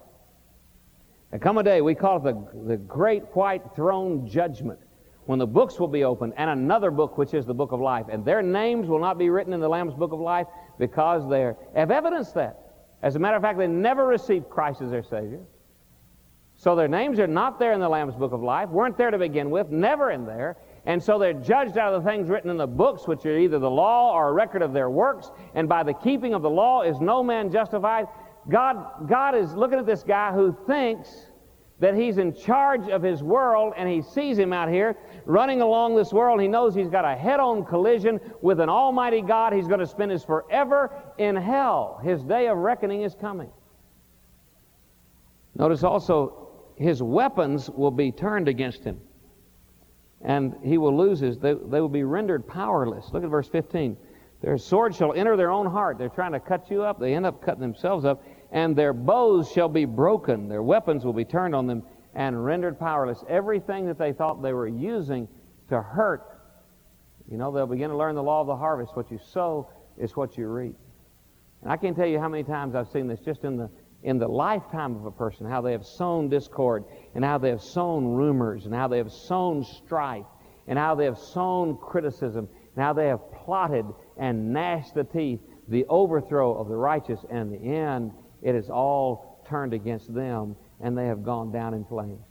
There'll 1.31 1.43
come 1.43 1.59
a 1.59 1.63
day, 1.63 1.83
we 1.83 1.95
call 1.95 2.17
it 2.17 2.25
the, 2.25 2.67
the 2.67 2.77
great 2.77 3.23
white 3.37 3.63
throne 3.77 4.27
judgment, 4.27 4.81
when 5.27 5.39
the 5.39 5.47
books 5.47 5.79
will 5.79 5.89
be 5.89 6.05
opened, 6.05 6.33
and 6.37 6.49
another 6.51 6.91
book, 6.91 7.19
which 7.19 7.35
is 7.35 7.45
the 7.45 7.55
book 7.55 7.73
of 7.73 7.81
life. 7.81 8.07
And 8.11 8.25
their 8.25 8.43
names 8.43 8.89
will 8.89 9.01
not 9.01 9.19
be 9.19 9.29
written 9.29 9.53
in 9.53 9.61
the 9.61 9.69
Lamb's 9.69 9.95
book 9.95 10.13
of 10.13 10.21
life 10.21 10.47
because 10.79 11.29
they 11.29 11.53
have 11.75 11.91
evidenced 11.91 12.35
that. 12.35 12.61
As 13.03 13.17
a 13.17 13.19
matter 13.19 13.37
of 13.37 13.43
fact, 13.43 13.59
they 13.59 13.67
never 13.67 14.07
received 14.07 14.49
Christ 14.49 14.81
as 14.81 14.91
their 14.91 15.03
Savior. 15.03 15.41
So 16.57 16.75
their 16.75 16.89
names 16.89 17.19
are 17.19 17.27
not 17.27 17.59
there 17.59 17.73
in 17.73 17.81
the 17.81 17.89
Lamb's 17.89 18.15
Book 18.15 18.33
of 18.33 18.43
Life, 18.43 18.71
weren't 18.71 18.97
there 18.97 19.11
to 19.11 19.19
begin 19.19 19.51
with, 19.51 19.71
never 19.71 20.11
in 20.11 20.25
there. 20.25 20.57
And 20.87 21.03
so 21.03 21.19
they're 21.19 21.35
judged 21.35 21.77
out 21.77 21.93
of 21.93 22.03
the 22.03 22.11
things 22.11 22.29
written 22.29 22.49
in 22.49 22.57
the 22.57 22.67
books, 22.67 23.07
which 23.07 23.27
are 23.27 23.37
either 23.37 23.59
the 23.59 23.71
law 23.71 24.15
or 24.15 24.29
a 24.29 24.33
record 24.33 24.63
of 24.63 24.73
their 24.73 24.89
works. 24.89 25.31
And 25.55 25.69
by 25.69 25.83
the 25.83 25.93
keeping 25.93 26.33
of 26.33 26.43
the 26.43 26.51
law 26.51 26.83
is 26.83 27.01
no 27.01 27.23
man 27.23 27.51
justified. 27.51 28.07
God, 28.49 29.09
God 29.09 29.35
is 29.35 29.53
looking 29.55 29.79
at 29.79 29.87
this 29.87 30.03
guy 30.05 30.33
who 30.33 30.57
thinks 30.67 31.31
that 31.79 31.95
he's 31.95 32.17
in 32.19 32.35
charge 32.35 32.89
of 32.89 33.03
his 33.03 33.23
world, 33.23 33.75
and 33.77 33.89
he 33.89 34.01
sees 34.01 34.39
him 34.39 34.53
out 34.53 34.69
here 34.69 34.97
running 35.27 35.61
along 35.61 35.95
this 35.95 36.13
world. 36.13 36.41
He 36.41 36.49
knows 36.49 36.75
he's 36.75 36.89
got 36.89 37.05
a 37.05 37.15
head 37.15 37.39
on 37.39 37.65
collision 37.65 38.19
with 38.41 38.61
an 38.61 38.71
almighty 38.71 39.21
God. 39.21 39.53
He's 39.53 39.69
going 39.69 39.81
to 39.81 39.87
spend 39.87 40.11
his 40.11 40.25
forever 40.25 40.91
in 41.19 41.37
hell. 41.37 42.01
His 42.03 42.23
day 42.23 42.49
of 42.49 42.57
reckoning 42.57 43.03
is 43.03 43.15
coming. 43.15 43.51
Notice 45.55 45.83
also 45.83 46.49
his 46.77 47.03
weapons 47.03 47.69
will 47.69 47.91
be 47.91 48.11
turned 48.11 48.49
against 48.49 48.83
him. 48.83 49.01
And 50.23 50.55
he 50.63 50.79
will 50.79 50.97
lose 50.97 51.21
his, 51.21 51.39
they, 51.39 51.53
they 51.53 51.81
will 51.81 51.89
be 51.89 52.05
rendered 52.05 52.47
powerless. 52.47 53.11
Look 53.13 53.23
at 53.23 53.31
verse 53.31 53.49
15. 53.49 53.97
Their 54.43 54.59
sword 54.59 54.95
shall 54.95 55.13
enter 55.13 55.37
their 55.37 55.51
own 55.51 55.67
heart. 55.67 55.99
They're 55.99 56.09
trying 56.09 56.33
to 56.33 56.41
cut 56.41 56.71
you 56.71 56.83
up. 56.83 56.99
They 56.99 57.15
end 57.15 57.27
up 57.27 57.43
cutting 57.43 57.61
themselves 57.61 58.05
up. 58.05 58.23
And 58.53 58.77
their 58.77 58.93
bows 58.93 59.51
shall 59.51 59.69
be 59.69 59.85
broken. 59.85 60.49
Their 60.49 60.63
weapons 60.63 61.05
will 61.05 61.13
be 61.13 61.25
turned 61.25 61.55
on 61.55 61.67
them 61.67 61.83
and 62.15 62.45
rendered 62.45 62.79
powerless. 62.79 63.23
Everything 63.29 63.87
that 63.87 63.99
they 63.99 64.13
thought 64.13 64.43
they 64.43 64.53
were 64.53 64.69
using 64.69 65.29
to 65.69 65.83
hurt, 65.83 66.23
you 67.31 67.37
know, 67.37 67.51
they'll 67.53 67.67
begin 67.67 67.91
to 67.91 67.97
learn 67.97 68.15
the 68.15 68.23
law 68.23 68.41
of 68.41 68.47
the 68.47 68.57
harvest. 68.57 68.97
What 68.97 69.11
you 69.11 69.19
sow 69.19 69.69
is 69.99 70.17
what 70.17 70.39
you 70.39 70.49
reap. 70.49 70.77
And 71.63 71.73
I 71.73 71.77
can't 71.77 71.97
tell 71.97 72.07
you 72.07 72.21
how 72.21 72.29
many 72.29 72.45
times 72.45 72.75
I've 72.75 72.89
seen 72.89 73.07
this 73.07 73.21
just 73.21 73.45
in 73.45 73.57
the 73.57 73.69
in 74.03 74.19
the 74.19 74.29
lifetime 74.29 74.95
of 74.95 75.05
a 75.05 75.11
person, 75.11 75.47
how 75.47 75.61
they 75.61 75.73
have 75.73 75.85
sown 75.85 76.29
discord, 76.29 76.85
and 77.15 77.25
how 77.25 77.39
they 77.39 77.49
have 77.49 77.61
sown 77.61 78.07
rumors, 78.07 78.67
and 78.67 78.75
how 78.75 78.87
they 78.87 78.99
have 78.99 79.11
sown 79.11 79.65
strife, 79.65 80.27
and 80.69 80.79
how 80.79 80.95
they 80.95 81.07
have 81.07 81.19
sown 81.19 81.77
criticism, 81.77 82.49
and 82.77 82.85
how 82.85 82.93
they 82.93 83.09
have 83.09 83.21
plotted 83.33 83.85
and 84.17 84.53
gnashed 84.53 84.95
the 84.95 85.03
teeth, 85.03 85.41
the 85.67 85.85
overthrow 85.89 86.55
of 86.55 86.69
the 86.69 86.77
righteous, 86.77 87.19
and 87.31 87.53
the 87.53 87.59
end, 87.59 88.13
it 88.43 88.55
is 88.55 88.71
all 88.71 89.45
turned 89.49 89.73
against 89.73 90.13
them, 90.15 90.57
and 90.81 90.97
they 90.97 91.07
have 91.07 91.25
gone 91.25 91.53
down 91.53 91.75
in 91.75 91.85
flames. 91.85 92.27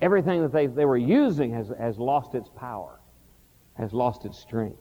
Everything 0.00 0.42
that 0.42 0.52
they, 0.52 0.66
they 0.66 0.84
were 0.84 0.96
using 0.96 1.52
has, 1.52 1.70
has 1.78 1.98
lost 1.98 2.34
its 2.34 2.48
power, 2.56 3.00
has 3.74 3.92
lost 3.92 4.24
its 4.24 4.38
strength. 4.38 4.78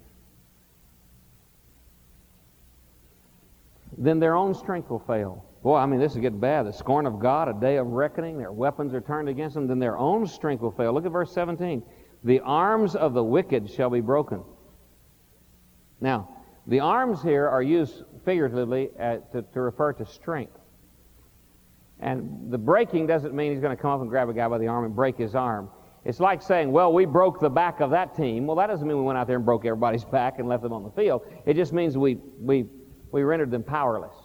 then 3.99 4.19
their 4.19 4.35
own 4.35 4.55
strength 4.55 4.89
will 4.89 4.99
fail. 4.99 5.45
Boy, 5.61 5.75
I 5.75 5.85
mean, 5.85 5.99
this 5.99 6.13
is 6.13 6.19
getting 6.19 6.39
bad. 6.39 6.65
The 6.65 6.71
scorn 6.71 7.05
of 7.05 7.19
God, 7.19 7.49
a 7.49 7.53
day 7.53 7.75
of 7.75 7.87
reckoning, 7.87 8.37
their 8.37 8.51
weapons 8.51 8.93
are 8.93 9.01
turned 9.01 9.27
against 9.27 9.55
them, 9.55 9.67
then 9.67 9.77
their 9.77 9.97
own 9.97 10.25
strength 10.25 10.61
will 10.61 10.71
fail. 10.71 10.93
Look 10.93 11.05
at 11.05 11.11
verse 11.11 11.33
17. 11.33 11.83
The 12.23 12.39
arms 12.39 12.95
of 12.95 13.13
the 13.13 13.23
wicked 13.23 13.69
shall 13.69 13.89
be 13.89 13.99
broken. 13.99 14.41
Now, 15.99 16.29
the 16.65 16.79
arms 16.79 17.21
here 17.21 17.47
are 17.47 17.61
used 17.61 18.03
figuratively 18.25 18.89
uh, 18.99 19.17
to, 19.31 19.41
to 19.41 19.61
refer 19.61 19.93
to 19.93 20.05
strength. 20.05 20.57
And 21.99 22.49
the 22.49 22.57
breaking 22.57 23.07
doesn't 23.07 23.33
mean 23.33 23.51
he's 23.51 23.59
going 23.59 23.75
to 23.75 23.81
come 23.81 23.91
up 23.91 24.01
and 24.01 24.09
grab 24.09 24.29
a 24.29 24.33
guy 24.33 24.47
by 24.47 24.57
the 24.57 24.67
arm 24.67 24.85
and 24.85 24.95
break 24.95 25.17
his 25.17 25.35
arm. 25.35 25.69
It's 26.05 26.19
like 26.21 26.41
saying, 26.41 26.71
well, 26.71 26.93
we 26.93 27.05
broke 27.05 27.41
the 27.41 27.49
back 27.49 27.81
of 27.81 27.91
that 27.91 28.15
team. 28.15 28.47
Well, 28.47 28.55
that 28.55 28.67
doesn't 28.67 28.87
mean 28.87 28.97
we 28.97 29.03
went 29.03 29.17
out 29.17 29.27
there 29.27 29.35
and 29.35 29.45
broke 29.45 29.65
everybody's 29.65 30.05
back 30.11 30.39
and 30.39 30.47
left 30.47 30.63
them 30.63 30.73
on 30.73 30.83
the 30.83 30.91
field. 30.91 31.23
It 31.45 31.55
just 31.55 31.73
means 31.73 31.97
we, 31.97 32.15
we 32.39 32.67
we 33.11 33.23
rendered 33.23 33.51
them 33.51 33.63
powerless. 33.63 34.15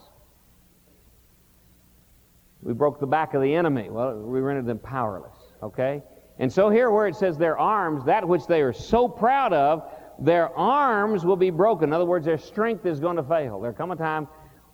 We 2.63 2.73
broke 2.73 3.01
the 3.01 3.07
back 3.07 3.35
of 3.35 3.43
the 3.43 3.55
enemy. 3.55 3.91
Well, 3.91 4.19
we 4.19 4.41
rendered 4.41 4.67
them 4.67 4.79
powerless. 4.79 5.37
Okay? 5.63 6.03
And 6.39 6.53
so 6.53 6.71
here 6.71 6.91
where 6.91 7.07
it 7.07 7.17
says 7.17 7.39
their 7.39 7.59
arms, 7.59 8.05
that 8.07 8.27
which 8.27 8.47
they 8.47 8.63
are 8.63 8.73
so 8.73 9.07
proud 9.07 9.53
of, 9.53 9.91
their 10.19 10.57
arms 10.57 11.25
will 11.25 11.37
be 11.37 11.51
broken. 11.51 11.91
In 11.91 11.93
other 11.93 12.05
words, 12.05 12.25
their 12.25 12.39
strength 12.39 12.87
is 12.87 13.01
going 13.01 13.17
to 13.17 13.23
fail. 13.23 13.61
There'll 13.61 13.77
come 13.77 13.91
a 13.91 13.97
time 13.97 14.29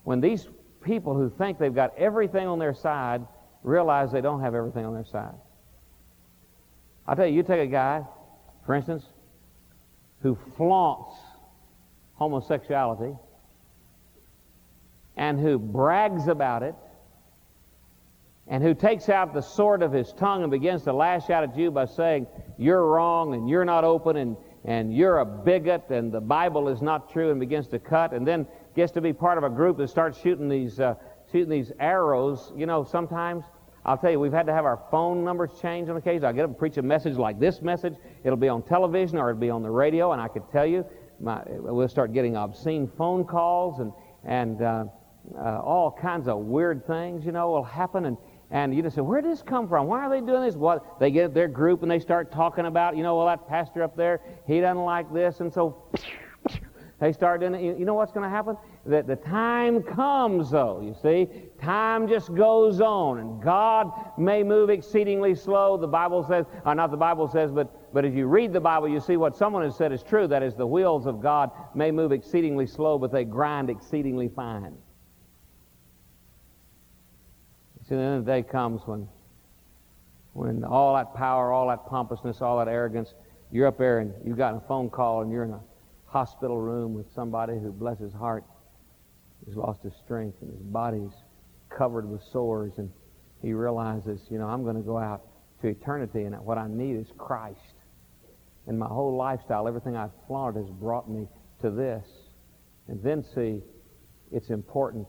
when 0.04 0.20
these 0.20 0.48
people 0.82 1.14
who 1.14 1.30
think 1.30 1.58
they've 1.58 1.74
got 1.74 1.96
everything 1.96 2.46
on 2.46 2.58
their 2.58 2.74
side 2.74 3.26
realize 3.62 4.10
they 4.12 4.20
don't 4.20 4.40
have 4.40 4.54
everything 4.54 4.84
on 4.84 4.94
their 4.94 5.04
side. 5.04 5.34
I'll 7.06 7.16
tell 7.16 7.26
you, 7.26 7.34
you 7.34 7.42
take 7.42 7.60
a 7.60 7.70
guy, 7.70 8.04
for 8.64 8.74
instance, 8.74 9.04
who 10.22 10.38
flaunts 10.56 11.16
homosexuality 12.14 13.14
and 15.16 15.38
who 15.40 15.58
brags 15.58 16.28
about 16.28 16.62
it 16.62 16.74
and 18.46 18.62
who 18.62 18.74
takes 18.74 19.08
out 19.08 19.32
the 19.32 19.40
sword 19.40 19.82
of 19.82 19.92
his 19.92 20.12
tongue 20.12 20.42
and 20.42 20.50
begins 20.50 20.82
to 20.82 20.92
lash 20.92 21.30
out 21.30 21.44
at 21.44 21.56
you 21.56 21.70
by 21.70 21.84
saying, 21.84 22.26
You're 22.58 22.84
wrong 22.84 23.34
and 23.34 23.48
you're 23.48 23.64
not 23.64 23.84
open 23.84 24.16
and, 24.16 24.36
and 24.64 24.94
you're 24.94 25.18
a 25.18 25.24
bigot 25.24 25.90
and 25.90 26.12
the 26.12 26.20
Bible 26.20 26.68
is 26.68 26.82
not 26.82 27.10
true 27.10 27.30
and 27.30 27.40
begins 27.40 27.66
to 27.68 27.78
cut 27.78 28.12
and 28.12 28.26
then 28.26 28.46
gets 28.76 28.92
to 28.92 29.00
be 29.00 29.12
part 29.12 29.38
of 29.38 29.44
a 29.44 29.50
group 29.50 29.78
that 29.78 29.88
starts 29.88 30.20
shooting 30.20 30.48
these, 30.48 30.80
uh, 30.80 30.94
shooting 31.32 31.48
these 31.48 31.72
arrows. 31.80 32.52
You 32.56 32.66
know, 32.66 32.84
sometimes 32.84 33.44
I'll 33.84 33.96
tell 33.96 34.10
you, 34.10 34.20
we've 34.20 34.32
had 34.32 34.46
to 34.46 34.52
have 34.52 34.66
our 34.66 34.82
phone 34.90 35.24
numbers 35.24 35.50
changed 35.60 35.90
on 35.90 35.96
occasion. 35.96 36.24
I 36.24 36.32
get 36.32 36.44
up 36.44 36.50
and 36.50 36.58
preach 36.58 36.76
a 36.76 36.82
message 36.82 37.16
like 37.16 37.40
this 37.40 37.62
message. 37.62 37.94
It'll 38.24 38.36
be 38.36 38.48
on 38.48 38.62
television 38.62 39.18
or 39.18 39.30
it'll 39.30 39.40
be 39.40 39.50
on 39.50 39.62
the 39.62 39.70
radio, 39.70 40.12
and 40.12 40.20
I 40.20 40.28
could 40.28 40.48
tell 40.52 40.66
you, 40.66 40.84
my, 41.18 41.42
we'll 41.46 41.88
start 41.88 42.12
getting 42.12 42.36
obscene 42.36 42.90
phone 42.96 43.24
calls 43.24 43.80
and 43.80 43.92
and 44.24 44.60
uh, 44.62 44.84
uh, 45.36 45.60
all 45.60 45.90
kinds 45.90 46.28
of 46.28 46.38
weird 46.38 46.86
things, 46.86 47.24
you 47.24 47.32
know, 47.32 47.50
will 47.50 47.64
happen. 47.64 48.06
And, 48.06 48.16
and 48.50 48.74
you 48.74 48.82
just 48.82 48.96
say, 48.96 49.00
where 49.00 49.20
did 49.20 49.30
this 49.30 49.42
come 49.42 49.68
from? 49.68 49.86
Why 49.86 50.04
are 50.04 50.10
they 50.10 50.20
doing 50.20 50.42
this? 50.42 50.56
What 50.56 50.98
they 50.98 51.12
get 51.12 51.34
their 51.34 51.46
group 51.46 51.82
and 51.82 51.90
they 51.90 52.00
start 52.00 52.32
talking 52.32 52.66
about, 52.66 52.96
you 52.96 53.04
know, 53.04 53.16
well, 53.16 53.26
that 53.26 53.48
pastor 53.48 53.82
up 53.82 53.96
there, 53.96 54.20
he 54.46 54.60
doesn't 54.60 54.84
like 54.84 55.12
this. 55.12 55.38
And 55.38 55.52
so 55.52 55.84
they 57.00 57.12
start 57.12 57.40
doing 57.40 57.54
it. 57.54 57.78
You 57.78 57.84
know 57.84 57.94
what's 57.94 58.10
going 58.10 58.24
to 58.24 58.30
happen? 58.30 58.56
That 58.86 59.06
the 59.06 59.14
time 59.14 59.84
comes, 59.84 60.50
though, 60.50 60.80
you 60.80 60.96
see. 61.00 61.28
Time 61.62 62.08
just 62.08 62.34
goes 62.34 62.80
on. 62.80 63.18
And 63.20 63.40
God 63.40 63.92
may 64.18 64.42
move 64.42 64.68
exceedingly 64.68 65.36
slow. 65.36 65.76
The 65.76 65.86
Bible 65.86 66.24
says, 66.26 66.46
or 66.64 66.72
uh, 66.72 66.74
not 66.74 66.90
the 66.90 66.96
Bible 66.96 67.28
says, 67.28 67.52
but, 67.52 67.94
but 67.94 68.04
if 68.04 68.14
you 68.14 68.26
read 68.26 68.52
the 68.52 68.60
Bible, 68.60 68.88
you 68.88 68.98
see 68.98 69.16
what 69.16 69.36
someone 69.36 69.62
has 69.62 69.76
said 69.76 69.92
is 69.92 70.02
true. 70.02 70.26
That 70.26 70.42
is, 70.42 70.56
the 70.56 70.66
wheels 70.66 71.06
of 71.06 71.22
God 71.22 71.52
may 71.76 71.92
move 71.92 72.10
exceedingly 72.10 72.66
slow, 72.66 72.98
but 72.98 73.12
they 73.12 73.22
grind 73.22 73.70
exceedingly 73.70 74.28
fine. 74.28 74.74
See, 77.90 77.96
the 77.96 78.02
end 78.02 78.18
of 78.18 78.24
the 78.24 78.30
day 78.30 78.42
comes 78.44 78.82
when, 78.86 79.08
when 80.32 80.62
all 80.62 80.94
that 80.94 81.12
power, 81.12 81.50
all 81.50 81.66
that 81.70 81.86
pompousness, 81.86 82.40
all 82.40 82.56
that 82.58 82.68
arrogance, 82.68 83.14
you're 83.50 83.66
up 83.66 83.78
there 83.78 83.98
and 83.98 84.14
you've 84.24 84.36
gotten 84.36 84.58
a 84.58 84.68
phone 84.68 84.88
call 84.88 85.22
and 85.22 85.32
you're 85.32 85.42
in 85.42 85.50
a 85.50 85.60
hospital 86.06 86.60
room 86.60 86.94
with 86.94 87.12
somebody 87.12 87.54
who, 87.54 87.72
bless 87.72 87.98
his 87.98 88.12
heart, 88.12 88.44
has 89.44 89.56
lost 89.56 89.82
his 89.82 89.92
strength 90.04 90.36
and 90.40 90.52
his 90.52 90.62
body's 90.62 91.10
covered 91.68 92.08
with 92.08 92.22
sores 92.22 92.74
and 92.76 92.92
he 93.42 93.54
realizes, 93.54 94.20
you 94.30 94.38
know, 94.38 94.46
I'm 94.46 94.62
going 94.62 94.76
to 94.76 94.82
go 94.82 94.96
out 94.96 95.26
to 95.60 95.66
eternity 95.66 96.22
and 96.22 96.38
what 96.44 96.58
I 96.58 96.68
need 96.68 96.94
is 96.94 97.08
Christ. 97.18 97.58
And 98.68 98.78
my 98.78 98.86
whole 98.86 99.16
lifestyle, 99.16 99.66
everything 99.66 99.96
I've 99.96 100.12
flaunted 100.28 100.62
has 100.62 100.70
brought 100.70 101.10
me 101.10 101.26
to 101.60 101.72
this. 101.72 102.06
And 102.86 103.02
then 103.02 103.24
see, 103.34 103.62
it's 104.30 104.50
important 104.50 105.08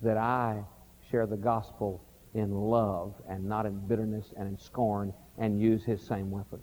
that 0.00 0.16
I 0.16 0.62
share 1.10 1.26
the 1.26 1.36
gospel 1.36 2.04
in 2.34 2.52
love 2.52 3.14
and 3.28 3.44
not 3.44 3.66
in 3.66 3.78
bitterness 3.86 4.32
and 4.36 4.48
in 4.48 4.58
scorn 4.58 5.12
and 5.38 5.60
use 5.60 5.84
his 5.84 6.02
same 6.02 6.30
weapons. 6.30 6.62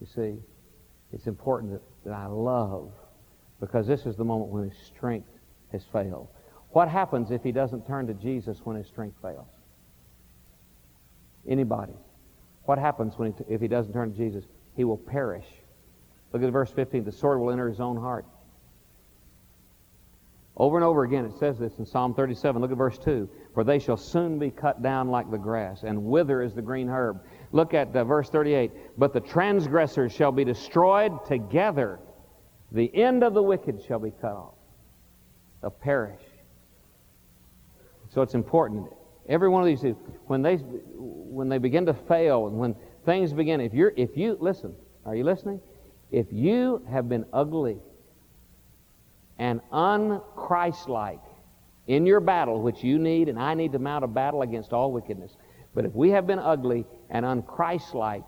You 0.00 0.06
see, 0.06 0.34
it's 1.12 1.26
important 1.26 1.72
that, 1.72 1.82
that 2.04 2.14
I 2.14 2.26
love 2.26 2.92
because 3.60 3.86
this 3.86 4.06
is 4.06 4.16
the 4.16 4.24
moment 4.24 4.50
when 4.50 4.68
his 4.68 4.78
strength 4.78 5.28
has 5.70 5.84
failed. 5.92 6.28
What 6.70 6.88
happens 6.88 7.30
if 7.30 7.42
he 7.42 7.52
doesn't 7.52 7.86
turn 7.86 8.06
to 8.06 8.14
Jesus 8.14 8.60
when 8.64 8.76
his 8.76 8.86
strength 8.86 9.16
fails? 9.22 9.46
Anybody. 11.46 11.94
What 12.64 12.78
happens 12.78 13.18
when 13.18 13.32
he, 13.32 13.54
if 13.54 13.60
he 13.60 13.68
doesn't 13.68 13.92
turn 13.92 14.12
to 14.12 14.16
Jesus? 14.16 14.44
He 14.76 14.84
will 14.84 14.96
perish. 14.96 15.46
Look 16.32 16.42
at 16.42 16.50
verse 16.50 16.70
15. 16.70 17.04
The 17.04 17.12
sword 17.12 17.40
will 17.40 17.50
enter 17.50 17.68
his 17.68 17.80
own 17.80 17.96
heart. 17.96 18.24
Over 20.56 20.76
and 20.76 20.84
over 20.84 21.04
again 21.04 21.24
it 21.24 21.38
says 21.38 21.58
this 21.58 21.78
in 21.78 21.86
Psalm 21.86 22.14
37. 22.14 22.60
Look 22.60 22.70
at 22.70 22.76
verse 22.76 22.98
2. 22.98 23.28
For 23.54 23.64
they 23.64 23.78
shall 23.78 23.96
soon 23.96 24.38
be 24.38 24.50
cut 24.50 24.82
down 24.82 25.08
like 25.08 25.30
the 25.30 25.38
grass, 25.38 25.82
and 25.82 26.04
wither 26.04 26.42
as 26.42 26.54
the 26.54 26.62
green 26.62 26.88
herb. 26.88 27.22
Look 27.52 27.74
at 27.74 27.94
uh, 27.94 28.04
verse 28.04 28.28
38. 28.28 28.70
But 28.98 29.12
the 29.12 29.20
transgressors 29.20 30.12
shall 30.12 30.32
be 30.32 30.44
destroyed 30.44 31.24
together. 31.26 32.00
The 32.70 32.94
end 32.94 33.22
of 33.22 33.34
the 33.34 33.42
wicked 33.42 33.82
shall 33.86 33.98
be 33.98 34.10
cut 34.10 34.32
off. 34.32 34.54
They'll 35.60 35.70
perish. 35.70 36.22
So 38.10 38.20
it's 38.22 38.34
important. 38.34 38.88
Every 39.28 39.48
one 39.48 39.62
of 39.62 39.66
these, 39.66 39.94
when 40.26 40.42
they, 40.42 40.56
when 40.56 41.48
they 41.48 41.58
begin 41.58 41.86
to 41.86 41.94
fail, 41.94 42.46
and 42.46 42.58
when 42.58 42.74
things 43.06 43.32
begin, 43.32 43.60
if 43.60 43.72
you're, 43.72 43.92
if 43.96 44.16
you, 44.16 44.36
listen, 44.40 44.74
are 45.06 45.14
you 45.14 45.24
listening? 45.24 45.60
If 46.10 46.26
you 46.30 46.84
have 46.90 47.08
been 47.08 47.24
ugly 47.32 47.78
and 49.42 49.60
unchristlike 49.72 51.18
in 51.88 52.06
your 52.06 52.20
battle, 52.20 52.62
which 52.62 52.84
you 52.84 52.96
need 52.96 53.28
and 53.28 53.36
I 53.40 53.54
need 53.54 53.72
to 53.72 53.80
mount 53.80 54.04
a 54.04 54.06
battle 54.06 54.42
against 54.42 54.72
all 54.72 54.92
wickedness, 54.92 55.36
but 55.74 55.84
if 55.84 55.92
we 55.96 56.10
have 56.10 56.28
been 56.28 56.38
ugly 56.38 56.86
and 57.10 57.26
unchristlike 57.26 58.24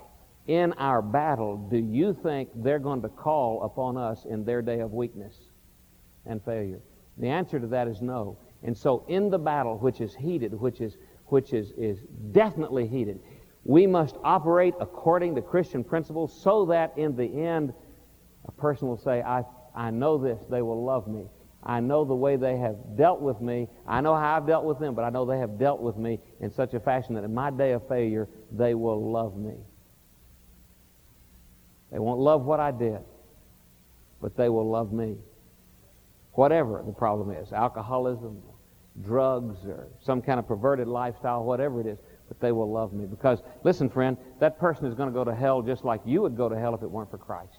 in 0.49 0.73
our 0.73 1.01
battle, 1.03 1.57
do 1.71 1.77
you 1.77 2.19
think 2.21 2.49
they're 2.57 2.81
going 2.81 3.01
to 3.03 3.09
call 3.09 3.63
upon 3.63 3.97
us 3.97 4.25
in 4.29 4.45
their 4.45 4.61
day 4.61 4.81
of 4.81 4.93
weakness 4.93 5.37
and 6.27 6.45
failure? 6.45 6.81
The 7.19 7.29
answer 7.29 7.61
to 7.61 7.69
that 7.69 7.87
is 7.87 8.03
no. 8.03 8.37
And 8.65 8.77
so 8.77 9.05
in 9.07 9.31
the 9.31 9.39
battle, 9.39 9.79
which 9.79 10.01
is 10.01 10.17
heated, 10.17 10.53
which 10.53 10.81
is, 10.81 10.97
which 11.27 11.53
is, 11.53 11.71
is 11.77 12.01
definitely 12.33 12.89
heated, 12.89 13.21
we 13.63 13.87
must 13.87 14.17
operate 14.25 14.75
according 14.81 15.37
to 15.37 15.43
Christian 15.43 15.85
principles 15.85 16.37
so 16.43 16.67
that 16.67 16.93
in 16.99 17.15
the 17.15 17.41
end, 17.41 17.73
a 18.49 18.53
person 18.53 18.89
will 18.89 18.99
say, 18.99 19.23
I, 19.23 19.45
I 19.75 19.91
know 19.91 20.19
this, 20.19 20.41
they 20.49 20.63
will 20.63 20.85
love 20.85 21.09
me. 21.09 21.27
I 21.67 21.81
know 21.81 22.05
the 22.05 22.15
way 22.15 22.37
they 22.37 22.59
have 22.59 22.77
dealt 22.97 23.21
with 23.21 23.41
me. 23.41 23.69
I 23.87 24.03
know 24.03 24.15
how 24.15 24.37
I've 24.37 24.47
dealt 24.47 24.65
with 24.65 24.79
them, 24.79 24.95
but 24.95 25.03
I 25.03 25.11
know 25.11 25.25
they 25.25 25.39
have 25.39 25.59
dealt 25.59 25.81
with 25.81 25.97
me 25.97 26.21
in 26.41 26.51
such 26.51 26.75
a 26.75 26.81
fashion 26.81 27.15
that 27.15 27.25
in 27.25 27.33
my 27.33 27.51
day 27.51 27.73
of 27.73 27.89
failure, 27.89 28.29
they 28.53 28.75
will 28.75 29.11
love 29.11 29.37
me. 29.37 29.55
They 31.91 31.99
won't 31.99 32.21
love 32.21 32.45
what 32.45 32.61
I 32.61 32.71
did, 32.71 32.99
but 34.21 34.37
they 34.37 34.49
will 34.49 34.69
love 34.69 34.93
me. 34.93 35.17
Whatever 36.33 36.83
the 36.85 36.93
problem 36.93 37.31
is 37.31 37.53
alcoholism, 37.53 38.43
drugs, 39.03 39.65
or 39.65 39.89
some 40.01 40.21
kind 40.21 40.39
of 40.39 40.47
perverted 40.47 40.87
lifestyle, 40.87 41.45
whatever 41.45 41.81
it 41.81 41.87
is, 41.87 41.99
but 42.29 42.41
they 42.41 42.53
will 42.53 42.71
love 42.71 42.93
me. 42.93 43.07
Because, 43.07 43.41
listen, 43.63 43.89
friend, 43.89 44.17
that 44.41 44.59
person 44.59 44.87
is 44.87 44.95
going 44.95 45.09
to 45.09 45.15
go 45.15 45.25
to 45.25 45.35
hell 45.35 45.63
just 45.63 45.85
like 45.85 46.01
you 46.05 46.21
would 46.23 46.37
go 46.37 46.49
to 46.49 46.59
hell 46.59 46.75
if 46.75 46.83
it 46.83 46.91
weren't 46.91 47.11
for 47.11 47.19
Christ. 47.19 47.59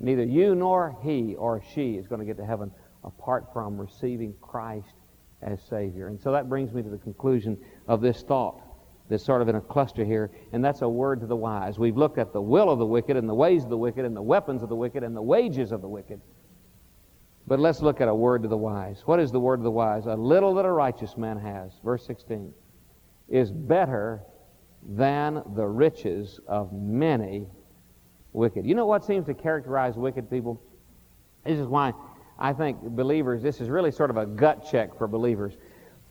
Neither 0.00 0.24
you 0.24 0.54
nor 0.54 0.96
he 1.02 1.34
or 1.34 1.62
she 1.74 1.94
is 1.94 2.06
going 2.06 2.20
to 2.20 2.24
get 2.24 2.36
to 2.36 2.46
heaven 2.46 2.70
apart 3.04 3.52
from 3.52 3.78
receiving 3.80 4.34
Christ 4.40 4.94
as 5.42 5.60
Savior. 5.62 6.08
And 6.08 6.20
so 6.20 6.32
that 6.32 6.48
brings 6.48 6.72
me 6.72 6.82
to 6.82 6.88
the 6.88 6.98
conclusion 6.98 7.58
of 7.86 8.00
this 8.00 8.22
thought 8.22 8.62
that's 9.08 9.24
sort 9.24 9.40
of 9.40 9.48
in 9.48 9.54
a 9.54 9.60
cluster 9.60 10.04
here, 10.04 10.30
and 10.52 10.62
that's 10.62 10.82
a 10.82 10.88
word 10.88 11.20
to 11.20 11.26
the 11.26 11.36
wise. 11.36 11.78
We've 11.78 11.96
looked 11.96 12.18
at 12.18 12.32
the 12.32 12.42
will 12.42 12.70
of 12.70 12.78
the 12.78 12.86
wicked 12.86 13.16
and 13.16 13.28
the 13.28 13.34
ways 13.34 13.64
of 13.64 13.70
the 13.70 13.78
wicked 13.78 14.04
and 14.04 14.14
the 14.14 14.22
weapons 14.22 14.62
of 14.62 14.68
the 14.68 14.76
wicked 14.76 15.02
and 15.02 15.16
the 15.16 15.22
wages 15.22 15.72
of 15.72 15.80
the 15.80 15.88
wicked. 15.88 16.20
But 17.46 17.58
let's 17.58 17.80
look 17.80 18.02
at 18.02 18.08
a 18.08 18.14
word 18.14 18.42
to 18.42 18.48
the 18.48 18.56
wise. 18.56 19.02
What 19.06 19.18
is 19.18 19.32
the 19.32 19.40
word 19.40 19.60
of 19.60 19.64
the 19.64 19.70
wise? 19.70 20.04
A 20.04 20.14
little 20.14 20.54
that 20.54 20.66
a 20.66 20.70
righteous 20.70 21.16
man 21.16 21.38
has, 21.38 21.72
verse 21.82 22.04
16, 22.06 22.52
is 23.28 23.50
better 23.50 24.22
than 24.86 25.42
the 25.54 25.66
riches 25.66 26.40
of 26.46 26.72
many 26.74 27.46
wicked. 28.38 28.64
You 28.64 28.74
know 28.74 28.86
what 28.86 29.04
seems 29.04 29.26
to 29.26 29.34
characterize 29.34 29.96
wicked 29.96 30.30
people? 30.30 30.62
This 31.44 31.58
is 31.58 31.66
why 31.66 31.92
I 32.38 32.52
think 32.52 32.80
believers, 32.80 33.42
this 33.42 33.60
is 33.60 33.68
really 33.68 33.90
sort 33.90 34.10
of 34.10 34.16
a 34.16 34.24
gut 34.24 34.66
check 34.70 34.96
for 34.96 35.06
believers. 35.06 35.54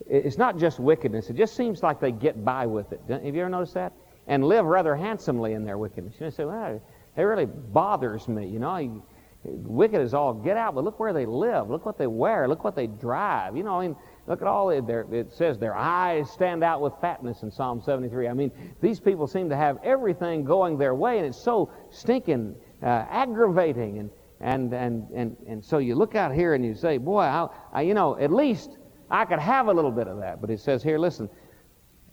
It's 0.06 0.38
not 0.38 0.60
just 0.60 0.80
wickedness. 0.80 1.30
It 1.30 1.38
just 1.38 1.56
seems 1.56 1.82
like 1.82 2.00
they 2.00 2.12
get 2.12 2.46
by 2.46 2.66
with 2.68 2.92
it. 2.92 3.02
Have 3.10 3.24
you 3.24 3.42
ever 3.42 3.50
noticed 3.50 3.74
that? 3.74 3.94
And 4.28 4.44
live 4.44 4.66
rather 4.66 4.96
handsomely 4.96 5.54
in 5.54 5.64
their 5.64 5.78
wickedness. 5.78 6.16
You 6.20 6.26
know, 6.26 6.30
say, 6.30 6.46
well, 6.46 6.82
it 7.16 7.22
really 7.22 7.46
bothers 7.46 8.28
me. 8.28 8.46
You 8.46 8.60
know, 8.60 9.04
wicked 9.44 10.02
is 10.02 10.14
all 10.14 10.34
get 10.34 10.58
out, 10.58 10.76
but 10.76 10.84
look 10.84 11.00
where 11.00 11.14
they 11.14 11.26
live. 11.26 11.70
Look 11.70 11.86
what 11.86 11.98
they 11.98 12.08
wear. 12.08 12.48
Look 12.48 12.64
what 12.64 12.76
they 12.76 12.88
drive. 12.88 13.56
You 13.56 13.64
know, 13.64 13.80
I 13.80 13.88
mean, 13.88 13.96
look 14.28 14.42
at 14.42 14.48
all 14.48 14.68
their, 14.82 15.06
it 15.12 15.32
says 15.32 15.58
their 15.58 15.76
eyes 15.76 16.30
stand 16.30 16.64
out 16.64 16.82
with 16.82 16.94
fatness 17.00 17.44
in 17.44 17.52
Psalm 17.52 17.82
73. 17.82 18.28
I 18.28 18.34
mean, 18.34 18.52
these 18.82 19.00
people 19.00 19.26
seem 19.26 19.50
to 19.50 19.56
have 19.56 19.78
everything 19.84 20.44
going 20.44 20.78
their 20.78 20.94
way, 20.94 21.18
and 21.18 21.26
it's 21.26 21.42
so 21.42 21.72
stinking 21.90 22.56
uh, 22.84 23.06
aggravating. 23.10 24.00
And, 24.00 24.12
and, 24.42 24.74
and, 24.74 25.10
and, 25.12 25.38
and 25.48 25.66
so 25.66 25.78
you 25.78 25.96
look 25.96 26.16
out 26.16 26.34
here 26.34 26.54
and 26.54 26.66
you 26.66 26.76
say, 26.76 26.98
boy, 26.98 27.22
I, 27.22 27.48
I, 27.72 27.82
you 27.82 27.94
know, 27.94 28.18
at 28.20 28.32
least 28.32 28.78
I 29.10 29.24
could 29.24 29.40
have 29.40 29.68
a 29.68 29.74
little 29.74 29.92
bit 29.92 30.08
of 30.08 30.20
that. 30.20 30.42
But 30.42 30.50
it 30.50 30.60
says 30.60 30.84
here, 30.84 31.00
listen, 31.00 31.30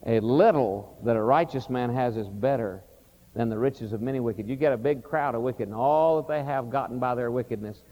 a 0.05 0.19
little 0.21 0.97
that 1.03 1.17
a 1.17 1.21
righteous 1.21 1.69
man 1.69 1.93
has 1.93 2.15
is 2.15 2.29
better 2.29 2.83
than 3.35 3.49
the 3.49 3.57
riches 3.57 3.91
of 3.91 4.01
many 4.01 4.21
wicked. 4.21 4.47
You 4.47 4.55
get 4.55 4.71
a 4.71 4.77
big 4.77 5.03
crowd 5.03 5.35
of 5.35 5.41
wicked, 5.41 5.67
and 5.67 5.75
all 5.75 6.21
that 6.21 6.27
they 6.27 6.43
have 6.43 6.69
gotten 6.69 6.99
by 6.99 7.15
their 7.15 7.31
wickedness. 7.31 7.83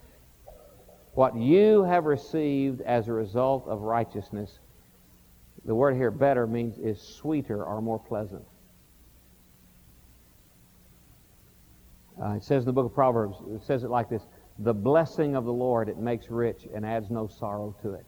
What 1.14 1.36
you 1.36 1.84
have 1.84 2.06
received 2.06 2.82
as 2.82 3.08
a 3.08 3.14
result 3.14 3.68
of 3.68 3.82
righteousness, 3.82 4.60
the 5.66 5.76
word 5.76 5.96
here 5.96 6.12
better 6.12 6.48
means 6.48 6.78
is 6.80 7.00
sweeter 7.00 7.64
or 7.64 7.82
more 7.82 8.00
pleasant. 8.00 8.44
Uh, 12.22 12.32
it 12.32 12.44
says 12.44 12.64
in 12.64 12.66
the 12.66 12.74
book 12.74 12.86
of 12.86 12.94
Proverbs, 12.94 13.38
it 13.48 13.64
says 13.64 13.84
it 13.84 13.90
like 13.90 14.10
this 14.10 14.24
The 14.60 14.74
blessing 14.74 15.36
of 15.36 15.46
the 15.46 15.54
Lord, 15.54 15.88
it 15.88 15.98
makes 15.98 16.30
rich 16.30 16.68
and 16.74 16.86
adds 16.86 17.10
no 17.10 17.28
sorrow 17.28 17.76
to 17.82 17.94
it. 17.94 18.06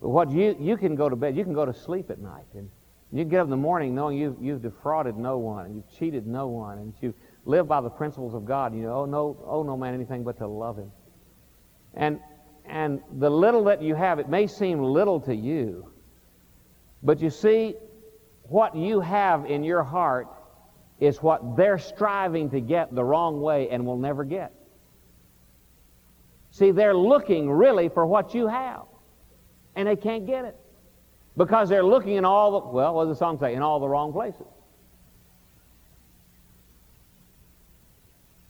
But 0.00 0.10
what 0.10 0.30
you, 0.30 0.56
you 0.60 0.76
can 0.76 0.94
go 0.94 1.08
to 1.08 1.16
bed, 1.16 1.36
you 1.36 1.44
can 1.44 1.54
go 1.54 1.64
to 1.64 1.74
sleep 1.74 2.10
at 2.10 2.20
night, 2.20 2.46
and 2.54 2.70
you 3.10 3.24
get 3.24 3.40
up 3.40 3.44
in 3.44 3.50
the 3.50 3.56
morning 3.56 3.94
knowing 3.94 4.16
you've, 4.16 4.36
you've 4.40 4.62
defrauded 4.62 5.16
no 5.16 5.38
one, 5.38 5.66
and 5.66 5.74
you've 5.76 5.90
cheated 5.98 6.26
no 6.26 6.46
one, 6.46 6.78
and 6.78 6.94
you 7.00 7.14
live 7.46 7.66
by 7.66 7.80
the 7.80 7.90
principles 7.90 8.34
of 8.34 8.44
God. 8.44 8.72
And 8.72 8.80
you 8.80 8.86
know, 8.86 9.00
oh 9.00 9.06
no, 9.06 9.36
oh 9.44 9.62
no 9.64 9.76
man 9.76 9.94
anything 9.94 10.22
but 10.22 10.38
to 10.38 10.46
love 10.46 10.76
Him. 10.76 10.92
And 11.94 12.20
and 12.64 13.00
the 13.18 13.30
little 13.30 13.64
that 13.64 13.80
you 13.80 13.94
have, 13.94 14.18
it 14.18 14.28
may 14.28 14.46
seem 14.46 14.82
little 14.82 15.20
to 15.20 15.34
you, 15.34 15.90
but 17.02 17.20
you 17.20 17.30
see, 17.30 17.74
what 18.42 18.76
you 18.76 19.00
have 19.00 19.46
in 19.46 19.64
your 19.64 19.82
heart 19.82 20.28
is 21.00 21.22
what 21.22 21.56
they're 21.56 21.78
striving 21.78 22.50
to 22.50 22.60
get 22.60 22.94
the 22.94 23.04
wrong 23.04 23.40
way 23.40 23.70
and 23.70 23.86
will 23.86 23.96
never 23.96 24.24
get. 24.24 24.52
See, 26.50 26.70
they're 26.70 26.96
looking 26.96 27.50
really 27.50 27.88
for 27.88 28.04
what 28.04 28.34
you 28.34 28.48
have, 28.48 28.82
and 29.76 29.88
they 29.88 29.96
can't 29.96 30.26
get 30.26 30.44
it. 30.44 30.56
Because 31.36 31.68
they're 31.68 31.84
looking 31.84 32.16
in 32.16 32.24
all 32.24 32.60
the, 32.60 32.68
well, 32.68 32.94
what 32.94 33.04
does 33.04 33.16
the 33.16 33.18
song 33.18 33.38
say? 33.38 33.54
In 33.54 33.62
all 33.62 33.78
the 33.78 33.88
wrong 33.88 34.12
places. 34.12 34.46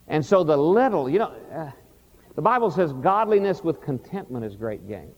And 0.07 0.24
so 0.24 0.43
the 0.43 0.57
little, 0.57 1.09
you 1.09 1.18
know, 1.18 1.34
uh, 1.53 1.70
the 2.39 2.43
Bible 2.43 2.70
says 2.70 2.93
godliness 2.93 3.64
with 3.64 3.80
contentment 3.80 4.45
is 4.45 4.55
great 4.55 4.86
gain. 4.86 5.11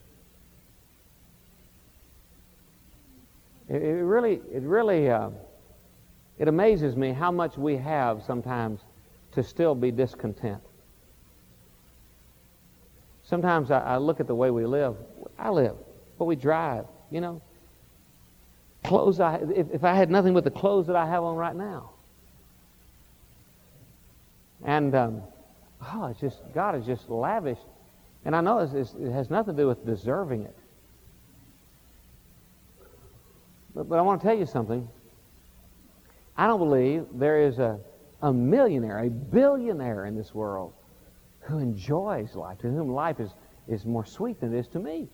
It, 3.68 3.82
it 3.82 4.04
really, 4.04 4.40
it 4.50 4.62
really, 4.62 5.10
uh, 5.10 5.28
it 6.38 6.48
amazes 6.48 6.96
me 6.96 7.12
how 7.12 7.30
much 7.30 7.58
we 7.58 7.76
have 7.76 8.22
sometimes 8.22 8.80
to 9.32 9.42
still 9.42 9.74
be 9.74 9.90
discontent. 9.90 10.62
Sometimes 13.22 13.70
I, 13.70 13.80
I 13.80 13.96
look 13.98 14.20
at 14.20 14.26
the 14.26 14.34
way 14.34 14.50
we 14.50 14.64
live. 14.64 14.96
I 15.38 15.50
live, 15.50 15.76
what 16.16 16.24
we 16.26 16.36
drive, 16.36 16.86
you 17.10 17.20
know 17.20 17.42
clothes 18.82 19.20
I, 19.20 19.42
if, 19.54 19.70
if 19.74 19.84
I 19.84 19.92
had 19.92 20.10
nothing 20.10 20.32
but 20.32 20.42
the 20.42 20.50
clothes 20.50 20.86
that 20.86 20.96
I 20.96 21.06
have 21.06 21.22
on 21.22 21.36
right 21.36 21.54
now. 21.54 21.90
And, 24.64 24.94
um, 24.94 25.22
oh, 25.82 26.06
it's 26.06 26.20
just, 26.20 26.40
God 26.54 26.76
is 26.76 26.84
just 26.86 27.08
lavished. 27.08 27.66
And 28.24 28.36
I 28.36 28.40
know 28.40 28.58
it's, 28.58 28.72
it's, 28.72 28.94
it 28.94 29.10
has 29.12 29.30
nothing 29.30 29.56
to 29.56 29.62
do 29.62 29.68
with 29.68 29.84
deserving 29.84 30.42
it. 30.42 30.56
But, 33.74 33.88
but 33.88 33.98
I 33.98 34.02
want 34.02 34.20
to 34.20 34.26
tell 34.26 34.36
you 34.36 34.46
something. 34.46 34.88
I 36.36 36.46
don't 36.46 36.58
believe 36.58 37.06
there 37.12 37.40
is 37.40 37.58
a, 37.58 37.78
a 38.22 38.32
millionaire, 38.32 38.98
a 38.98 39.10
billionaire 39.10 40.06
in 40.06 40.16
this 40.16 40.34
world 40.34 40.72
who 41.40 41.58
enjoys 41.58 42.34
life, 42.34 42.58
to 42.58 42.68
whom 42.68 42.92
life 42.92 43.20
is, 43.20 43.30
is 43.68 43.84
more 43.86 44.04
sweet 44.04 44.40
than 44.40 44.54
it 44.54 44.58
is 44.58 44.68
to 44.68 44.78
me. 44.78 45.08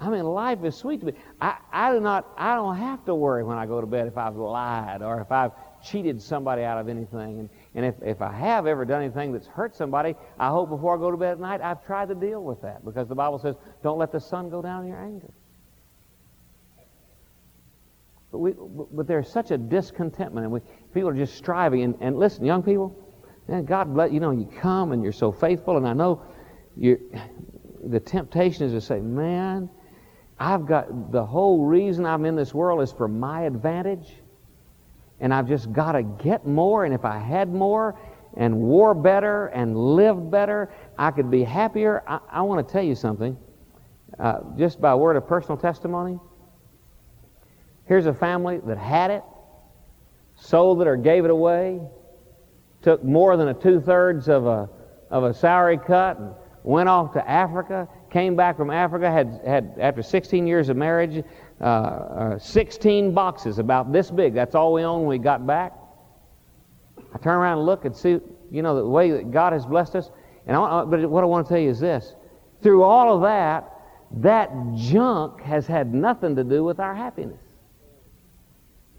I 0.00 0.10
mean, 0.10 0.24
life 0.24 0.64
is 0.64 0.74
sweet 0.74 0.98
to 1.00 1.06
me. 1.06 1.12
I, 1.40 1.56
I 1.72 1.92
do 1.92 2.00
not, 2.00 2.32
I 2.36 2.56
don't 2.56 2.76
have 2.76 3.04
to 3.04 3.14
worry 3.14 3.44
when 3.44 3.56
I 3.56 3.66
go 3.66 3.80
to 3.80 3.86
bed 3.86 4.08
if 4.08 4.18
I've 4.18 4.34
lied 4.34 5.00
or 5.00 5.20
if 5.20 5.30
I've 5.30 5.52
cheated 5.84 6.20
somebody 6.20 6.64
out 6.64 6.78
of 6.78 6.88
anything. 6.88 7.38
And, 7.38 7.50
and 7.74 7.86
if, 7.86 7.94
if 8.02 8.20
I 8.20 8.32
have 8.32 8.66
ever 8.66 8.84
done 8.84 9.02
anything 9.02 9.32
that's 9.32 9.46
hurt 9.46 9.74
somebody, 9.74 10.14
I 10.38 10.48
hope 10.48 10.68
before 10.68 10.96
I 10.96 10.98
go 10.98 11.10
to 11.10 11.16
bed 11.16 11.32
at 11.32 11.40
night 11.40 11.60
I've 11.60 11.84
tried 11.84 12.08
to 12.08 12.14
deal 12.14 12.42
with 12.42 12.60
that 12.62 12.84
because 12.84 13.08
the 13.08 13.14
Bible 13.14 13.38
says, 13.38 13.56
don't 13.82 13.98
let 13.98 14.12
the 14.12 14.20
sun 14.20 14.50
go 14.50 14.60
down 14.60 14.82
in 14.82 14.88
your 14.88 15.02
anger. 15.02 15.32
But, 18.30 18.38
we, 18.38 18.54
but 18.92 19.06
there's 19.06 19.30
such 19.30 19.50
a 19.50 19.58
discontentment, 19.58 20.44
and 20.44 20.52
we, 20.52 20.60
people 20.94 21.10
are 21.10 21.14
just 21.14 21.34
striving. 21.36 21.82
And, 21.82 21.94
and 22.00 22.18
listen, 22.18 22.44
young 22.44 22.62
people, 22.62 22.96
God 23.66 23.92
bless 23.92 24.10
you 24.10 24.20
know 24.20 24.30
you 24.30 24.50
come 24.58 24.92
and 24.92 25.02
you're 25.02 25.12
so 25.12 25.32
faithful, 25.32 25.76
and 25.76 25.86
I 25.86 25.92
know 25.92 26.22
you 26.76 26.98
the 27.84 28.00
temptation 28.00 28.64
is 28.64 28.72
to 28.72 28.80
say, 28.80 29.00
man, 29.00 29.68
I've 30.38 30.66
got 30.66 31.12
the 31.12 31.24
whole 31.24 31.64
reason 31.64 32.06
I'm 32.06 32.24
in 32.24 32.36
this 32.36 32.54
world 32.54 32.82
is 32.82 32.92
for 32.92 33.08
my 33.08 33.42
advantage, 33.42 34.14
and 35.22 35.32
I've 35.32 35.48
just 35.48 35.72
got 35.72 35.92
to 35.92 36.02
get 36.02 36.46
more. 36.46 36.84
And 36.84 36.92
if 36.92 37.04
I 37.04 37.16
had 37.16 37.48
more 37.48 37.98
and 38.36 38.54
wore 38.58 38.92
better 38.92 39.46
and 39.46 39.76
lived 39.76 40.30
better, 40.30 40.70
I 40.98 41.12
could 41.12 41.30
be 41.30 41.44
happier. 41.44 42.02
I, 42.06 42.18
I 42.28 42.42
want 42.42 42.66
to 42.66 42.70
tell 42.70 42.82
you 42.82 42.96
something, 42.96 43.38
uh, 44.18 44.40
just 44.58 44.80
by 44.80 44.94
word 44.96 45.16
of 45.16 45.26
personal 45.26 45.56
testimony. 45.56 46.18
Here's 47.86 48.06
a 48.06 48.12
family 48.12 48.60
that 48.66 48.78
had 48.78 49.12
it, 49.12 49.22
sold 50.34 50.82
it 50.82 50.88
or 50.88 50.96
gave 50.96 51.24
it 51.24 51.30
away, 51.30 51.80
took 52.82 53.04
more 53.04 53.36
than 53.36 53.48
a 53.48 53.54
two 53.54 53.80
thirds 53.80 54.28
of 54.28 54.46
a, 54.46 54.68
of 55.08 55.22
a 55.22 55.32
salary 55.32 55.78
cut, 55.78 56.18
and 56.18 56.34
went 56.64 56.88
off 56.88 57.12
to 57.12 57.30
Africa, 57.30 57.88
came 58.10 58.34
back 58.34 58.56
from 58.56 58.70
Africa, 58.70 59.10
had, 59.10 59.40
had 59.46 59.76
after 59.80 60.02
16 60.02 60.48
years 60.48 60.68
of 60.68 60.76
marriage, 60.76 61.24
uh, 61.62 61.64
uh, 61.64 62.38
16 62.38 63.14
boxes 63.14 63.58
about 63.58 63.92
this 63.92 64.10
big. 64.10 64.34
That's 64.34 64.54
all 64.54 64.72
we 64.72 64.82
owned 64.82 65.06
when 65.06 65.18
we 65.18 65.22
got 65.22 65.46
back. 65.46 65.72
I 67.14 67.18
turn 67.18 67.34
around 67.34 67.58
and 67.58 67.66
look 67.66 67.84
and 67.84 67.94
see, 67.94 68.18
you 68.50 68.62
know, 68.62 68.74
the 68.74 68.86
way 68.86 69.10
that 69.12 69.30
God 69.30 69.52
has 69.52 69.64
blessed 69.64 69.94
us. 69.96 70.10
And 70.46 70.56
I, 70.56 70.84
but 70.84 71.08
what 71.08 71.22
I 71.22 71.26
want 71.26 71.46
to 71.46 71.52
tell 71.52 71.62
you 71.62 71.70
is 71.70 71.78
this: 71.78 72.14
through 72.62 72.82
all 72.82 73.14
of 73.14 73.22
that, 73.22 73.70
that 74.22 74.50
junk 74.74 75.40
has 75.42 75.66
had 75.66 75.94
nothing 75.94 76.34
to 76.36 76.44
do 76.44 76.64
with 76.64 76.80
our 76.80 76.94
happiness. 76.94 77.40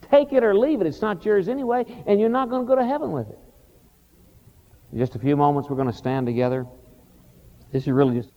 Take 0.10 0.32
it 0.32 0.44
or 0.44 0.56
leave 0.56 0.80
it. 0.80 0.88
It's 0.88 1.02
not 1.02 1.26
yours 1.26 1.50
anyway, 1.50 1.86
and 2.06 2.20
you're 2.20 2.30
not 2.30 2.50
going 2.50 2.62
to 2.62 2.68
go 2.68 2.76
to 2.76 2.86
heaven 2.86 3.12
with 3.12 3.30
it. 3.30 3.40
In 4.92 5.00
just 5.00 5.16
a 5.16 5.20
few 5.20 5.36
moments, 5.36 5.70
we're 5.70 5.76
going 5.76 5.92
to 5.92 5.98
stand 5.98 6.28
together. 6.28 6.66
This 7.72 7.84
is 7.84 7.90
really 7.90 8.16
just. 8.16 8.30